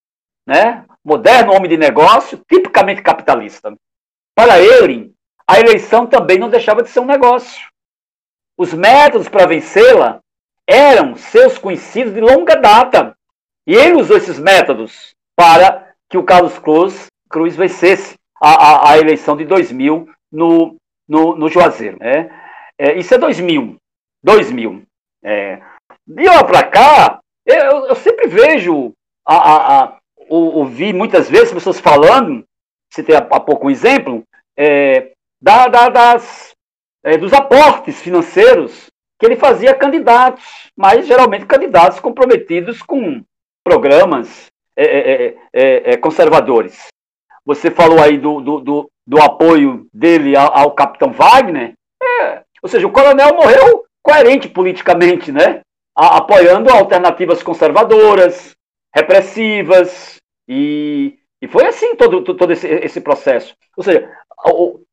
[0.47, 0.83] né?
[1.07, 3.73] Moderno homem de negócio, tipicamente capitalista.
[4.35, 5.13] Para ele,
[5.47, 7.65] a eleição também não deixava de ser um negócio.
[8.57, 10.19] Os métodos para vencê-la
[10.67, 13.15] eram seus conhecidos de longa data.
[13.65, 18.97] E ele usou esses métodos para que o Carlos Cruz, Cruz vencesse a, a, a
[18.97, 20.75] eleição de 2000 no,
[21.07, 21.97] no, no Juazeiro.
[21.99, 22.29] Né?
[22.77, 23.77] É, isso é 2000.
[24.21, 24.83] 2000.
[25.23, 25.61] É.
[26.05, 28.93] De lá para cá, eu, eu, sempre vejo,
[29.25, 29.96] a, a, a,
[30.29, 32.43] ouvi muitas vezes pessoas falando,
[32.93, 34.23] citei há, há pouco um exemplo,
[34.57, 36.51] é, da, da, das,
[37.03, 38.87] é, dos aportes financeiros
[39.19, 40.43] que ele fazia a candidatos,
[40.75, 43.23] mas geralmente candidatos comprometidos com
[43.63, 46.87] programas é, é, é, é conservadores.
[47.45, 51.73] Você falou aí do, do, do, do apoio dele ao, ao capitão Wagner.
[52.61, 55.61] Ou seja, o coronel morreu coerente politicamente, né?
[55.95, 58.55] A, apoiando alternativas conservadoras,
[58.93, 60.16] repressivas,
[60.47, 63.55] e, e foi assim todo, todo esse, esse processo.
[63.75, 64.09] Ou seja,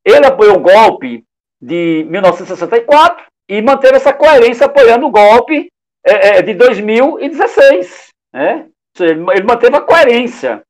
[0.04, 1.24] ele apoiou o golpe
[1.60, 5.70] de 1964 e manteve essa coerência apoiando o golpe
[6.04, 8.08] é, é, de 2016.
[8.32, 8.66] Né?
[8.96, 10.62] Seja, ele manteve a coerência.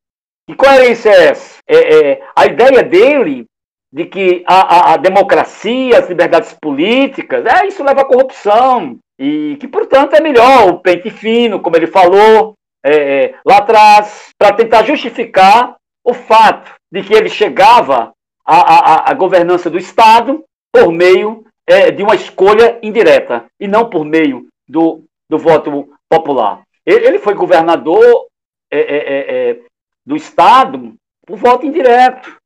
[0.47, 1.59] Que coerência é essa?
[1.67, 3.45] É, é, a ideia dele
[3.91, 8.97] de que a, a, a, democracia, as liberdades políticas, é, isso leva à corrupção.
[9.17, 12.53] E que, portanto, é melhor o pente fino, como ele falou
[12.85, 18.13] é, é lá atrás, para tentar justificar o fato de que ele chegava
[18.45, 23.89] à, à, à governança do Estado por meio é, de uma escolha indireta e não
[23.89, 26.61] por meio do, do voto popular.
[26.85, 28.27] Ele, foi governador
[28.71, 29.59] é, é, é
[30.05, 30.93] do Estado
[31.25, 32.37] por voto indireto.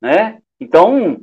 [0.00, 0.38] Né?
[0.58, 1.20] Então,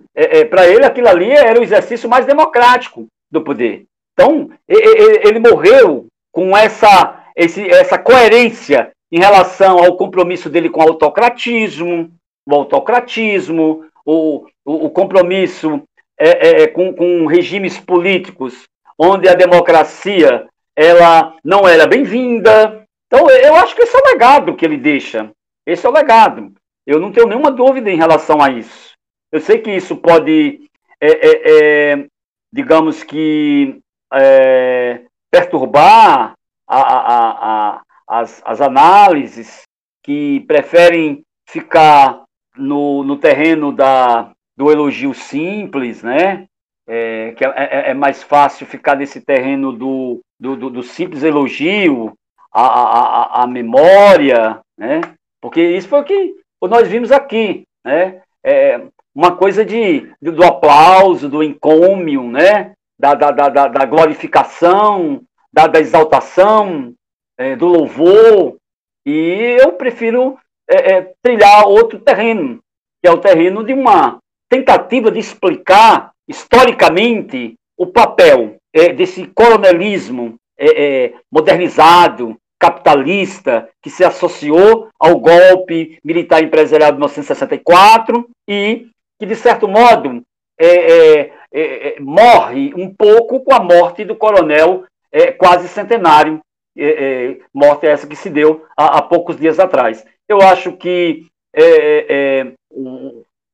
[0.50, 3.86] para ele, aquilo ali era o exercício mais democrático do poder.
[4.14, 10.88] Então, ele morreu com essa, esse, essa coerência em relação ao compromisso dele com o
[10.90, 12.12] autocratismo,
[12.46, 15.82] o autocratismo, o, o, o compromisso
[16.20, 18.66] é, é, é com, com regimes políticos
[18.98, 22.84] onde a democracia ela não era bem-vinda.
[23.08, 25.32] Então, eu acho que esse é o legado que ele deixa.
[25.66, 26.52] Esse é o legado.
[26.86, 28.92] Eu não tenho nenhuma dúvida em relação a isso.
[29.32, 32.06] Eu sei que isso pode, é, é, é,
[32.52, 33.80] digamos que,
[34.14, 35.02] é,
[35.32, 36.34] perturbar
[36.70, 39.64] a, a, a, as, as análises
[40.04, 42.24] que preferem ficar
[42.56, 46.46] no, no terreno da, do elogio simples, né?
[46.88, 51.24] É, que é, é, é mais fácil ficar nesse terreno do, do, do, do simples
[51.24, 52.14] elogio,
[52.52, 55.02] a, a, a, memória, né?
[55.42, 58.22] Porque isso foi o que nós vimos aqui, né?
[58.44, 58.82] É
[59.14, 62.74] uma coisa de, do aplauso, do encômio, né?
[62.98, 65.22] Da, da, da, da glorificação,
[65.52, 66.94] da, da exaltação,
[67.38, 68.58] é, do louvor.
[69.06, 70.38] E eu prefiro
[70.70, 72.60] é, é, trilhar outro terreno,
[73.02, 74.20] que é o terreno de uma
[74.50, 84.90] tentativa de explicar historicamente o papel é, desse coronelismo é, modernizado, capitalista que se associou
[85.00, 90.22] ao golpe militar empresarial de 1964 e que, de certo modo,
[90.60, 96.40] é, é, é, morre um pouco com a morte do coronel é, quase centenário,
[96.78, 100.06] é, morte essa que se deu há, há, poucos dias atrás.
[100.28, 101.26] Eu acho que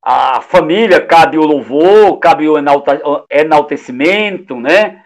[0.04, 2.56] a família cabe o louvor, cabe o
[3.30, 5.02] enaltecimento, né?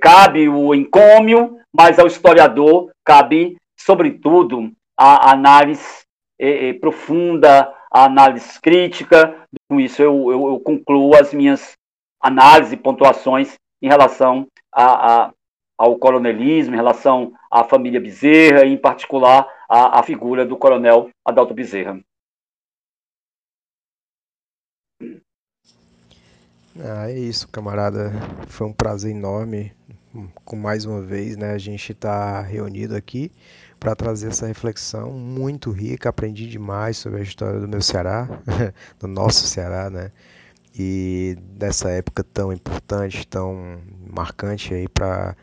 [0.00, 6.04] cabe o encômio, mas ao historiador cabe, sobretudo, a análise
[6.80, 9.34] profunda, a análise crítica.
[9.68, 11.72] Com isso, eu, eu, eu concluo as minhas
[12.22, 15.30] análises e pontuações em relação a, a,
[15.78, 21.08] ao coronelismo, em relação à família Bezerra, e em particular à, à figura do coronel
[21.24, 22.00] Adalto Bezerra.
[26.80, 28.12] Ah, é isso, camarada.
[28.48, 29.72] Foi um prazer enorme.
[30.44, 33.30] Com mais uma vez, né, a gente está reunido aqui
[33.78, 36.08] para trazer essa reflexão muito rica.
[36.08, 38.28] Aprendi demais sobre a história do meu Ceará,
[38.98, 40.10] do nosso Ceará, né?
[40.78, 43.80] E dessa época tão importante, tão
[44.12, 45.36] marcante aí para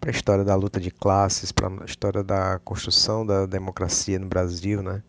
[0.00, 4.26] para a história da luta de classes, para a história da construção da democracia no
[4.26, 5.02] Brasil, né?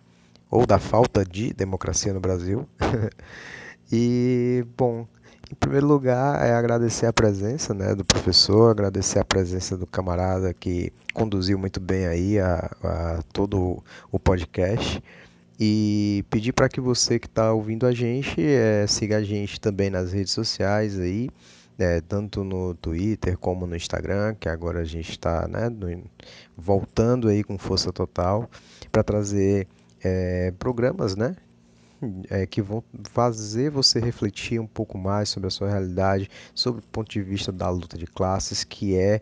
[0.49, 2.68] Ou da falta de democracia no Brasil.
[3.89, 5.07] e, bom,
[5.49, 10.53] em primeiro lugar, é agradecer a presença né, do professor, agradecer a presença do camarada
[10.53, 13.81] que conduziu muito bem aí a, a todo
[14.11, 15.01] o podcast.
[15.59, 19.89] E pedir para que você que está ouvindo a gente é, siga a gente também
[19.89, 21.30] nas redes sociais aí,
[21.81, 25.69] é, tanto no Twitter como no Instagram, que agora a gente está né,
[26.55, 28.49] voltando aí com força total
[28.91, 29.67] para trazer
[30.03, 31.35] é, programas, né,
[32.29, 36.83] é, que vão fazer você refletir um pouco mais sobre a sua realidade, sobre o
[36.91, 39.21] ponto de vista da luta de classes, que é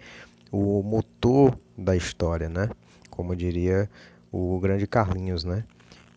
[0.51, 2.69] o motor da história, né?
[3.09, 3.89] Como diria
[4.31, 5.63] o grande Carlinhos, né?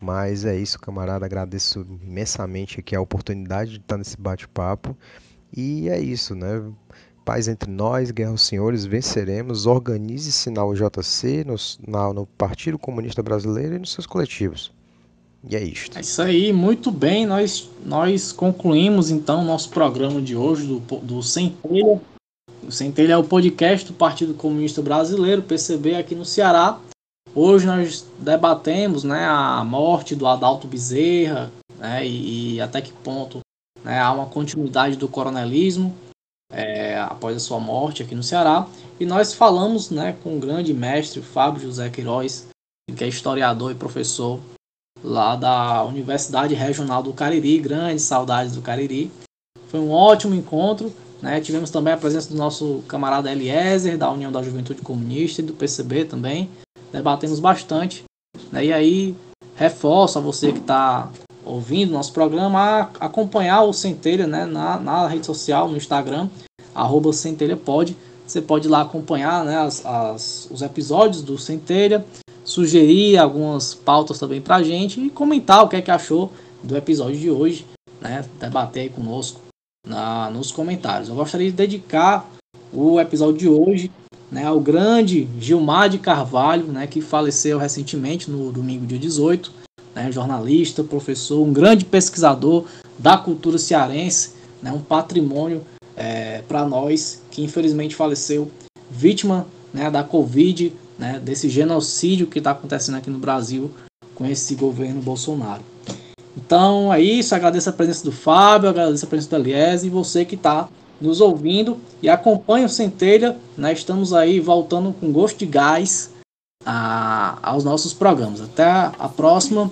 [0.01, 1.25] Mas é isso, camarada.
[1.27, 4.97] Agradeço imensamente aqui a oportunidade de estar nesse bate-papo.
[5.55, 6.63] E é isso, né?
[7.25, 9.67] Paz entre nós, guerra aos senhores, venceremos.
[9.67, 11.55] Organize-se na UJC, no,
[11.87, 14.73] na, no Partido Comunista Brasileiro e nos seus coletivos.
[15.49, 15.99] E é isto.
[15.99, 17.27] É isso aí, muito bem.
[17.27, 22.01] Nós, nós concluímos então o nosso programa de hoje do, do Centelha.
[22.63, 26.79] O Centelha é o podcast do Partido Comunista Brasileiro, PCB, aqui no Ceará.
[27.35, 33.41] Hoje nós debatemos né, a morte do Adalto Bezerra né, e, e até que ponto
[33.85, 34.01] né?
[34.01, 35.95] Há uma continuidade do coronelismo
[36.53, 38.67] é, após a sua morte aqui no Ceará.
[39.01, 42.47] E nós falamos né, com o grande mestre Fábio José Queiroz,
[42.95, 44.41] que é historiador e professor
[45.03, 49.11] lá da Universidade Regional do Cariri, grandes saudades do Cariri.
[49.69, 50.93] Foi um ótimo encontro.
[51.21, 51.41] Né?
[51.41, 55.55] Tivemos também a presença do nosso camarada Eliezer, da União da Juventude Comunista e do
[55.55, 56.51] PCB também.
[56.93, 58.05] Debatemos bastante.
[58.51, 58.67] Né?
[58.67, 59.17] E aí,
[59.55, 61.11] reforço a você que está
[61.45, 66.29] ouvindo nosso programa, a acompanhar o Centelha né, na, na rede social, no Instagram,
[66.75, 67.11] arroba.
[67.13, 72.05] Você pode ir lá acompanhar né, as, as, os episódios do Centelha,
[72.45, 76.33] sugerir algumas pautas também pra gente e comentar o que é que achou
[76.63, 77.67] do episódio de hoje,
[78.01, 78.25] né?
[78.39, 79.41] Debater aí conosco
[79.87, 81.09] na, nos comentários.
[81.09, 82.29] Eu gostaria de dedicar
[82.73, 83.91] o episódio de hoje
[84.31, 89.62] né, ao grande Gilmar de Carvalho, né, que faleceu recentemente no domingo dia 18
[89.95, 92.65] né, jornalista, professor, um grande pesquisador
[92.99, 94.33] da cultura cearense,
[94.63, 95.63] né, um patrimônio
[95.97, 98.51] é, para nós que infelizmente faleceu
[98.91, 103.71] vítima né, da Covid, né, desse genocídio que está acontecendo aqui no Brasil
[104.15, 105.63] com esse governo Bolsonaro.
[106.37, 110.25] Então é isso, agradeço a presença do Fábio, agradeço a presença do Elias e você
[110.25, 110.69] que está
[111.01, 113.37] nos ouvindo e acompanha o Centelha.
[113.57, 116.12] Né, estamos aí voltando com gosto de gás
[116.65, 118.41] a, aos nossos programas.
[118.41, 119.71] Até a próxima.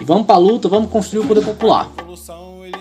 [0.00, 1.88] E vamos pra luta, vamos construir o poder popular.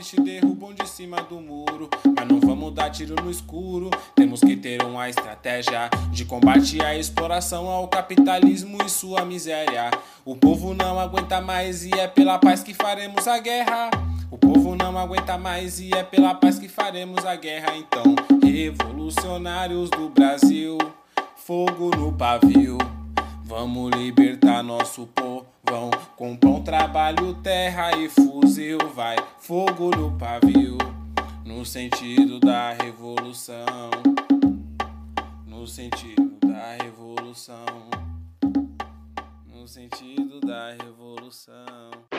[0.01, 3.91] Eles te derrubam de cima do muro, mas não vamos dar tiro no escuro.
[4.15, 9.91] Temos que ter uma estratégia de combate à exploração ao capitalismo e sua miséria.
[10.25, 13.91] O povo não aguenta mais e é pela paz que faremos a guerra.
[14.31, 17.75] O povo não aguenta mais e é pela paz que faremos a guerra.
[17.75, 20.79] Então, revolucionários do Brasil,
[21.35, 22.77] fogo no pavio.
[23.43, 28.77] Vamos libertar nosso povão com pão, trabalho, terra e fuzil.
[28.95, 30.77] Vai fogo no pavio,
[31.45, 33.89] no sentido da revolução.
[35.45, 37.65] No sentido da revolução.
[39.45, 42.10] No sentido da revolução.